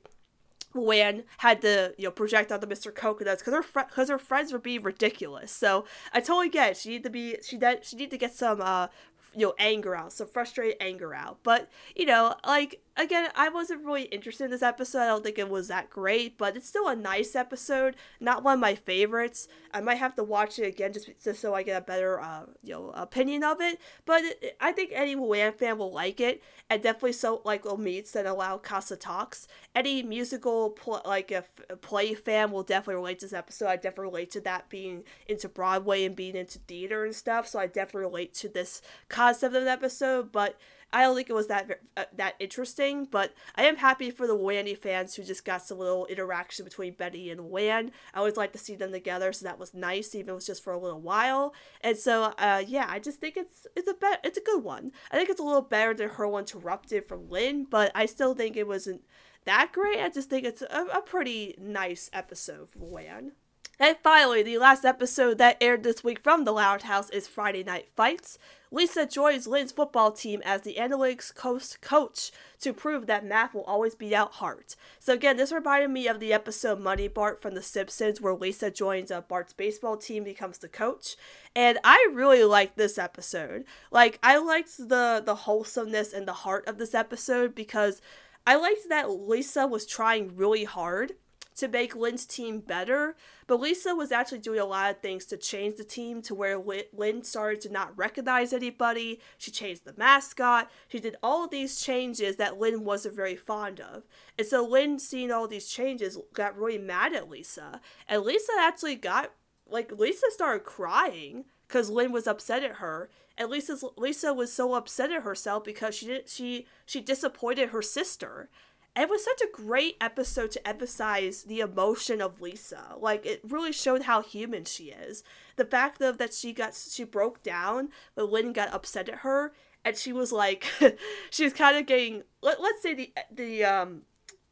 Luan 0.74 1.24
had 1.39 1.62
to, 1.62 1.93
you 1.97 2.05
know, 2.05 2.12
project 2.12 2.53
on 2.53 2.62
the 2.62 2.68
Mr. 2.68 2.95
Coconuts 2.95 3.41
because 3.41 3.53
her 3.53 3.84
because 3.84 4.07
fr- 4.07 4.14
her 4.14 4.18
friends 4.18 4.53
were 4.53 4.59
being 4.59 4.82
ridiculous. 4.82 5.51
So 5.51 5.86
I 6.14 6.22
totally 6.22 6.47
get 6.47 6.72
it. 6.72 6.78
She 6.78 6.89
need 6.89 7.03
to 7.03 7.09
be 7.09 7.38
she 7.43 7.57
that 7.57 7.86
she 7.86 7.97
need 7.97 8.12
to 8.12 8.18
get 8.18 8.34
some 8.34 8.62
uh 8.62 8.88
you 9.36 9.47
know 9.47 9.53
anger 9.59 9.95
out, 9.95 10.14
some 10.14 10.28
frustrated 10.28 10.78
anger 10.80 11.14
out. 11.14 11.39
But 11.43 11.70
you 11.95 12.05
know, 12.05 12.36
like 12.45 12.82
again, 12.97 13.29
I 13.35 13.49
wasn't 13.49 13.85
really 13.85 14.03
interested 14.03 14.45
in 14.45 14.51
this 14.51 14.61
episode. 14.61 14.99
I 14.99 15.07
don't 15.07 15.23
think 15.23 15.39
it 15.39 15.49
was 15.49 15.67
that 15.69 15.89
great, 15.89 16.37
but 16.37 16.55
it's 16.55 16.67
still 16.67 16.87
a 16.87 16.95
nice 16.95 17.35
episode. 17.35 17.95
Not 18.19 18.43
one 18.43 18.55
of 18.55 18.59
my 18.59 18.75
favorites. 18.75 19.47
I 19.73 19.81
might 19.81 19.95
have 19.95 20.15
to 20.15 20.23
watch 20.23 20.59
it 20.59 20.67
again 20.67 20.93
just, 20.93 21.09
just 21.23 21.39
so 21.39 21.53
I 21.53 21.63
get 21.63 21.81
a 21.81 21.85
better, 21.85 22.19
uh, 22.19 22.45
you 22.63 22.73
know, 22.73 22.91
opinion 22.93 23.43
of 23.43 23.61
it. 23.61 23.79
But 24.05 24.23
I 24.59 24.71
think 24.71 24.91
any 24.93 25.15
Luan 25.15 25.53
fan 25.53 25.77
will 25.77 25.91
like 25.91 26.19
it, 26.19 26.43
and 26.69 26.81
definitely 26.81 27.13
so 27.13 27.41
like 27.45 27.65
Meets 27.77 28.11
that 28.11 28.25
allow 28.25 28.57
Casa 28.57 28.97
Talks. 28.97 29.47
Any 29.73 30.03
musical 30.03 30.71
pl- 30.71 31.01
like 31.05 31.31
a 31.31 31.43
play 31.77 32.13
fan 32.13 32.51
will 32.51 32.63
definitely 32.63 32.95
relate 32.95 33.19
to 33.19 33.25
this 33.25 33.33
episode. 33.33 33.67
I 33.67 33.75
definitely 33.77 34.05
relate 34.05 34.31
to 34.31 34.41
that 34.41 34.69
being 34.69 35.03
into 35.27 35.47
Broadway 35.47 36.05
and 36.05 36.15
being 36.15 36.35
into 36.35 36.59
theater 36.59 37.05
and 37.05 37.15
stuff. 37.15 37.47
So 37.47 37.59
I 37.59 37.67
definitely 37.67 38.09
relate 38.09 38.33
to 38.35 38.49
this 38.49 38.81
concept 39.07 39.55
of 39.55 39.63
the 39.63 39.71
episode, 39.71 40.31
but 40.31 40.57
I 40.93 41.03
don't 41.03 41.15
think 41.15 41.29
it 41.29 41.33
was 41.33 41.47
that 41.47 41.79
uh, 41.95 42.05
that 42.15 42.35
interesting, 42.39 43.05
but 43.09 43.33
I 43.55 43.63
am 43.63 43.77
happy 43.77 44.11
for 44.11 44.27
the 44.27 44.35
Wanny 44.35 44.75
fans 44.75 45.15
who 45.15 45.23
just 45.23 45.45
got 45.45 45.61
some 45.61 45.79
little 45.79 46.05
interaction 46.07 46.65
between 46.65 46.93
Benny 46.93 47.29
and 47.29 47.41
Luan. 47.41 47.91
I 48.13 48.19
always 48.19 48.37
like 48.37 48.51
to 48.53 48.59
see 48.59 48.75
them 48.75 48.91
together, 48.91 49.31
so 49.31 49.45
that 49.45 49.59
was 49.59 49.73
nice, 49.73 50.13
even 50.13 50.27
if 50.27 50.31
it 50.31 50.35
was 50.35 50.45
just 50.45 50.63
for 50.63 50.73
a 50.73 50.79
little 50.79 50.99
while. 50.99 51.53
And 51.81 51.97
so, 51.97 52.33
uh, 52.37 52.63
yeah, 52.67 52.87
I 52.89 52.99
just 52.99 53.19
think 53.19 53.37
it's 53.37 53.67
it's 53.75 53.89
a 53.89 53.93
be- 53.93 54.21
it's 54.23 54.37
a 54.37 54.41
good 54.41 54.63
one. 54.63 54.91
I 55.11 55.17
think 55.17 55.29
it's 55.29 55.39
a 55.39 55.43
little 55.43 55.61
better 55.61 55.93
than 55.93 56.09
Her 56.09 56.27
one, 56.27 56.41
Interrupted 56.41 57.05
from 57.05 57.29
Lynn, 57.29 57.65
but 57.69 57.91
I 57.95 58.05
still 58.05 58.33
think 58.33 58.57
it 58.57 58.67
wasn't 58.67 59.01
that 59.45 59.71
great. 59.71 59.99
I 59.99 60.09
just 60.09 60.29
think 60.29 60.45
it's 60.45 60.61
a, 60.61 60.85
a 60.93 61.01
pretty 61.01 61.55
nice 61.59 62.09
episode 62.13 62.69
for 62.69 62.79
Luan. 62.79 63.33
And 63.82 63.97
finally, 64.03 64.43
the 64.43 64.59
last 64.59 64.86
episode 64.86 65.39
that 65.39 65.57
aired 65.59 65.82
this 65.82 66.03
week 66.03 66.19
from 66.19 66.45
the 66.45 66.51
Loud 66.51 66.84
House 66.84 67.09
is 67.09 67.27
Friday 67.27 67.63
Night 67.63 67.88
Fights. 67.95 68.38
Lisa 68.69 69.07
joins 69.07 69.47
Lynn's 69.47 69.71
football 69.71 70.11
team 70.11 70.39
as 70.45 70.61
the 70.61 70.75
Analytics 70.75 71.34
Coast 71.34 71.82
coach 71.82 72.32
to 72.59 72.73
prove 72.73 73.07
that 73.07 73.25
math 73.25 73.55
will 73.55 73.63
always 73.63 73.95
beat 73.95 74.13
out 74.13 74.34
heart. 74.34 74.75
So 74.99 75.13
again, 75.13 75.36
this 75.36 75.51
reminded 75.51 75.89
me 75.89 76.07
of 76.07 76.19
the 76.19 76.32
episode 76.32 76.79
Money 76.79 77.07
Bart 77.07 77.41
from 77.41 77.55
The 77.55 77.63
Simpsons 77.63 78.21
where 78.21 78.36
Lisa 78.36 78.69
joins 78.69 79.09
uh, 79.09 79.21
Bart's 79.21 79.51
baseball 79.51 79.97
team, 79.97 80.23
becomes 80.23 80.59
the 80.59 80.69
coach. 80.69 81.15
And 81.55 81.79
I 81.84 82.07
really 82.13 82.43
liked 82.43 82.77
this 82.77 82.99
episode. 82.99 83.65
Like, 83.89 84.19
I 84.21 84.38
liked 84.38 84.77
the, 84.77 85.23
the 85.25 85.34
wholesomeness 85.34 86.13
and 86.13 86.27
the 86.27 86.34
heart 86.34 86.67
of 86.67 86.77
this 86.77 86.93
episode 86.93 87.55
because 87.55 87.99
I 88.45 88.57
liked 88.57 88.89
that 88.89 89.09
Lisa 89.09 89.65
was 89.65 89.88
trying 89.88 90.36
really 90.36 90.65
hard 90.65 91.13
to 91.55 91.67
make 91.67 91.95
Lynn's 91.95 92.25
team 92.25 92.59
better, 92.59 93.15
but 93.47 93.59
Lisa 93.59 93.95
was 93.95 94.11
actually 94.11 94.39
doing 94.39 94.59
a 94.59 94.65
lot 94.65 94.91
of 94.91 95.01
things 95.01 95.25
to 95.25 95.37
change 95.37 95.75
the 95.75 95.83
team 95.83 96.21
to 96.23 96.35
where 96.35 96.61
Lynn 96.93 97.23
started 97.23 97.61
to 97.61 97.69
not 97.69 97.97
recognize 97.97 98.53
anybody. 98.53 99.19
She 99.37 99.51
changed 99.51 99.85
the 99.85 99.93
mascot. 99.97 100.71
She 100.87 100.99
did 100.99 101.17
all 101.21 101.45
of 101.45 101.51
these 101.51 101.79
changes 101.81 102.37
that 102.37 102.59
Lynn 102.59 102.83
wasn't 102.83 103.15
very 103.15 103.35
fond 103.35 103.79
of. 103.79 104.03
And 104.37 104.47
so 104.47 104.65
Lynn, 104.65 104.99
seeing 104.99 105.31
all 105.31 105.47
these 105.47 105.67
changes, 105.67 106.17
got 106.33 106.57
really 106.57 106.77
mad 106.77 107.13
at 107.13 107.29
Lisa. 107.29 107.81
And 108.07 108.23
Lisa 108.23 108.53
actually 108.59 108.95
got, 108.95 109.31
like, 109.69 109.91
Lisa 109.91 110.27
started 110.29 110.63
crying 110.63 111.45
because 111.67 111.89
Lynn 111.89 112.11
was 112.11 112.27
upset 112.27 112.63
at 112.63 112.75
her. 112.75 113.09
And 113.37 113.49
Lisa's, 113.49 113.83
Lisa 113.97 114.33
was 114.33 114.51
so 114.51 114.73
upset 114.73 115.11
at 115.11 115.23
herself 115.23 115.63
because 115.63 115.95
she 115.95 116.05
did, 116.05 116.29
she 116.29 116.67
she 116.85 117.01
disappointed 117.01 117.69
her 117.69 117.81
sister 117.81 118.49
it 118.95 119.09
was 119.09 119.23
such 119.23 119.41
a 119.41 119.51
great 119.51 119.95
episode 120.01 120.51
to 120.51 120.67
emphasize 120.67 121.43
the 121.43 121.61
emotion 121.61 122.21
of 122.21 122.41
Lisa. 122.41 122.95
Like 122.99 123.25
it 123.25 123.41
really 123.47 123.71
showed 123.71 124.03
how 124.03 124.21
human 124.21 124.65
she 124.65 124.85
is. 124.85 125.23
The 125.55 125.65
fact 125.65 126.01
of 126.01 126.17
that 126.17 126.33
she 126.33 126.51
got 126.51 126.75
she 126.75 127.03
broke 127.03 127.41
down, 127.41 127.89
but 128.15 128.29
Lynn 128.29 128.51
got 128.51 128.73
upset 128.73 129.07
at 129.07 129.19
her, 129.19 129.53
and 129.85 129.95
she 129.95 130.11
was 130.11 130.31
like, 130.31 130.65
she 131.29 131.43
was 131.43 131.53
kind 131.53 131.77
of 131.77 131.85
getting 131.85 132.23
let, 132.41 132.61
let's 132.61 132.81
say 132.81 132.93
the 132.93 133.13
the 133.31 133.63
um 133.63 134.01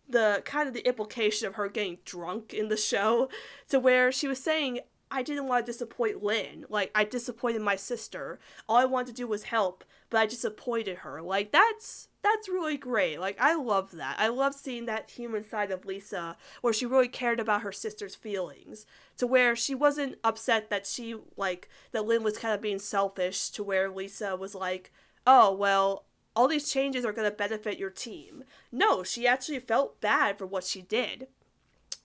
the 0.07 0.41
kind 0.45 0.67
of 0.67 0.73
the 0.73 0.87
implication 0.87 1.47
of 1.47 1.55
her 1.55 1.67
getting 1.67 1.97
drunk 2.05 2.53
in 2.53 2.69
the 2.69 2.77
show, 2.77 3.29
to 3.67 3.79
where 3.79 4.11
she 4.11 4.27
was 4.27 4.41
saying. 4.41 4.79
I 5.11 5.23
didn't 5.23 5.47
want 5.47 5.65
to 5.65 5.71
disappoint 5.71 6.21
Lynn. 6.23 6.67
Like, 6.69 6.91
I 6.93 7.03
disappointed 7.03 7.63
my 7.63 7.75
sister. 7.75 8.39
All 8.67 8.75
I 8.75 8.85
wanted 8.85 9.07
to 9.07 9.13
do 9.13 9.27
was 9.27 9.41
help, 9.41 9.83
but 10.11 10.19
I 10.19 10.27
disappointed 10.27 10.99
her. 10.99 11.19
Like, 11.19 11.51
that's 11.51 12.09
that's 12.22 12.49
really 12.49 12.78
great. 12.78 13.20
Like 13.20 13.38
I 13.39 13.55
love 13.55 13.91
that. 13.91 14.17
I 14.20 14.28
love 14.28 14.53
seeing 14.53 14.86
that 14.86 15.11
human 15.11 15.43
side 15.47 15.72
of 15.72 15.86
Lisa 15.86 16.38
where 16.61 16.74
she 16.74 16.86
really 16.86 17.07
cared 17.07 17.39
about 17.39 17.61
her 17.61 17.72
sister's 17.72 18.15
feelings 18.15 18.86
to 19.17 19.28
where 19.28 19.55
she 19.55 19.74
wasn't 19.74 20.17
upset 20.24 20.70
that 20.70 20.86
she 20.86 21.15
like 21.38 21.70
that 21.91 22.05
Lynn 22.05 22.24
was 22.24 22.38
kind 22.38 22.53
of 22.53 22.61
being 22.61 22.80
selfish 22.80 23.49
to 23.51 23.63
where 23.63 23.89
Lisa 23.89 24.36
was 24.36 24.53
like, 24.55 24.91
"Oh, 25.26 25.53
well, 25.53 26.05
all 26.36 26.47
these 26.47 26.72
changes 26.72 27.05
are 27.05 27.13
going 27.13 27.30
to 27.30 27.36
benefit 27.36 27.80
your 27.80 27.89
team." 27.89 28.43
No, 28.72 29.03
she 29.03 29.28
actually 29.28 29.59
felt 29.59 30.01
bad 30.01 30.38
for 30.38 30.45
what 30.45 30.63
she 30.63 30.82
did. 30.82 31.28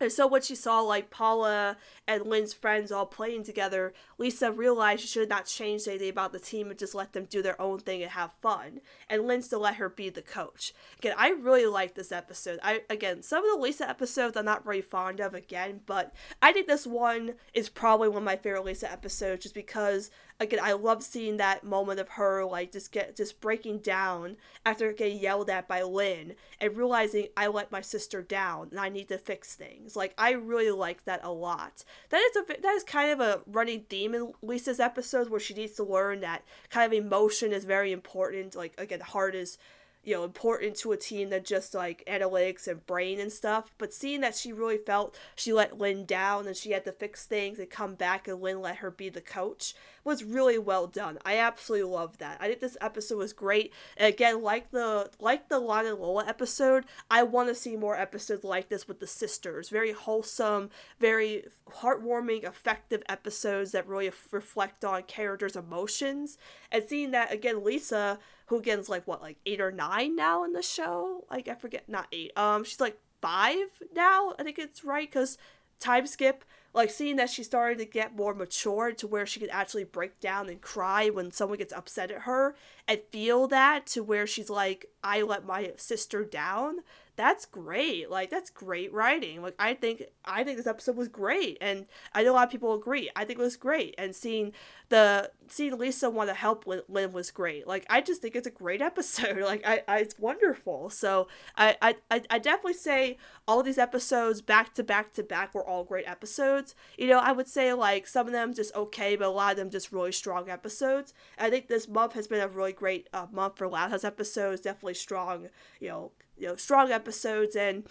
And 0.00 0.10
so 0.10 0.26
when 0.26 0.42
she 0.42 0.54
saw 0.56 0.80
like 0.80 1.10
Paula 1.10 1.76
and 2.06 2.26
Lynn's 2.26 2.52
friends 2.52 2.90
all 2.90 3.06
playing 3.06 3.44
together, 3.44 3.92
Lisa 4.18 4.50
realized 4.50 5.02
she 5.02 5.08
should 5.08 5.28
not 5.28 5.46
change 5.46 5.86
anything 5.86 6.10
about 6.10 6.32
the 6.32 6.40
team 6.40 6.68
and 6.70 6.78
just 6.78 6.94
let 6.94 7.12
them 7.12 7.26
do 7.26 7.42
their 7.42 7.60
own 7.60 7.78
thing 7.78 8.02
and 8.02 8.10
have 8.10 8.32
fun. 8.42 8.80
And 9.08 9.26
Lynn 9.26 9.42
still 9.42 9.60
let 9.60 9.76
her 9.76 9.88
be 9.88 10.10
the 10.10 10.22
coach. 10.22 10.72
Again, 10.98 11.14
I 11.16 11.30
really 11.30 11.66
like 11.66 11.94
this 11.94 12.12
episode. 12.12 12.58
I 12.62 12.82
again, 12.90 13.22
some 13.22 13.44
of 13.44 13.54
the 13.54 13.62
Lisa 13.62 13.88
episodes 13.88 14.36
I'm 14.36 14.44
not 14.44 14.64
very 14.64 14.82
fond 14.82 15.20
of 15.20 15.32
again, 15.34 15.80
but 15.86 16.12
I 16.42 16.52
think 16.52 16.66
this 16.66 16.86
one 16.86 17.34
is 17.52 17.68
probably 17.68 18.08
one 18.08 18.18
of 18.18 18.24
my 18.24 18.36
favorite 18.36 18.64
Lisa 18.64 18.90
episodes 18.90 19.44
just 19.44 19.54
because 19.54 20.10
again, 20.40 20.60
I 20.62 20.72
love 20.72 21.02
seeing 21.02 21.36
that 21.36 21.64
moment 21.64 22.00
of 22.00 22.10
her 22.10 22.44
like 22.44 22.72
just 22.72 22.92
get 22.92 23.16
just 23.16 23.40
breaking 23.40 23.78
down 23.78 24.36
after 24.66 24.92
getting 24.92 25.18
yelled 25.18 25.50
at 25.50 25.68
by 25.68 25.82
Lynn 25.82 26.34
and 26.60 26.76
realizing 26.76 27.28
I 27.36 27.46
let 27.46 27.72
my 27.72 27.80
sister 27.80 28.22
down 28.22 28.68
and 28.70 28.80
I 28.80 28.88
need 28.88 29.08
to 29.08 29.18
fix 29.18 29.54
things. 29.54 29.96
Like 29.96 30.14
I 30.18 30.32
really 30.32 30.70
like 30.70 31.04
that 31.04 31.20
a 31.22 31.30
lot. 31.30 31.84
That 32.10 32.18
is 32.18 32.36
a 32.36 32.60
that 32.62 32.74
is 32.74 32.84
kind 32.84 33.10
of 33.10 33.20
a 33.20 33.40
running 33.46 33.84
theme 33.88 34.14
in 34.14 34.32
Lisa's 34.42 34.80
episodes 34.80 35.30
where 35.30 35.40
she 35.40 35.54
needs 35.54 35.74
to 35.74 35.84
learn 35.84 36.20
that 36.20 36.42
kind 36.70 36.92
of 36.92 36.98
emotion 36.98 37.52
is 37.52 37.64
very 37.64 37.92
important. 37.92 38.54
Like 38.54 38.74
again, 38.78 39.00
heart 39.00 39.34
is 39.34 39.58
you 40.04 40.14
know 40.14 40.24
important 40.24 40.76
to 40.76 40.92
a 40.92 40.96
team 40.96 41.30
than 41.30 41.42
just 41.42 41.74
like 41.74 42.04
analytics 42.06 42.68
and 42.68 42.84
brain 42.86 43.18
and 43.18 43.32
stuff 43.32 43.72
but 43.78 43.92
seeing 43.92 44.20
that 44.20 44.34
she 44.34 44.52
really 44.52 44.76
felt 44.76 45.18
she 45.34 45.52
let 45.52 45.78
lynn 45.78 46.04
down 46.04 46.46
and 46.46 46.56
she 46.56 46.72
had 46.72 46.84
to 46.84 46.92
fix 46.92 47.24
things 47.24 47.58
and 47.58 47.70
come 47.70 47.94
back 47.94 48.28
and 48.28 48.40
lynn 48.40 48.60
let 48.60 48.76
her 48.76 48.90
be 48.90 49.08
the 49.08 49.20
coach 49.20 49.74
was 50.04 50.22
really 50.22 50.58
well 50.58 50.86
done. 50.86 51.18
I 51.24 51.38
absolutely 51.38 51.90
love 51.90 52.18
that. 52.18 52.38
I 52.40 52.48
think 52.48 52.60
this 52.60 52.76
episode 52.80 53.18
was 53.18 53.32
great. 53.32 53.72
And 53.96 54.12
again, 54.12 54.42
like 54.42 54.70
the 54.70 55.10
like 55.18 55.48
the 55.48 55.58
Lana 55.58 55.90
and 55.90 55.98
Lola 55.98 56.26
episode, 56.26 56.84
I 57.10 57.22
want 57.22 57.48
to 57.48 57.54
see 57.54 57.76
more 57.76 57.96
episodes 57.96 58.44
like 58.44 58.68
this 58.68 58.86
with 58.86 59.00
the 59.00 59.06
sisters. 59.06 59.70
Very 59.70 59.92
wholesome, 59.92 60.70
very 61.00 61.46
heartwarming, 61.68 62.44
effective 62.44 63.02
episodes 63.08 63.72
that 63.72 63.88
really 63.88 64.10
reflect 64.30 64.84
on 64.84 65.02
characters' 65.04 65.56
emotions. 65.56 66.36
And 66.70 66.84
seeing 66.86 67.10
that 67.12 67.32
again, 67.32 67.64
Lisa, 67.64 68.18
who 68.46 68.58
again's 68.58 68.88
like 68.88 69.06
what, 69.06 69.22
like 69.22 69.38
eight 69.46 69.60
or 69.60 69.72
nine 69.72 70.14
now 70.14 70.44
in 70.44 70.52
the 70.52 70.62
show? 70.62 71.24
Like 71.30 71.48
I 71.48 71.54
forget, 71.54 71.88
not 71.88 72.08
eight. 72.12 72.32
Um, 72.36 72.64
she's 72.64 72.80
like 72.80 72.98
five 73.22 73.68
now. 73.94 74.34
I 74.38 74.42
think 74.42 74.58
it's 74.58 74.84
right 74.84 75.08
because 75.08 75.38
time 75.80 76.06
skip 76.06 76.44
like 76.74 76.90
seeing 76.90 77.16
that 77.16 77.30
she's 77.30 77.46
starting 77.46 77.78
to 77.78 77.84
get 77.84 78.16
more 78.16 78.34
mature 78.34 78.92
to 78.92 79.06
where 79.06 79.24
she 79.24 79.40
can 79.40 79.50
actually 79.50 79.84
break 79.84 80.20
down 80.20 80.48
and 80.48 80.60
cry 80.60 81.08
when 81.08 81.30
someone 81.30 81.58
gets 81.58 81.72
upset 81.72 82.10
at 82.10 82.22
her 82.22 82.54
and 82.86 83.00
feel 83.10 83.46
that 83.48 83.86
to 83.86 84.02
where 84.02 84.26
she's 84.26 84.50
like 84.50 84.86
i 85.02 85.22
let 85.22 85.46
my 85.46 85.72
sister 85.76 86.24
down 86.24 86.80
that's 87.16 87.46
great. 87.46 88.10
Like 88.10 88.30
that's 88.30 88.50
great 88.50 88.92
writing. 88.92 89.42
Like 89.42 89.54
I 89.58 89.74
think 89.74 90.04
I 90.24 90.42
think 90.42 90.56
this 90.56 90.66
episode 90.66 90.96
was 90.96 91.08
great, 91.08 91.58
and 91.60 91.86
I 92.12 92.22
know 92.22 92.32
a 92.32 92.34
lot 92.34 92.46
of 92.46 92.50
people 92.50 92.74
agree. 92.74 93.10
I 93.14 93.24
think 93.24 93.38
it 93.38 93.42
was 93.42 93.56
great, 93.56 93.94
and 93.98 94.14
seeing 94.14 94.52
the 94.94 95.28
seeing 95.48 95.76
Lisa 95.76 96.08
want 96.08 96.30
to 96.30 96.34
help 96.34 96.68
with 96.68 96.84
Lynn 96.88 97.12
was 97.12 97.32
great. 97.32 97.66
Like 97.66 97.84
I 97.90 98.00
just 98.00 98.22
think 98.22 98.36
it's 98.36 98.46
a 98.46 98.50
great 98.50 98.80
episode. 98.90 99.38
Like 99.38 99.66
I, 99.66 99.82
I 99.88 99.98
it's 99.98 100.16
wonderful. 100.20 100.88
So 100.88 101.26
I, 101.56 101.76
I 101.82 101.96
I 102.30 102.38
definitely 102.38 102.74
say 102.74 103.16
all 103.48 103.64
these 103.64 103.76
episodes 103.76 104.40
back 104.40 104.72
to 104.74 104.84
back 104.84 105.12
to 105.14 105.24
back 105.24 105.52
were 105.52 105.66
all 105.66 105.82
great 105.82 106.08
episodes. 106.08 106.76
You 106.96 107.08
know 107.08 107.18
I 107.18 107.32
would 107.32 107.48
say 107.48 107.72
like 107.72 108.06
some 108.06 108.28
of 108.28 108.32
them 108.32 108.54
just 108.54 108.72
okay, 108.76 109.16
but 109.16 109.26
a 109.26 109.30
lot 109.30 109.50
of 109.50 109.56
them 109.56 109.68
just 109.68 109.90
really 109.90 110.12
strong 110.12 110.48
episodes. 110.48 111.12
I 111.40 111.50
think 111.50 111.66
this 111.66 111.88
month 111.88 112.12
has 112.12 112.28
been 112.28 112.40
a 112.40 112.46
really 112.46 112.72
great 112.72 113.08
uh, 113.12 113.26
month 113.32 113.58
for 113.58 113.66
Loud 113.66 113.90
House 113.90 114.04
episodes. 114.04 114.60
Definitely 114.60 114.94
strong. 114.94 115.48
You 115.80 115.88
know 115.88 116.12
you 116.38 116.46
know 116.46 116.56
strong 116.56 116.92
episodes 116.92 117.56
and 117.56 117.84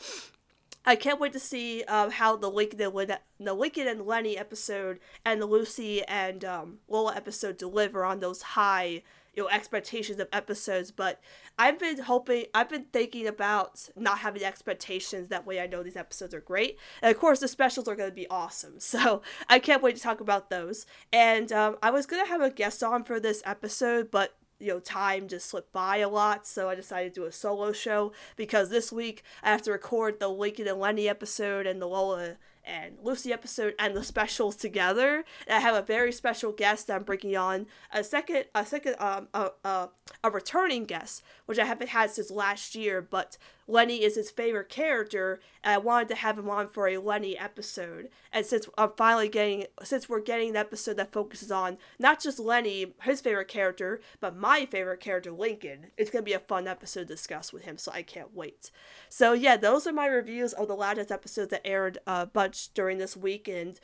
I 0.85 0.95
can't 0.95 1.19
wait 1.19 1.33
to 1.33 1.39
see 1.39 1.83
um, 1.83 2.11
how 2.11 2.35
the 2.35 2.49
Lincoln 2.49 2.81
and 2.81 3.17
the 3.39 3.53
Lincoln 3.53 3.87
and 3.87 4.05
Leni 4.05 4.37
episode 4.37 4.99
and 5.25 5.41
the 5.41 5.45
Lucy 5.45 6.03
and 6.03 6.43
um, 6.43 6.79
Lola 6.87 7.15
episode 7.15 7.57
deliver 7.57 8.03
on 8.03 8.19
those 8.19 8.41
high 8.41 9.03
you 9.35 9.43
know 9.43 9.49
expectations 9.49 10.19
of 10.19 10.27
episodes. 10.31 10.91
But 10.91 11.19
I've 11.57 11.79
been 11.79 11.99
hoping, 11.99 12.45
I've 12.53 12.69
been 12.69 12.85
thinking 12.91 13.27
about 13.27 13.89
not 13.95 14.19
having 14.19 14.43
expectations. 14.43 15.29
That 15.29 15.45
way, 15.45 15.59
I 15.59 15.67
know 15.67 15.83
these 15.83 15.97
episodes 15.97 16.33
are 16.33 16.41
great, 16.41 16.77
and 17.01 17.13
of 17.13 17.19
course, 17.19 17.39
the 17.39 17.47
specials 17.47 17.87
are 17.87 17.95
going 17.95 18.09
to 18.09 18.15
be 18.15 18.27
awesome. 18.29 18.75
So 18.93 19.23
I 19.49 19.57
can't 19.57 19.81
wait 19.81 19.95
to 19.95 20.01
talk 20.01 20.21
about 20.21 20.51
those. 20.51 20.85
And 21.11 21.51
um, 21.51 21.77
I 21.81 21.89
was 21.89 22.05
gonna 22.05 22.27
have 22.27 22.41
a 22.41 22.51
guest 22.51 22.83
on 22.83 23.03
for 23.03 23.19
this 23.19 23.41
episode, 23.43 24.11
but 24.11 24.35
you 24.59 24.69
know, 24.69 24.79
time 24.79 25.27
just 25.27 25.49
slipped 25.49 25.71
by 25.71 25.97
a 25.97 26.09
lot, 26.09 26.47
so 26.47 26.69
I 26.69 26.75
decided 26.75 27.13
to 27.13 27.21
do 27.21 27.25
a 27.25 27.31
solo 27.31 27.71
show 27.71 28.11
because 28.35 28.69
this 28.69 28.91
week 28.91 29.23
I 29.43 29.49
have 29.51 29.61
to 29.63 29.71
record 29.71 30.19
the 30.19 30.29
Lincoln 30.29 30.67
and 30.67 30.79
Leni 30.79 31.09
episode 31.09 31.65
and 31.67 31.81
the 31.81 31.87
Lola 31.87 32.37
and 32.65 32.97
Lucy 33.03 33.33
episode 33.33 33.75
and 33.77 33.95
the 33.95 34.03
specials 34.03 34.55
together. 34.55 35.25
And 35.47 35.57
I 35.57 35.59
have 35.59 35.75
a 35.75 35.81
very 35.81 36.11
special 36.11 36.51
guest 36.51 36.89
I'm 36.89 37.03
bringing 37.03 37.35
on 37.35 37.67
a 37.91 38.03
second 38.03 38.45
a 38.55 38.65
second 38.65 38.95
um 38.99 39.27
a, 39.33 39.51
a, 39.63 39.89
a 40.23 40.31
returning 40.31 40.85
guest, 40.85 41.23
which 41.45 41.59
I 41.59 41.65
haven't 41.65 41.89
had 41.89 42.11
since 42.11 42.31
last 42.31 42.75
year, 42.75 43.01
but 43.01 43.37
Leni 43.67 44.03
is 44.03 44.15
his 44.15 44.31
favorite 44.31 44.69
character, 44.69 45.39
and 45.63 45.73
I 45.73 45.77
wanted 45.77 46.09
to 46.09 46.15
have 46.15 46.37
him 46.37 46.49
on 46.49 46.67
for 46.67 46.87
a 46.87 46.97
Leni 46.97 47.37
episode. 47.37 48.09
And 48.31 48.45
since 48.45 48.67
I'm 48.77 48.91
finally 48.97 49.29
getting, 49.29 49.65
since 49.83 50.09
we're 50.09 50.19
getting 50.19 50.49
an 50.49 50.55
episode 50.55 50.97
that 50.97 51.13
focuses 51.13 51.51
on 51.51 51.77
not 51.99 52.19
just 52.21 52.39
Leni, 52.39 52.93
his 53.03 53.21
favorite 53.21 53.47
character, 53.47 54.01
but 54.19 54.35
my 54.35 54.65
favorite 54.65 54.99
character, 54.99 55.31
Lincoln, 55.31 55.87
it's 55.97 56.09
gonna 56.09 56.23
be 56.23 56.33
a 56.33 56.39
fun 56.39 56.67
episode 56.67 57.07
to 57.07 57.13
discuss 57.13 57.53
with 57.53 57.63
him. 57.63 57.77
So 57.77 57.91
I 57.91 58.01
can't 58.01 58.35
wait. 58.35 58.71
So 59.09 59.33
yeah, 59.33 59.57
those 59.57 59.87
are 59.87 59.93
my 59.93 60.07
reviews 60.07 60.53
of 60.53 60.67
the 60.67 60.75
latest 60.75 61.11
episodes 61.11 61.51
that 61.51 61.65
aired 61.65 61.99
a 62.05 62.25
bunch 62.25 62.73
during 62.73 62.97
this 62.97 63.15
week, 63.15 63.47
and 63.47 63.79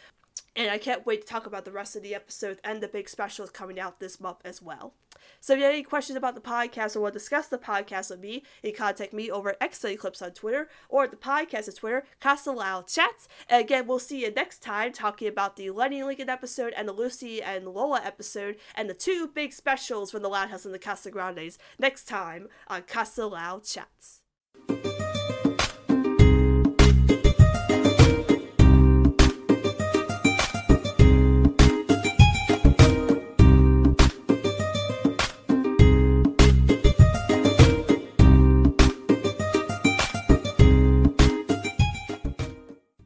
and 0.60 0.70
I 0.70 0.78
can't 0.78 1.05
wait 1.05 1.22
to 1.22 1.28
talk 1.28 1.45
about 1.45 1.64
the 1.64 1.72
rest 1.72 1.95
of 1.95 2.03
the 2.03 2.14
episodes 2.14 2.60
and 2.66 2.82
the 2.82 2.89
big 2.89 3.07
specials 3.07 3.49
coming 3.49 3.80
out 3.80 4.01
this 4.01 4.20
month 4.20 4.39
as 4.43 4.62
well. 4.62 4.93
So 5.39 5.53
if 5.53 5.60
you 5.60 5.64
have 5.64 5.74
any 5.74 5.84
questions 5.84 6.18
about 6.18 6.36
the 6.36 6.41
podcast 6.41 6.97
or 6.97 6.99
want 6.99 7.14
to 7.14 7.20
discuss 7.20 7.47
the 7.47 7.57
podcast 7.57 8.10
with 8.10 8.20
me, 8.20 8.43
you 8.62 8.74
can 8.74 8.88
contact 8.88 9.14
me 9.14 9.32
over 9.32 9.51
at 9.51 9.57
X 9.62 9.86
on 9.86 10.32
Twitter 10.32 10.68
or 10.89 11.05
at 11.05 11.12
the 11.12 11.18
podcast 11.18 11.70
on 11.70 11.76
Twitter, 11.76 12.03
Casa 12.20 12.51
Loud 12.51 12.88
Chats. 12.88 13.30
And 13.49 13.62
again, 13.62 13.88
we'll 13.88 13.99
see 13.99 14.22
you 14.24 14.34
next 14.34 14.62
time 14.62 14.91
talking 14.91 15.30
about 15.30 15.55
the 15.55 15.70
Leni 15.70 16.03
Lincoln 16.03 16.30
episode 16.30 16.74
and 16.76 16.89
the 16.89 16.93
Lucy 16.93 17.41
and 17.41 17.66
Lola 17.66 18.01
episode 18.03 18.57
and 18.76 18.89
the 18.89 18.93
two 18.93 19.28
big 19.28 19.53
specials 19.53 20.12
from 20.12 20.24
the 20.24 20.30
Loud 20.30 20.49
House 20.49 20.66
and 20.66 20.74
the 20.74 20.80
Casagrandes 20.80 21.57
next 21.80 22.03
time 22.03 22.49
on 22.68 22.82
Casa 22.82 23.26
Loud 23.26 23.64
Chats. 23.64 24.20